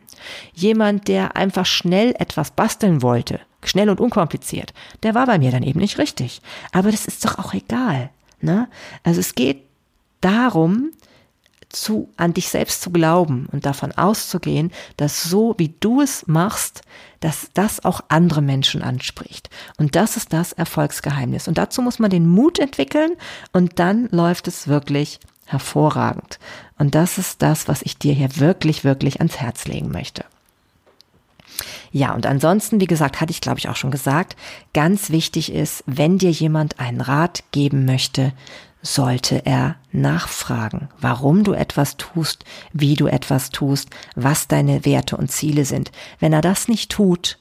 Jemand, 0.54 1.08
der 1.08 1.36
einfach 1.36 1.66
schnell 1.66 2.14
etwas 2.18 2.50
basteln 2.50 3.02
wollte, 3.02 3.40
schnell 3.64 3.90
und 3.90 4.00
unkompliziert, 4.00 4.72
der 5.02 5.14
war 5.14 5.26
bei 5.26 5.38
mir 5.38 5.50
dann 5.50 5.62
eben 5.62 5.80
nicht 5.80 5.98
richtig. 5.98 6.40
Aber 6.72 6.90
das 6.90 7.06
ist 7.06 7.24
doch 7.24 7.38
auch 7.38 7.54
egal. 7.54 8.10
Ne? 8.40 8.68
Also 9.02 9.20
es 9.20 9.34
geht 9.34 9.64
darum, 10.20 10.90
zu, 11.68 12.08
an 12.16 12.32
dich 12.32 12.48
selbst 12.48 12.80
zu 12.80 12.90
glauben 12.90 13.46
und 13.52 13.66
davon 13.66 13.92
auszugehen, 13.92 14.72
dass 14.96 15.22
so 15.22 15.54
wie 15.58 15.74
du 15.80 16.00
es 16.00 16.26
machst, 16.26 16.82
dass 17.20 17.50
das 17.52 17.84
auch 17.84 18.00
andere 18.08 18.42
Menschen 18.42 18.82
anspricht. 18.82 19.50
Und 19.76 19.96
das 19.96 20.16
ist 20.16 20.32
das 20.32 20.52
Erfolgsgeheimnis. 20.52 21.48
Und 21.48 21.58
dazu 21.58 21.82
muss 21.82 21.98
man 21.98 22.10
den 22.10 22.26
Mut 22.26 22.58
entwickeln 22.58 23.12
und 23.52 23.78
dann 23.78 24.08
läuft 24.10 24.48
es 24.48 24.68
wirklich 24.68 25.20
hervorragend. 25.48 26.38
Und 26.78 26.94
das 26.94 27.18
ist 27.18 27.42
das, 27.42 27.68
was 27.68 27.82
ich 27.82 27.98
dir 27.98 28.14
hier 28.14 28.36
wirklich, 28.36 28.84
wirklich 28.84 29.18
ans 29.18 29.38
Herz 29.38 29.66
legen 29.66 29.90
möchte. 29.90 30.24
Ja, 31.90 32.12
und 32.12 32.26
ansonsten, 32.26 32.80
wie 32.80 32.86
gesagt, 32.86 33.20
hatte 33.20 33.32
ich 33.32 33.40
glaube 33.40 33.58
ich 33.58 33.68
auch 33.68 33.76
schon 33.76 33.90
gesagt, 33.90 34.36
ganz 34.74 35.10
wichtig 35.10 35.52
ist, 35.52 35.82
wenn 35.86 36.18
dir 36.18 36.30
jemand 36.30 36.78
einen 36.78 37.00
Rat 37.00 37.42
geben 37.50 37.84
möchte, 37.84 38.32
sollte 38.82 39.44
er 39.44 39.76
nachfragen, 39.90 40.88
warum 41.00 41.42
du 41.44 41.52
etwas 41.52 41.96
tust, 41.96 42.44
wie 42.72 42.94
du 42.94 43.06
etwas 43.06 43.50
tust, 43.50 43.90
was 44.14 44.46
deine 44.46 44.84
Werte 44.84 45.16
und 45.16 45.32
Ziele 45.32 45.64
sind. 45.64 45.90
Wenn 46.20 46.32
er 46.32 46.42
das 46.42 46.68
nicht 46.68 46.90
tut, 46.90 47.38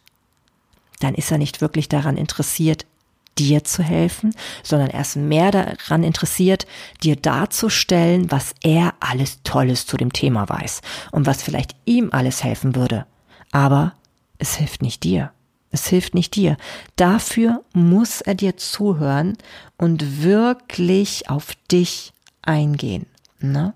dann 1.00 1.14
ist 1.14 1.32
er 1.32 1.38
nicht 1.38 1.62
wirklich 1.62 1.90
daran 1.90 2.18
interessiert, 2.18 2.86
dir 3.40 3.64
zu 3.64 3.84
helfen, 3.84 4.34
sondern 4.64 4.90
er 4.90 5.02
ist 5.02 5.16
mehr 5.16 5.52
daran 5.52 6.04
interessiert, 6.04 6.68
dir 7.04 7.16
darzustellen, 7.16 8.32
was 8.32 8.54
er 8.62 8.94
alles 9.00 9.42
Tolles 9.44 9.86
zu 9.86 9.98
dem 9.98 10.14
Thema 10.14 10.48
weiß 10.50 10.82
und 11.12 11.26
was 11.26 11.44
vielleicht 11.44 11.76
ihm 11.86 12.10
alles 12.12 12.44
helfen 12.44 12.76
würde. 12.76 13.06
Aber 13.52 13.94
es 14.38 14.56
hilft 14.56 14.82
nicht 14.82 15.04
dir. 15.04 15.32
Es 15.72 15.88
hilft 15.88 16.14
nicht 16.14 16.36
dir. 16.36 16.58
Dafür 16.96 17.64
muss 17.74 18.22
er 18.22 18.36
dir 18.36 18.58
zuhören 18.58 19.38
und 19.78 20.24
wirklich 20.24 21.30
auf 21.30 21.54
dich 21.70 22.14
eingehen. 22.42 23.06
Ne? 23.40 23.74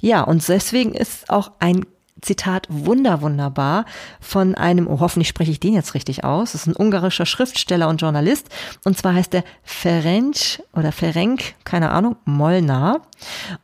Ja, 0.00 0.22
und 0.22 0.46
deswegen 0.46 0.94
ist 0.94 1.30
auch 1.30 1.52
ein 1.58 1.86
Zitat 2.22 2.66
wunder 2.70 3.20
wunderbar 3.20 3.84
von 4.20 4.54
einem, 4.54 4.86
oh, 4.86 5.00
hoffentlich 5.00 5.28
spreche 5.28 5.50
ich 5.50 5.60
den 5.60 5.74
jetzt 5.74 5.94
richtig 5.94 6.24
aus, 6.24 6.52
das 6.52 6.62
ist 6.62 6.68
ein 6.68 6.76
ungarischer 6.76 7.26
Schriftsteller 7.26 7.88
und 7.88 8.00
Journalist 8.00 8.48
und 8.84 8.96
zwar 8.96 9.14
heißt 9.14 9.34
er 9.34 9.44
Ferenc 9.62 10.62
oder 10.72 10.92
Ferenc, 10.92 11.54
keine 11.64 11.90
Ahnung, 11.90 12.16
Molnar 12.24 13.02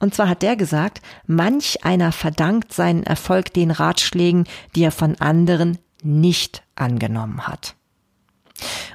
und 0.01 0.15
zwar 0.15 0.29
hat 0.29 0.43
der 0.43 0.57
gesagt, 0.57 1.01
manch 1.27 1.85
einer 1.85 2.13
verdankt 2.13 2.73
seinen 2.73 3.05
Erfolg 3.05 3.53
den 3.55 3.71
Ratschlägen, 3.71 4.45
die 4.75 4.83
er 4.83 4.93
von 4.93 5.17
anderen 5.21 5.79
nicht 6.03 6.63
angenommen 6.75 7.47
hat. 7.47 7.78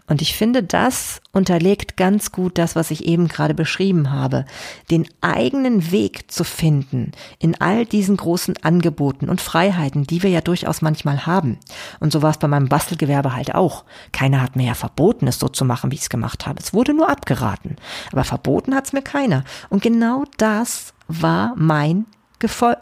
Und 0.07 0.22
ich 0.22 0.36
finde, 0.36 0.64
das 0.64 1.22
unterlegt 1.32 1.97
ganz 1.97 2.32
gut 2.32 2.57
das, 2.57 2.76
was 2.76 2.91
ich 2.91 3.05
eben 3.05 3.28
gerade 3.28 3.53
beschrieben 3.53 4.11
habe. 4.11 4.45
Den 4.91 5.07
eigenen 5.22 5.91
Weg 5.91 6.32
zu 6.32 6.43
finden 6.43 7.11
in 7.39 7.59
all 7.61 7.86
diesen 7.86 8.18
großen 8.18 8.55
Angeboten 8.64 9.30
und 9.30 9.41
Freiheiten, 9.41 10.03
die 10.05 10.24
wir 10.24 10.30
ja 10.30 10.41
durchaus 10.41 10.82
manchmal 10.82 11.26
haben. 11.26 11.59
Und 11.99 12.11
so 12.11 12.22
war 12.22 12.32
es 12.32 12.38
bei 12.38 12.47
meinem 12.47 12.70
Bastelgewerbe 12.70 13.36
halt 13.36 13.55
auch. 13.55 13.86
Keiner 14.11 14.41
hat 14.41 14.55
mir 14.55 14.68
ja 14.68 14.74
verboten, 14.74 15.28
es 15.28 15.39
so 15.39 15.47
zu 15.47 15.66
machen, 15.66 15.91
wie 15.91 15.95
ich 15.95 16.01
es 16.01 16.09
gemacht 16.09 16.45
habe. 16.45 16.59
Es 16.59 16.74
wurde 16.74 16.93
nur 16.93 17.09
abgeraten. 17.09 17.78
Aber 18.11 18.24
verboten 18.24 18.76
hat 18.76 18.86
es 18.86 18.93
mir 18.93 19.01
keiner. 19.01 19.43
Und 19.70 19.82
genau 19.82 20.26
das 20.38 20.93
war 21.07 21.53
mein 21.55 22.05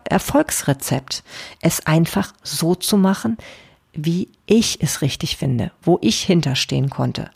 Erfolgsrezept. 0.09 1.23
Es 1.61 1.85
einfach 1.85 2.33
so 2.43 2.73
zu 2.75 2.97
machen, 2.97 3.37
wie 3.93 4.29
ich 4.45 4.81
es 4.81 5.01
richtig 5.01 5.37
finde, 5.37 5.71
wo 5.81 5.99
ich 6.01 6.21
hinterstehen 6.21 6.89
konnte. 6.89 7.29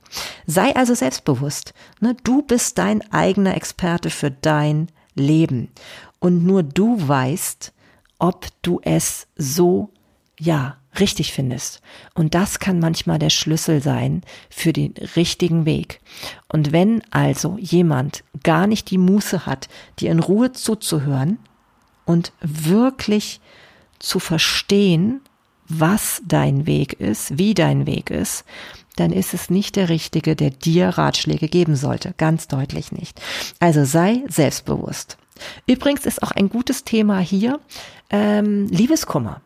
Sei 0.45 0.75
also 0.75 0.93
selbstbewusst. 0.93 1.73
Ne? 1.99 2.15
Du 2.23 2.41
bist 2.41 2.77
dein 2.77 3.01
eigener 3.11 3.55
Experte 3.55 4.09
für 4.09 4.31
dein 4.31 4.87
Leben. 5.15 5.69
Und 6.19 6.45
nur 6.45 6.63
du 6.63 7.07
weißt, 7.07 7.73
ob 8.19 8.47
du 8.61 8.79
es 8.83 9.27
so, 9.35 9.89
ja, 10.39 10.77
richtig 10.99 11.33
findest. 11.33 11.81
Und 12.13 12.35
das 12.35 12.59
kann 12.59 12.79
manchmal 12.79 13.19
der 13.19 13.29
Schlüssel 13.29 13.81
sein 13.81 14.21
für 14.49 14.73
den 14.73 14.93
richtigen 15.15 15.65
Weg. 15.65 15.99
Und 16.47 16.71
wenn 16.71 17.03
also 17.11 17.57
jemand 17.59 18.23
gar 18.43 18.67
nicht 18.67 18.89
die 18.91 18.97
Muße 18.97 19.45
hat, 19.45 19.67
dir 19.99 20.11
in 20.11 20.19
Ruhe 20.19 20.53
zuzuhören 20.53 21.39
und 22.05 22.31
wirklich 22.39 23.41
zu 23.99 24.19
verstehen, 24.19 25.21
was 25.67 26.21
dein 26.25 26.65
Weg 26.65 26.93
ist, 26.93 27.37
wie 27.37 27.53
dein 27.53 27.85
Weg 27.85 28.09
ist, 28.09 28.45
dann 28.95 29.11
ist 29.11 29.33
es 29.33 29.49
nicht 29.49 29.75
der 29.75 29.89
Richtige, 29.89 30.35
der 30.35 30.51
dir 30.51 30.89
Ratschläge 30.89 31.47
geben 31.47 31.75
sollte. 31.75 32.13
Ganz 32.17 32.47
deutlich 32.47 32.91
nicht. 32.91 33.19
Also 33.59 33.83
sei 33.83 34.23
selbstbewusst. 34.27 35.17
Übrigens 35.67 36.05
ist 36.05 36.23
auch 36.23 36.31
ein 36.31 36.49
gutes 36.49 36.85
Thema 36.85 37.19
hier 37.19 37.59
ähm, 38.09 38.67
Liebeskummer. 38.67 39.41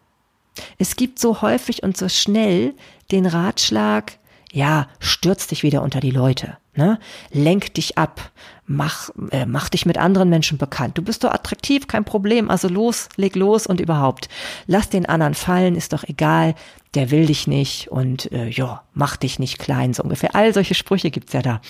Es 0.78 0.96
gibt 0.96 1.20
so 1.20 1.42
häufig 1.42 1.84
und 1.84 1.98
so 1.98 2.10
schnell 2.10 2.76
den 3.12 3.26
Ratschlag, 3.26 4.18
ja, 4.52 4.88
stürz 5.00 5.48
dich 5.48 5.64
wieder 5.64 5.82
unter 5.82 6.00
die 6.00 6.12
Leute, 6.12 6.58
ne? 6.80 7.00
Lenk 7.32 7.74
dich 7.76 7.98
ab, 7.98 8.32
mach, 8.66 9.10
äh, 9.32 9.46
mach 9.46 9.70
dich 9.70 9.86
mit 9.86 9.98
anderen 9.98 10.30
Menschen 10.30 10.58
bekannt. 10.58 10.98
Du 10.98 11.04
bist 11.04 11.24
doch 11.24 11.32
attraktiv, 11.32 11.88
kein 11.88 12.06
Problem, 12.06 12.50
also 12.50 12.68
los, 12.68 13.10
leg 13.18 13.36
los 13.36 13.68
und 13.68 13.80
überhaupt. 13.80 14.30
Lass 14.66 14.90
den 14.90 15.06
anderen 15.06 15.36
fallen, 15.36 15.76
ist 15.76 15.94
doch 15.94 16.04
egal, 16.04 16.56
der 16.96 17.12
will 17.12 17.28
dich 17.28 17.46
nicht 17.46 17.90
und 17.90 18.32
äh, 18.32 18.48
ja, 18.48 18.84
mach 18.94 19.18
dich 19.18 19.38
nicht 19.38 19.60
klein, 19.60 19.94
so 19.94 20.04
ungefähr. 20.04 20.36
All 20.36 20.54
solche 20.54 20.74
Sprüche 20.74 21.12
gibt's 21.12 21.34
ja 21.34 21.42
da. 21.42 21.62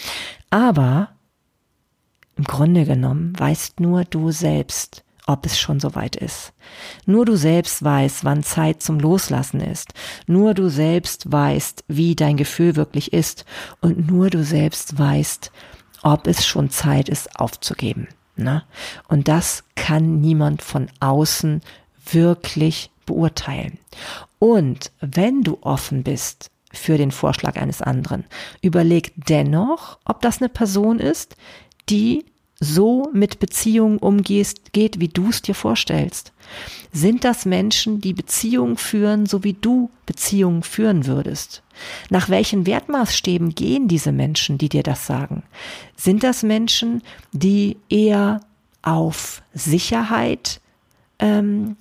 Aber 0.50 1.10
im 2.38 2.46
Grunde 2.46 2.86
genommen 2.86 3.34
weißt 3.38 3.80
nur 3.80 4.06
du 4.06 4.32
selbst, 4.32 5.04
ob 5.30 5.46
es 5.46 5.60
schon 5.60 5.80
soweit 5.80 6.16
ist. 6.16 6.54
Nur 7.06 7.24
du 7.24 7.36
selbst 7.36 7.84
weißt, 7.84 8.26
wann 8.26 8.42
Zeit 8.42 8.82
zum 8.82 9.00
Loslassen 9.00 9.62
ist. 9.62 9.94
Nur 10.26 10.56
du 10.56 10.70
selbst 10.70 11.32
weißt, 11.32 11.84
wie 11.88 12.16
dein 12.16 12.36
Gefühl 12.36 12.76
wirklich 12.76 13.14
ist. 13.14 13.46
Und 13.80 14.10
nur 14.10 14.32
du 14.32 14.44
selbst 14.44 14.98
weißt, 14.98 15.52
ob 16.02 16.26
es 16.26 16.48
schon 16.48 16.72
Zeit 16.72 17.10
ist, 17.10 17.40
aufzugeben. 17.40 18.08
Ne? 18.38 18.64
Und 19.08 19.28
das 19.28 19.66
kann 19.76 20.20
niemand 20.20 20.64
von 20.64 20.90
außen 21.00 21.62
wirklich 22.12 22.90
beurteilen. 23.06 23.78
Und 24.40 24.92
wenn 25.00 25.44
du 25.44 25.60
offen 25.62 26.02
bist 26.02 26.50
für 26.72 26.98
den 26.98 27.12
Vorschlag 27.12 27.56
eines 27.56 27.84
anderen, 27.84 28.26
überleg 28.64 29.14
dennoch, 29.16 30.00
ob 30.06 30.22
das 30.22 30.40
eine 30.40 30.50
Person 30.50 30.98
ist, 30.98 31.36
die 31.88 32.26
so 32.60 33.10
mit 33.14 33.40
Beziehungen 33.40 34.00
umgehst, 34.00 34.74
geht, 34.74 35.00
wie 35.00 35.08
du 35.08 35.30
es 35.30 35.42
dir 35.42 35.56
vorstellst? 35.56 36.34
Sind 36.92 37.24
das 37.24 37.46
Menschen, 37.46 38.02
die 38.02 38.14
Beziehungen 38.14 38.76
führen, 38.76 39.26
so 39.26 39.44
wie 39.44 39.54
du 39.54 39.90
Beziehungen 40.06 40.64
führen 40.64 41.06
würdest? 41.06 41.64
Nach 42.10 42.30
welchen 42.30 42.66
Wertmaßstäben 42.66 43.56
gehen 43.56 43.88
diese 43.88 44.12
Menschen, 44.12 44.58
die 44.58 44.70
dir 44.70 44.84
das 44.84 45.06
sagen? 45.06 45.44
Sind 45.96 46.24
das 46.24 46.44
Menschen, 46.44 47.02
die 47.32 47.78
eher 47.90 48.42
auf 48.82 49.42
Sicherheit 49.54 50.60
ähm, 51.20 51.78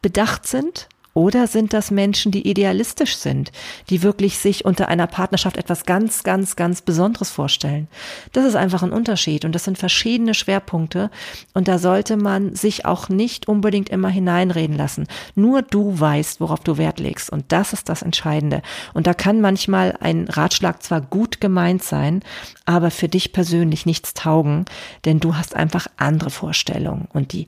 bedacht 0.00 0.46
sind 0.46 0.88
Oder 1.16 1.46
sind 1.46 1.72
das 1.72 1.90
Menschen, 1.90 2.30
die 2.30 2.46
idealistisch 2.46 3.16
sind, 3.16 3.50
die 3.88 4.02
wirklich 4.02 4.36
sich 4.36 4.66
unter 4.66 4.88
einer 4.88 5.06
Partnerschaft 5.06 5.56
etwas 5.56 5.86
ganz, 5.86 6.24
ganz, 6.24 6.56
ganz 6.56 6.82
Besonderes 6.82 7.30
vorstellen? 7.30 7.88
Das 8.32 8.44
ist 8.44 8.54
einfach 8.54 8.82
ein 8.82 8.92
Unterschied 8.92 9.46
und 9.46 9.54
das 9.54 9.64
sind 9.64 9.78
verschiedene 9.78 10.34
Schwerpunkte 10.34 11.10
und 11.54 11.68
da 11.68 11.78
sollte 11.78 12.18
man 12.18 12.54
sich 12.54 12.84
auch 12.84 13.08
nicht 13.08 13.48
unbedingt 13.48 13.88
immer 13.88 14.10
hineinreden 14.10 14.76
lassen. 14.76 15.06
Nur 15.34 15.62
du 15.62 15.98
weißt, 15.98 16.38
worauf 16.42 16.60
du 16.60 16.76
Wert 16.76 17.00
legst 17.00 17.30
und 17.30 17.46
das 17.48 17.72
ist 17.72 17.88
das 17.88 18.02
Entscheidende. 18.02 18.60
Und 18.92 19.06
da 19.06 19.14
kann 19.14 19.40
manchmal 19.40 19.96
ein 19.98 20.28
Ratschlag 20.28 20.82
zwar 20.82 21.00
gut 21.00 21.40
gemeint 21.40 21.82
sein, 21.82 22.22
aber 22.66 22.90
für 22.90 23.08
dich 23.08 23.32
persönlich 23.32 23.86
nichts 23.86 24.12
taugen, 24.12 24.66
denn 25.06 25.18
du 25.18 25.34
hast 25.34 25.56
einfach 25.56 25.86
andere 25.96 26.28
Vorstellungen 26.28 27.08
und 27.14 27.32
die 27.32 27.46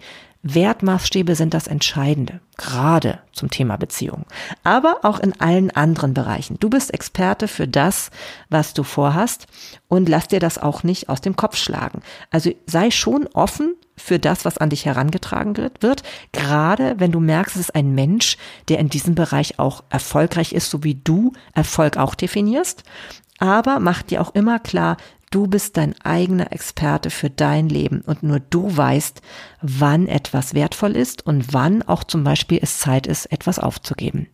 Wertmaßstäbe 0.54 1.34
sind 1.34 1.54
das 1.54 1.66
Entscheidende, 1.66 2.40
gerade 2.56 3.20
zum 3.32 3.50
Thema 3.50 3.76
Beziehung, 3.76 4.24
aber 4.64 4.98
auch 5.02 5.20
in 5.20 5.38
allen 5.40 5.70
anderen 5.70 6.14
Bereichen. 6.14 6.58
Du 6.60 6.70
bist 6.70 6.92
Experte 6.92 7.48
für 7.48 7.68
das, 7.68 8.10
was 8.48 8.74
du 8.74 8.82
vorhast 8.82 9.46
und 9.88 10.08
lass 10.08 10.28
dir 10.28 10.40
das 10.40 10.58
auch 10.58 10.82
nicht 10.82 11.08
aus 11.08 11.20
dem 11.20 11.36
Kopf 11.36 11.56
schlagen. 11.56 12.02
Also 12.30 12.50
sei 12.66 12.90
schon 12.90 13.26
offen 13.28 13.74
für 13.96 14.18
das, 14.18 14.44
was 14.44 14.58
an 14.58 14.70
dich 14.70 14.86
herangetragen 14.86 15.56
wird, 15.80 16.02
gerade 16.32 16.94
wenn 16.98 17.12
du 17.12 17.20
merkst, 17.20 17.56
es 17.56 17.62
ist 17.62 17.74
ein 17.74 17.94
Mensch, 17.94 18.36
der 18.68 18.78
in 18.78 18.88
diesem 18.88 19.14
Bereich 19.14 19.58
auch 19.58 19.84
erfolgreich 19.90 20.52
ist, 20.52 20.70
so 20.70 20.84
wie 20.84 20.94
du 20.94 21.32
Erfolg 21.54 21.96
auch 21.96 22.14
definierst. 22.14 22.84
Aber 23.38 23.78
mach 23.78 24.02
dir 24.02 24.20
auch 24.20 24.34
immer 24.34 24.58
klar, 24.58 24.96
Du 25.30 25.46
bist 25.46 25.76
dein 25.76 25.94
eigener 26.02 26.52
Experte 26.52 27.10
für 27.10 27.28
dein 27.28 27.68
Leben 27.68 28.00
und 28.02 28.22
nur 28.22 28.40
du 28.40 28.74
weißt, 28.74 29.20
wann 29.60 30.08
etwas 30.08 30.54
wertvoll 30.54 30.96
ist 30.96 31.26
und 31.26 31.52
wann 31.52 31.82
auch 31.82 32.04
zum 32.04 32.24
Beispiel 32.24 32.58
es 32.62 32.78
Zeit 32.78 33.06
ist, 33.06 33.26
etwas 33.26 33.58
aufzugeben. 33.58 34.28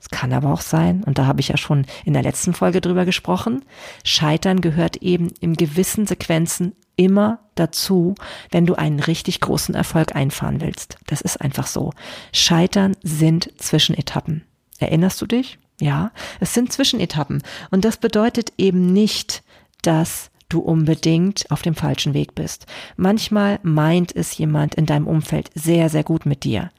Es 0.00 0.08
kann 0.08 0.32
aber 0.32 0.52
auch 0.52 0.60
sein, 0.60 1.02
und 1.04 1.18
da 1.18 1.26
habe 1.26 1.40
ich 1.40 1.48
ja 1.48 1.56
schon 1.56 1.84
in 2.04 2.14
der 2.14 2.22
letzten 2.22 2.54
Folge 2.54 2.80
drüber 2.80 3.04
gesprochen, 3.04 3.64
Scheitern 4.04 4.60
gehört 4.60 4.98
eben 4.98 5.30
in 5.40 5.54
gewissen 5.54 6.06
Sequenzen 6.06 6.74
immer 6.96 7.40
dazu, 7.54 8.14
wenn 8.50 8.66
du 8.66 8.74
einen 8.74 9.00
richtig 9.00 9.40
großen 9.40 9.74
Erfolg 9.74 10.14
einfahren 10.14 10.60
willst. 10.60 10.98
Das 11.06 11.20
ist 11.20 11.40
einfach 11.40 11.66
so. 11.66 11.92
Scheitern 12.32 12.96
sind 13.02 13.50
Zwischenetappen. 13.56 14.44
Erinnerst 14.78 15.20
du 15.20 15.26
dich? 15.26 15.58
Ja, 15.80 16.12
es 16.40 16.52
sind 16.52 16.72
Zwischenetappen. 16.72 17.42
Und 17.70 17.84
das 17.84 17.96
bedeutet 17.96 18.52
eben 18.58 18.92
nicht, 18.92 19.42
dass 19.82 20.30
du 20.48 20.60
unbedingt 20.60 21.50
auf 21.50 21.62
dem 21.62 21.74
falschen 21.74 22.14
Weg 22.14 22.34
bist. 22.34 22.66
Manchmal 22.96 23.60
meint 23.62 24.14
es 24.14 24.36
jemand 24.36 24.74
in 24.74 24.86
deinem 24.86 25.06
Umfeld 25.06 25.50
sehr, 25.54 25.88
sehr 25.88 26.04
gut 26.04 26.26
mit 26.26 26.44
dir. 26.44 26.70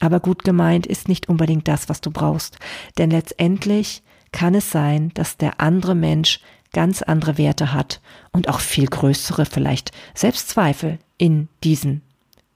Aber 0.00 0.20
gut 0.20 0.44
gemeint 0.44 0.86
ist 0.86 1.08
nicht 1.08 1.28
unbedingt 1.28 1.66
das, 1.66 1.88
was 1.88 2.00
du 2.00 2.10
brauchst. 2.10 2.58
Denn 2.98 3.10
letztendlich 3.10 4.02
kann 4.30 4.54
es 4.54 4.70
sein, 4.70 5.10
dass 5.14 5.36
der 5.36 5.60
andere 5.60 5.94
Mensch 5.94 6.40
ganz 6.72 7.02
andere 7.02 7.38
Werte 7.38 7.72
hat 7.72 8.00
und 8.32 8.48
auch 8.48 8.60
viel 8.60 8.86
größere 8.86 9.46
vielleicht 9.46 9.92
Selbstzweifel 10.14 10.98
in 11.16 11.48
diesen 11.62 12.02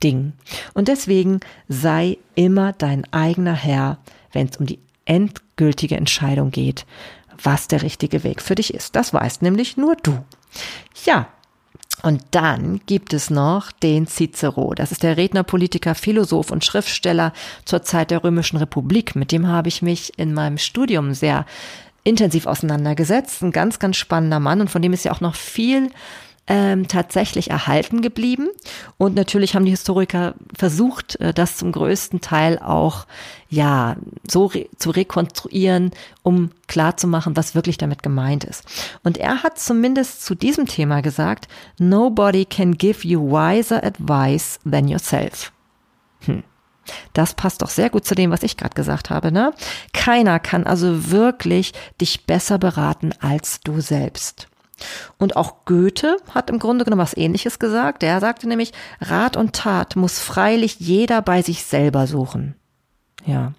Dingen. 0.02 0.34
Und 0.74 0.88
deswegen 0.88 1.40
sei 1.68 2.18
immer 2.34 2.72
dein 2.72 3.10
eigener 3.12 3.54
Herr, 3.54 3.98
wenn 4.32 4.48
es 4.48 4.56
um 4.56 4.66
die 4.66 4.80
endgültige 5.04 5.96
Entscheidung 5.96 6.50
geht, 6.50 6.84
was 7.42 7.68
der 7.68 7.82
richtige 7.82 8.24
Weg 8.24 8.42
für 8.42 8.54
dich 8.54 8.74
ist. 8.74 8.96
Das 8.96 9.12
weißt 9.12 9.42
nämlich 9.42 9.76
nur 9.76 9.96
du. 9.96 10.24
Ja, 11.04 11.28
und 12.02 12.22
dann 12.30 12.80
gibt 12.86 13.12
es 13.12 13.28
noch 13.28 13.72
den 13.72 14.06
Cicero. 14.06 14.72
Das 14.74 14.92
ist 14.92 15.02
der 15.02 15.16
Redner, 15.16 15.42
Politiker, 15.42 15.94
Philosoph 15.94 16.50
und 16.50 16.64
Schriftsteller 16.64 17.32
zur 17.64 17.82
Zeit 17.82 18.10
der 18.10 18.22
Römischen 18.22 18.56
Republik. 18.56 19.16
Mit 19.16 19.32
dem 19.32 19.48
habe 19.48 19.68
ich 19.68 19.82
mich 19.82 20.16
in 20.16 20.32
meinem 20.32 20.58
Studium 20.58 21.12
sehr 21.12 21.44
intensiv 22.04 22.46
auseinandergesetzt. 22.46 23.42
Ein 23.42 23.52
ganz, 23.52 23.78
ganz 23.78 23.96
spannender 23.96 24.38
Mann 24.38 24.60
und 24.60 24.70
von 24.70 24.80
dem 24.80 24.92
ist 24.92 25.04
ja 25.04 25.12
auch 25.12 25.20
noch 25.20 25.34
viel 25.34 25.90
ähm, 26.46 26.88
tatsächlich 26.88 27.50
erhalten 27.50 28.00
geblieben. 28.00 28.48
Und 28.96 29.14
natürlich 29.14 29.54
haben 29.54 29.64
die 29.64 29.72
Historiker 29.72 30.34
versucht, 30.56 31.16
äh, 31.16 31.34
das 31.34 31.56
zum 31.56 31.72
größten 31.72 32.20
Teil 32.20 32.58
auch 32.58 33.06
ja 33.48 33.96
so 34.28 34.46
re 34.46 34.66
zu 34.76 34.90
rekonstruieren, 34.90 35.92
um 36.22 36.50
klarzumachen, 36.66 37.36
was 37.36 37.54
wirklich 37.54 37.78
damit 37.78 38.02
gemeint 38.02 38.44
ist. 38.44 38.64
Und 39.02 39.18
er 39.18 39.42
hat 39.42 39.58
zumindest 39.58 40.24
zu 40.24 40.34
diesem 40.34 40.66
Thema 40.66 41.00
gesagt, 41.00 41.48
Nobody 41.78 42.44
can 42.44 42.76
give 42.76 43.06
you 43.06 43.30
wiser 43.30 43.82
advice 43.82 44.58
than 44.68 44.88
yourself. 44.88 45.52
Hm. 46.20 46.42
Das 47.12 47.34
passt 47.34 47.62
doch 47.62 47.68
sehr 47.68 47.90
gut 47.90 48.06
zu 48.06 48.14
dem, 48.14 48.30
was 48.30 48.42
ich 48.42 48.56
gerade 48.56 48.74
gesagt 48.74 49.10
habe, 49.10 49.30
ne? 49.30 49.52
Keiner 49.92 50.38
kann 50.38 50.64
also 50.64 51.10
wirklich 51.10 51.72
dich 52.00 52.24
besser 52.24 52.58
beraten 52.58 53.12
als 53.20 53.60
du 53.60 53.80
selbst. 53.80 54.48
Und 55.18 55.36
auch 55.36 55.64
Goethe 55.64 56.16
hat 56.34 56.50
im 56.50 56.58
Grunde 56.58 56.84
genommen 56.84 57.02
was 57.02 57.16
ähnliches 57.16 57.58
gesagt. 57.58 58.02
Der 58.02 58.20
sagte 58.20 58.48
nämlich, 58.48 58.72
Rat 59.00 59.36
und 59.36 59.54
Tat 59.54 59.96
muss 59.96 60.20
freilich 60.20 60.78
jeder 60.78 61.20
bei 61.20 61.42
sich 61.42 61.64
selber 61.64 62.06
suchen. 62.06 62.54
Ja. 63.28 63.52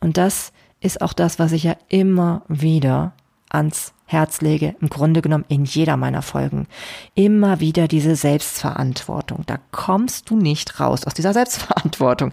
Und 0.00 0.18
das 0.18 0.52
ist 0.80 1.00
auch 1.00 1.14
das, 1.14 1.38
was 1.38 1.52
ich 1.52 1.64
ja 1.64 1.76
immer 1.88 2.42
wieder 2.46 3.12
ans 3.50 3.94
Herz 4.04 4.40
lege, 4.42 4.74
im 4.80 4.88
Grunde 4.88 5.22
genommen 5.22 5.46
in 5.48 5.64
jeder 5.64 5.96
meiner 5.96 6.22
Folgen. 6.22 6.66
Immer 7.14 7.60
wieder 7.60 7.88
diese 7.88 8.16
Selbstverantwortung. 8.16 9.44
Da 9.46 9.58
kommst 9.72 10.30
du 10.30 10.36
nicht 10.36 10.78
raus 10.78 11.04
aus 11.04 11.14
dieser 11.14 11.32
Selbstverantwortung. 11.34 12.32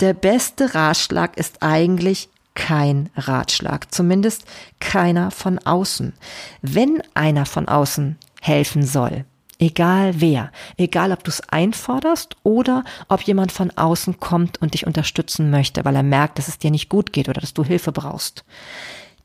Der 0.00 0.14
beste 0.14 0.74
Ratschlag 0.74 1.36
ist 1.36 1.62
eigentlich 1.62 2.28
kein 2.54 3.10
Ratschlag, 3.16 3.92
zumindest 3.92 4.44
keiner 4.78 5.30
von 5.30 5.58
außen. 5.58 6.12
Wenn 6.60 7.02
einer 7.14 7.46
von 7.46 7.66
außen 7.66 8.16
helfen 8.40 8.84
soll, 8.84 9.24
egal 9.62 10.20
wer, 10.20 10.50
egal 10.76 11.12
ob 11.12 11.22
du 11.24 11.30
es 11.30 11.40
einforderst 11.48 12.36
oder 12.42 12.84
ob 13.08 13.22
jemand 13.22 13.52
von 13.52 13.70
außen 13.70 14.18
kommt 14.18 14.60
und 14.60 14.74
dich 14.74 14.86
unterstützen 14.86 15.50
möchte, 15.50 15.84
weil 15.84 15.94
er 15.94 16.02
merkt, 16.02 16.38
dass 16.38 16.48
es 16.48 16.58
dir 16.58 16.70
nicht 16.70 16.88
gut 16.88 17.12
geht 17.12 17.28
oder 17.28 17.40
dass 17.40 17.54
du 17.54 17.64
Hilfe 17.64 17.92
brauchst. 17.92 18.44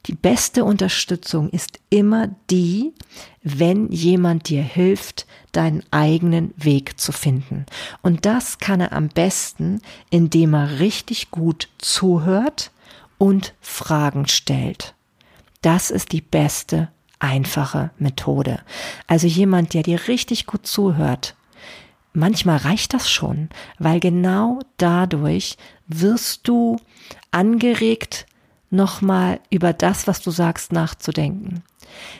Die 0.06 0.16
beste 0.16 0.64
Unterstützung 0.64 1.50
ist 1.50 1.80
immer 1.90 2.30
die, 2.50 2.94
wenn 3.42 3.92
jemand 3.92 4.48
dir 4.48 4.62
hilft, 4.62 5.26
deinen 5.52 5.84
eigenen 5.92 6.54
Weg 6.56 7.00
zu 7.00 7.12
finden. 7.12 7.66
Und 8.02 8.26
das 8.26 8.60
kann 8.60 8.80
er 8.80 8.94
am 8.94 9.10
besten, 9.10 9.82
indem 10.10 10.54
er 10.54 10.80
richtig 10.80 11.32
gut 11.32 11.68
zuhört, 11.78 12.72
und 13.18 13.56
Fragen 13.62 14.28
stellt. 14.28 14.94
Das 15.62 15.90
ist 15.90 16.12
die 16.12 16.22
beste, 16.22 16.90
einfache 17.20 17.92
Methode. 17.98 18.60
Also 19.08 19.28
jemand, 19.28 19.74
der 19.74 19.84
dir 19.84 20.08
richtig 20.08 20.46
gut 20.46 20.68
zuhört. 20.68 21.36
Manchmal 22.14 22.58
reicht 22.58 22.94
das 22.94 23.10
schon, 23.10 23.50
weil 23.80 24.00
genau 24.00 24.60
dadurch 24.78 25.58
wirst 25.88 26.48
du 26.48 26.78
angeregt, 27.32 28.26
nochmal 28.70 29.40
über 29.50 29.74
das, 29.74 30.08
was 30.08 30.22
du 30.22 30.32
sagst, 30.32 30.72
nachzudenken. 30.72 31.64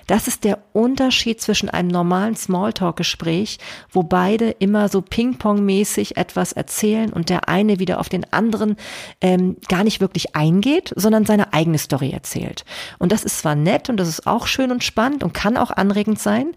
Das 0.08 0.28
ist 0.28 0.44
der 0.44 0.60
Unterschied 0.74 1.42
zwischen 1.42 1.70
einem 1.70 1.90
normalen 1.90 2.36
Smalltalk-Gespräch, 2.36 3.60
wo 3.92 4.04
beide 4.04 4.52
immer 4.52 4.90
so 4.90 5.02
Ping-Pong-mäßig 5.02 6.18
etwas 6.18 6.54
erzählen 6.54 7.12
und 7.12 7.30
der 7.30 7.50
eine 7.50 7.80
wieder 7.80 8.00
auf 8.00 8.10
den 8.10 8.32
anderen 8.32 8.78
ähm, 9.22 9.58
gar 9.68 9.84
nicht 9.84 10.00
wirklich 10.00 10.36
eingeht, 10.36 10.94
sondern 10.96 11.26
seine 11.26 11.54
eigene 11.54 11.78
Story 11.78 12.12
erzählt. 12.12 12.66
Und 13.00 13.12
das 13.12 13.24
ist 13.24 13.40
zwar 13.40 13.56
nett 13.56 13.90
und 13.90 13.98
das 13.98 14.08
ist 14.08 14.28
auch 14.28 14.48
schön 14.48 14.72
und 14.72 14.84
spannend 14.84 15.24
und 15.24 15.34
kann 15.34 15.58
auch 15.58 15.72
anregend 15.72 16.20
sein, 16.20 16.54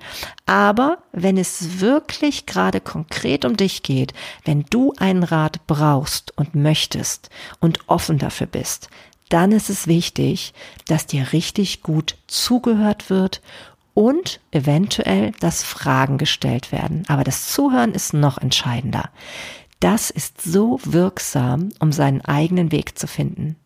aber 0.47 0.99
wenn 1.13 1.37
es 1.37 1.81
wirklich 1.81 2.47
gerade 2.47 2.81
konkret 2.81 3.45
um 3.45 3.57
dich 3.57 3.83
geht, 3.83 4.15
wenn 4.45 4.65
du 4.71 4.93
einen 4.99 5.23
Rat 5.23 5.67
brauchst 5.67 6.37
und 6.37 6.55
möchtest 6.55 7.31
und 7.61 7.89
offen 7.89 8.19
dafür 8.19 8.47
bist, 8.47 8.89
dann 9.31 9.53
ist 9.53 9.71
es 9.71 9.87
wichtig, 9.87 10.53
dass 10.87 11.07
dir 11.07 11.33
richtig 11.33 11.83
gut 11.83 12.17
zugehört 12.27 13.09
wird 13.09 13.41
und 13.95 14.41
eventuell, 14.51 15.33
dass 15.41 15.63
Fragen 15.63 16.19
gestellt 16.19 16.73
werden. 16.73 17.05
Aber 17.09 17.25
das 17.25 17.49
Zuhören 17.49 17.93
ist 17.93 18.13
noch 18.13 18.39
entscheidender. 18.39 19.11
Das 19.81 20.11
ist 20.11 20.43
so 20.43 20.79
wirksam, 20.85 21.71
um 21.79 21.91
seinen 21.91 22.21
eigenen 22.21 22.71
Weg 22.71 22.99
zu 22.99 23.07
finden. 23.07 23.57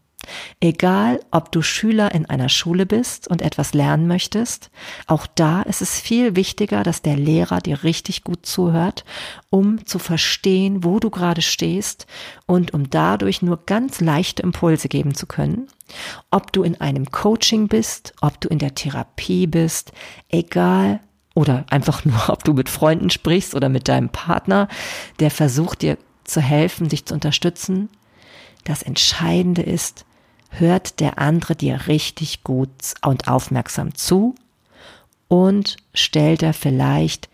Egal, 0.61 1.21
ob 1.31 1.53
du 1.53 1.63
Schüler 1.63 2.15
in 2.15 2.27
einer 2.27 2.49
Schule 2.49 2.87
bist 2.87 3.29
und 3.29 3.43
etwas 3.43 3.75
lernen 3.75 4.07
möchtest, 4.07 4.71
auch 5.07 5.27
da 5.27 5.63
ist 5.63 5.83
es 5.83 6.01
viel 6.01 6.37
wichtiger, 6.37 6.83
dass 6.83 7.03
der 7.03 7.17
Lehrer 7.17 7.61
dir 7.61 7.85
richtig 7.85 8.25
gut 8.25 8.47
zuhört, 8.47 9.05
um 9.51 9.87
zu 9.87 9.99
verstehen, 9.99 10.85
wo 10.85 11.01
du 11.01 11.11
gerade 11.11 11.43
stehst 11.43 12.07
und 12.47 12.75
um 12.75 12.91
dadurch 12.91 13.43
nur 13.43 13.65
ganz 13.67 14.01
leichte 14.01 14.43
Impulse 14.43 14.89
geben 14.89 15.15
zu 15.15 15.27
können. 15.27 15.69
Ob 16.31 16.53
du 16.53 16.63
in 16.63 16.81
einem 16.81 17.11
Coaching 17.11 17.69
bist, 17.69 18.15
ob 18.21 18.41
du 18.41 18.49
in 18.49 18.59
der 18.59 18.75
Therapie 18.75 19.47
bist, 19.47 19.93
egal, 20.29 21.01
oder 21.35 21.67
einfach 21.69 22.05
nur, 22.05 22.29
ob 22.29 22.45
du 22.45 22.55
mit 22.55 22.69
Freunden 22.69 23.11
sprichst 23.11 23.55
oder 23.55 23.69
mit 23.69 23.89
deinem 23.89 24.09
Partner, 24.09 24.69
der 25.21 25.31
versucht 25.31 25.83
dir 25.83 25.99
zu 26.25 26.41
helfen, 26.41 26.89
dich 26.89 27.05
zu 27.05 27.15
unterstützen. 27.15 27.91
das 28.65 28.83
Entscheidende 28.83 29.61
ist, 29.61 30.07
hört 30.59 31.01
der 31.01 31.19
andere 31.19 31.57
dir 31.57 31.87
richtig 31.87 32.45
gut 32.45 32.71
und 33.03 33.29
aufmerksam 33.29 33.95
zu 33.95 34.35
und 35.29 35.77
stellt 35.95 36.43
er 36.43 36.55
vielleicht 36.55 37.29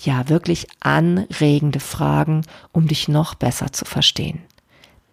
ja 0.00 0.28
wirklich 0.28 0.66
anregende 0.80 1.80
Fragen, 1.80 2.42
um 2.72 2.88
dich 2.88 3.08
noch 3.08 3.34
besser 3.34 3.72
zu 3.72 3.84
verstehen. 3.84 4.42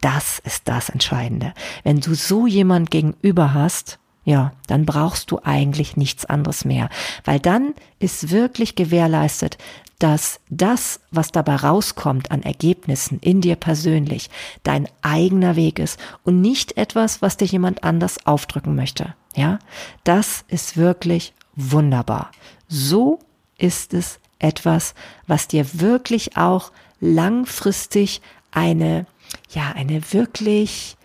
Das 0.01 0.39
ist 0.39 0.67
das 0.67 0.89
Entscheidende. 0.89 1.53
Wenn 1.83 1.99
du 1.99 2.15
so 2.15 2.47
jemand 2.47 2.89
gegenüber 2.89 3.53
hast, 3.53 3.99
ja, 4.23 4.53
dann 4.67 4.85
brauchst 4.85 5.31
du 5.31 5.39
eigentlich 5.43 5.97
nichts 5.97 6.25
anderes 6.25 6.65
mehr, 6.65 6.89
weil 7.25 7.39
dann 7.39 7.73
ist 7.99 8.31
wirklich 8.31 8.75
gewährleistet, 8.75 9.57
dass 9.99 10.39
das, 10.49 10.99
was 11.11 11.31
dabei 11.31 11.57
rauskommt 11.57 12.31
an 12.31 12.41
Ergebnissen 12.41 13.19
in 13.19 13.41
dir 13.41 13.55
persönlich, 13.55 14.29
dein 14.63 14.87
eigener 15.01 15.55
Weg 15.55 15.77
ist 15.77 15.99
und 16.23 16.41
nicht 16.41 16.77
etwas, 16.77 17.21
was 17.21 17.37
dir 17.37 17.45
jemand 17.45 17.83
anders 17.83 18.25
aufdrücken 18.25 18.75
möchte. 18.75 19.13
Ja, 19.35 19.59
das 20.03 20.43
ist 20.47 20.75
wirklich 20.75 21.33
wunderbar. 21.55 22.31
So 22.67 23.19
ist 23.57 23.93
es 23.93 24.19
etwas, 24.39 24.95
was 25.27 25.47
dir 25.47 25.65
wirklich 25.79 26.35
auch 26.35 26.71
langfristig 26.99 28.21
eine, 28.51 29.05
ja, 29.51 29.71
eine 29.71 30.13
wirklich 30.13 30.97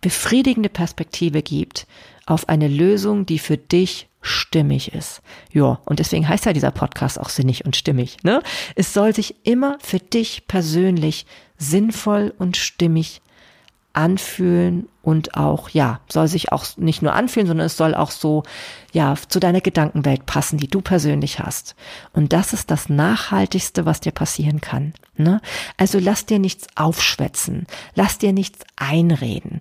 befriedigende 0.00 0.68
Perspektive 0.68 1.42
gibt 1.42 1.86
auf 2.30 2.48
eine 2.48 2.68
Lösung, 2.68 3.26
die 3.26 3.38
für 3.38 3.56
dich 3.56 4.08
stimmig 4.22 4.92
ist. 4.92 5.22
Ja, 5.52 5.80
und 5.84 5.98
deswegen 5.98 6.28
heißt 6.28 6.44
ja 6.46 6.52
dieser 6.52 6.70
Podcast 6.70 7.18
auch 7.18 7.28
sinnig 7.28 7.64
und 7.64 7.76
stimmig. 7.76 8.18
Ne? 8.22 8.42
Es 8.76 8.92
soll 8.92 9.14
sich 9.14 9.34
immer 9.44 9.78
für 9.80 9.98
dich 9.98 10.46
persönlich 10.46 11.26
sinnvoll 11.56 12.34
und 12.38 12.56
stimmig 12.56 13.22
anfühlen 13.92 14.88
und 15.02 15.36
auch, 15.36 15.70
ja, 15.70 16.00
soll 16.08 16.28
sich 16.28 16.52
auch 16.52 16.64
nicht 16.76 17.02
nur 17.02 17.14
anfühlen, 17.14 17.48
sondern 17.48 17.66
es 17.66 17.76
soll 17.76 17.94
auch 17.94 18.12
so, 18.12 18.44
ja, 18.92 19.14
zu 19.28 19.40
deiner 19.40 19.60
Gedankenwelt 19.60 20.26
passen, 20.26 20.58
die 20.58 20.68
du 20.68 20.80
persönlich 20.80 21.40
hast. 21.40 21.74
Und 22.12 22.32
das 22.32 22.52
ist 22.52 22.70
das 22.70 22.88
Nachhaltigste, 22.88 23.86
was 23.86 23.98
dir 23.98 24.12
passieren 24.12 24.60
kann. 24.60 24.94
Ne? 25.16 25.40
Also 25.76 25.98
lass 25.98 26.26
dir 26.26 26.38
nichts 26.38 26.68
aufschwätzen, 26.76 27.66
lass 27.96 28.18
dir 28.18 28.32
nichts 28.32 28.60
einreden. 28.76 29.60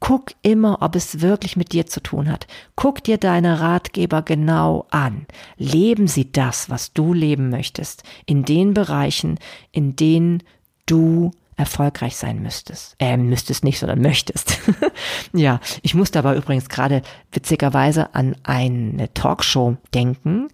Guck 0.00 0.32
immer, 0.40 0.78
ob 0.80 0.96
es 0.96 1.20
wirklich 1.20 1.56
mit 1.56 1.72
dir 1.72 1.86
zu 1.86 2.02
tun 2.02 2.30
hat. 2.30 2.46
Guck 2.74 3.04
dir 3.04 3.18
deine 3.18 3.60
Ratgeber 3.60 4.22
genau 4.22 4.86
an. 4.90 5.26
Leben 5.56 6.08
sie 6.08 6.32
das, 6.32 6.70
was 6.70 6.92
du 6.94 7.12
leben 7.12 7.50
möchtest, 7.50 8.02
in 8.24 8.44
den 8.44 8.72
Bereichen, 8.72 9.38
in 9.72 9.96
denen 9.96 10.42
du 10.86 11.32
erfolgreich 11.60 12.16
sein 12.16 12.42
müsstest. 12.42 12.96
Äh, 12.98 13.18
müsstest 13.18 13.62
nicht, 13.62 13.78
sondern 13.78 14.00
möchtest. 14.00 14.58
ja, 15.34 15.60
ich 15.82 15.94
musste 15.94 16.18
aber 16.18 16.34
übrigens 16.34 16.70
gerade 16.70 17.02
witzigerweise 17.32 18.14
an 18.14 18.34
eine 18.42 19.12
Talkshow 19.12 19.76
denken. 19.92 20.48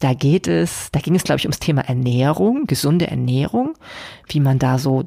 Da 0.00 0.14
geht 0.14 0.48
es, 0.48 0.90
da 0.90 0.98
ging 0.98 1.14
es, 1.14 1.22
glaube 1.22 1.38
ich, 1.38 1.44
ums 1.44 1.60
Thema 1.60 1.82
Ernährung, 1.82 2.66
gesunde 2.66 3.06
Ernährung, 3.06 3.74
wie 4.26 4.40
man 4.40 4.58
da 4.58 4.78
so 4.78 5.06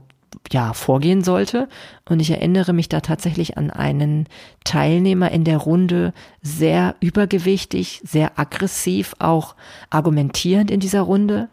ja, 0.51 0.73
vorgehen 0.73 1.23
sollte. 1.23 1.67
Und 2.07 2.19
ich 2.19 2.31
erinnere 2.31 2.73
mich 2.73 2.89
da 2.89 3.01
tatsächlich 3.01 3.57
an 3.57 3.69
einen 3.69 4.27
Teilnehmer 4.63 5.31
in 5.31 5.43
der 5.43 5.57
Runde, 5.57 6.13
sehr 6.41 6.95
übergewichtig, 6.99 8.01
sehr 8.03 8.39
aggressiv, 8.39 9.15
auch 9.19 9.55
argumentierend 9.89 10.71
in 10.71 10.79
dieser 10.79 11.01
Runde. 11.01 11.49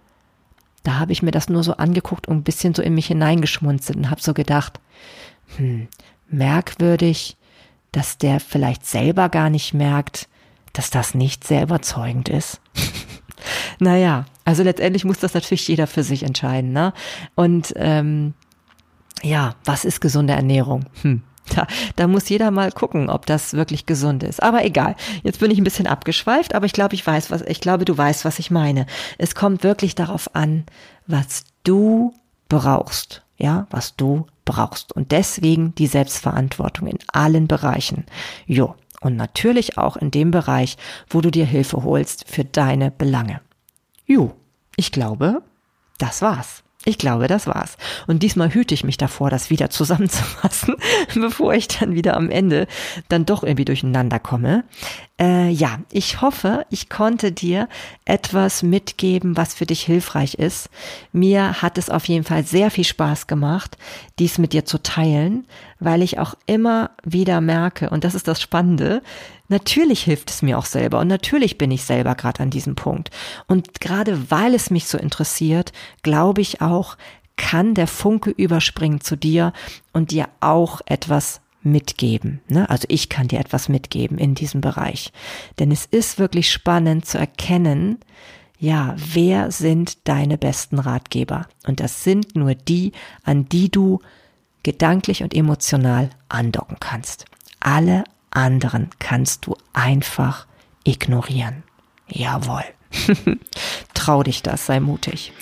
Da 0.82 0.98
habe 0.98 1.12
ich 1.12 1.22
mir 1.22 1.30
das 1.30 1.48
nur 1.48 1.64
so 1.64 1.74
angeguckt 1.74 2.28
und 2.28 2.38
ein 2.38 2.44
bisschen 2.44 2.74
so 2.74 2.82
in 2.82 2.94
mich 2.94 3.06
hineingeschmunzelt 3.06 3.96
und 3.96 4.10
habe 4.10 4.22
so 4.22 4.34
gedacht, 4.34 4.80
hm, 5.56 5.88
merkwürdig, 6.28 7.36
dass 7.92 8.18
der 8.18 8.40
vielleicht 8.40 8.86
selber 8.86 9.28
gar 9.28 9.50
nicht 9.50 9.74
merkt, 9.74 10.28
dass 10.72 10.90
das 10.90 11.14
nicht 11.14 11.44
sehr 11.44 11.62
überzeugend 11.62 12.28
ist. 12.28 12.60
naja, 13.78 14.26
also 14.44 14.62
letztendlich 14.62 15.04
muss 15.04 15.18
das 15.18 15.34
natürlich 15.34 15.66
jeder 15.68 15.86
für 15.86 16.02
sich 16.02 16.22
entscheiden. 16.22 16.72
Ne? 16.72 16.92
Und 17.34 17.72
ähm, 17.76 18.34
ja, 19.22 19.54
was 19.64 19.84
ist 19.84 20.00
gesunde 20.00 20.32
Ernährung? 20.34 20.84
Hm. 21.02 21.22
Da, 21.54 21.66
da 21.96 22.06
muss 22.06 22.28
jeder 22.28 22.50
mal 22.50 22.70
gucken, 22.72 23.08
ob 23.08 23.26
das 23.26 23.54
wirklich 23.54 23.86
gesund 23.86 24.22
ist. 24.22 24.42
Aber 24.42 24.64
egal. 24.64 24.96
Jetzt 25.22 25.40
bin 25.40 25.50
ich 25.50 25.58
ein 25.58 25.64
bisschen 25.64 25.86
abgeschweift, 25.86 26.54
aber 26.54 26.66
ich 26.66 26.72
glaube, 26.72 26.94
ich 26.94 27.06
weiß, 27.06 27.30
was, 27.30 27.42
ich 27.42 27.60
glaube, 27.60 27.84
du 27.84 27.96
weißt, 27.96 28.24
was 28.24 28.38
ich 28.38 28.50
meine. 28.50 28.86
Es 29.16 29.34
kommt 29.34 29.62
wirklich 29.62 29.94
darauf 29.94 30.34
an, 30.34 30.64
was 31.06 31.44
du 31.64 32.14
brauchst. 32.48 33.22
Ja, 33.36 33.66
was 33.70 33.96
du 33.96 34.26
brauchst. 34.44 34.92
Und 34.92 35.12
deswegen 35.12 35.74
die 35.76 35.86
Selbstverantwortung 35.86 36.88
in 36.88 36.98
allen 37.12 37.46
Bereichen. 37.46 38.06
Jo. 38.46 38.74
Und 39.00 39.14
natürlich 39.14 39.78
auch 39.78 39.96
in 39.96 40.10
dem 40.10 40.32
Bereich, 40.32 40.76
wo 41.08 41.20
du 41.20 41.30
dir 41.30 41.46
Hilfe 41.46 41.84
holst 41.84 42.24
für 42.28 42.44
deine 42.44 42.90
Belange. 42.90 43.40
Jo. 44.06 44.34
Ich 44.76 44.90
glaube, 44.90 45.42
das 45.98 46.20
war's. 46.20 46.64
Ich 46.88 46.96
glaube, 46.96 47.26
das 47.26 47.46
war's. 47.46 47.76
Und 48.06 48.22
diesmal 48.22 48.54
hüte 48.54 48.72
ich 48.72 48.82
mich 48.82 48.96
davor, 48.96 49.28
das 49.28 49.50
wieder 49.50 49.68
zusammenzufassen, 49.78 50.74
bevor 51.14 51.52
ich 51.52 51.68
dann 51.68 51.94
wieder 51.94 52.16
am 52.16 52.30
Ende 52.30 52.66
dann 53.10 53.26
doch 53.26 53.42
irgendwie 53.42 53.66
durcheinander 53.66 54.18
komme. 54.18 54.64
Äh, 55.20 55.50
ja, 55.50 55.80
ich 55.92 56.22
hoffe, 56.22 56.64
ich 56.70 56.88
konnte 56.88 57.30
dir 57.30 57.68
etwas 58.06 58.62
mitgeben, 58.62 59.36
was 59.36 59.52
für 59.52 59.66
dich 59.66 59.82
hilfreich 59.82 60.36
ist. 60.36 60.70
Mir 61.12 61.60
hat 61.60 61.76
es 61.76 61.90
auf 61.90 62.06
jeden 62.06 62.24
Fall 62.24 62.44
sehr 62.44 62.70
viel 62.70 62.84
Spaß 62.84 63.26
gemacht, 63.26 63.76
dies 64.18 64.38
mit 64.38 64.54
dir 64.54 64.64
zu 64.64 64.82
teilen, 64.82 65.46
weil 65.80 66.00
ich 66.00 66.18
auch 66.18 66.36
immer 66.46 66.92
wieder 67.04 67.42
merke, 67.42 67.90
und 67.90 68.04
das 68.04 68.14
ist 68.14 68.28
das 68.28 68.40
Spannende, 68.40 69.02
natürlich 69.48 70.02
hilft 70.02 70.30
es 70.30 70.42
mir 70.42 70.58
auch 70.58 70.66
selber 70.66 71.00
und 71.00 71.08
natürlich 71.08 71.58
bin 71.58 71.70
ich 71.70 71.84
selber 71.84 72.14
gerade 72.14 72.42
an 72.42 72.50
diesem 72.50 72.74
Punkt. 72.74 73.10
Und 73.46 73.80
gerade 73.80 74.30
weil 74.30 74.54
es 74.54 74.70
mich 74.70 74.86
so 74.86 74.98
interessiert, 74.98 75.72
glaube 76.02 76.40
ich 76.40 76.60
auch, 76.60 76.96
kann 77.36 77.74
der 77.74 77.86
Funke 77.86 78.30
überspringen 78.30 79.00
zu 79.00 79.16
dir 79.16 79.52
und 79.92 80.10
dir 80.10 80.28
auch 80.40 80.80
etwas 80.86 81.40
mitgeben. 81.62 82.40
Ne? 82.48 82.68
Also 82.68 82.86
ich 82.88 83.08
kann 83.08 83.28
dir 83.28 83.38
etwas 83.38 83.68
mitgeben 83.68 84.18
in 84.18 84.34
diesem 84.34 84.60
Bereich. 84.60 85.12
Denn 85.58 85.70
es 85.70 85.86
ist 85.86 86.18
wirklich 86.18 86.50
spannend 86.50 87.06
zu 87.06 87.18
erkennen, 87.18 87.98
ja, 88.60 88.96
wer 88.96 89.52
sind 89.52 90.08
deine 90.08 90.36
besten 90.36 90.80
Ratgeber? 90.80 91.46
Und 91.66 91.78
das 91.78 92.02
sind 92.02 92.34
nur 92.34 92.54
die, 92.56 92.92
an 93.22 93.48
die 93.48 93.70
du 93.70 94.00
gedanklich 94.64 95.22
und 95.22 95.32
emotional 95.32 96.10
andocken 96.28 96.78
kannst. 96.80 97.24
Alle 97.60 98.04
anderen 98.30 98.90
kannst 98.98 99.46
du 99.46 99.56
einfach 99.72 100.46
ignorieren. 100.84 101.62
Jawohl. 102.08 102.64
Trau 103.94 104.22
dich 104.22 104.42
das, 104.42 104.66
sei 104.66 104.80
mutig. 104.80 105.32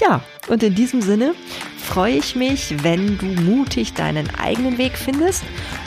Ja, 0.00 0.22
und 0.48 0.62
in 0.62 0.74
diesem 0.74 1.02
Sinne 1.02 1.34
freue 1.78 2.14
ich 2.14 2.34
mich, 2.34 2.82
wenn 2.82 3.16
du 3.18 3.26
mutig 3.26 3.94
deinen 3.94 4.34
eigenen 4.34 4.76
Weg 4.76 4.98
findest 4.98 5.44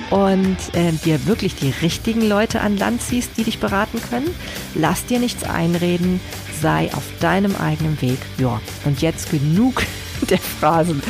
und 0.10 0.57
äh, 0.74 0.93
dir 1.03 1.26
wirklich 1.28 1.55
die 1.55 1.74
richtigen 1.82 2.28
Leute 2.28 2.62
an 2.62 2.78
Land 2.78 3.01
ziehst, 3.01 3.32
die 3.38 3.43
dich 3.43 3.60
beraten 3.60 4.01
können. 4.10 4.34
Lass 4.76 5.05
dir 5.05 5.20
nichts 5.20 5.43
einreden, 5.43 6.22
sei 6.62 6.89
auf 6.93 7.03
deinem 7.20 7.55
eigenen 7.55 8.01
Weg. 8.01 8.20
Ja, 8.38 8.62
und 8.86 9.01
jetzt 9.01 9.30
genug 9.30 9.84
der 10.30 10.39
Phrasen. 10.39 11.03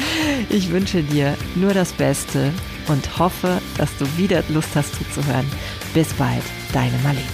Ich 0.50 0.72
wünsche 0.72 1.04
dir 1.04 1.38
nur 1.56 1.74
das 1.74 1.94
Beste 1.94 2.52
und 2.90 3.20
hoffe, 3.20 3.62
dass 3.78 3.96
du 3.98 4.06
wieder 4.18 4.44
Lust 4.50 4.70
hast 4.76 4.96
zuzuhören. 4.96 5.46
Bis 5.94 6.14
bald, 6.14 6.44
deine 6.74 6.98
Marlene. 7.00 7.26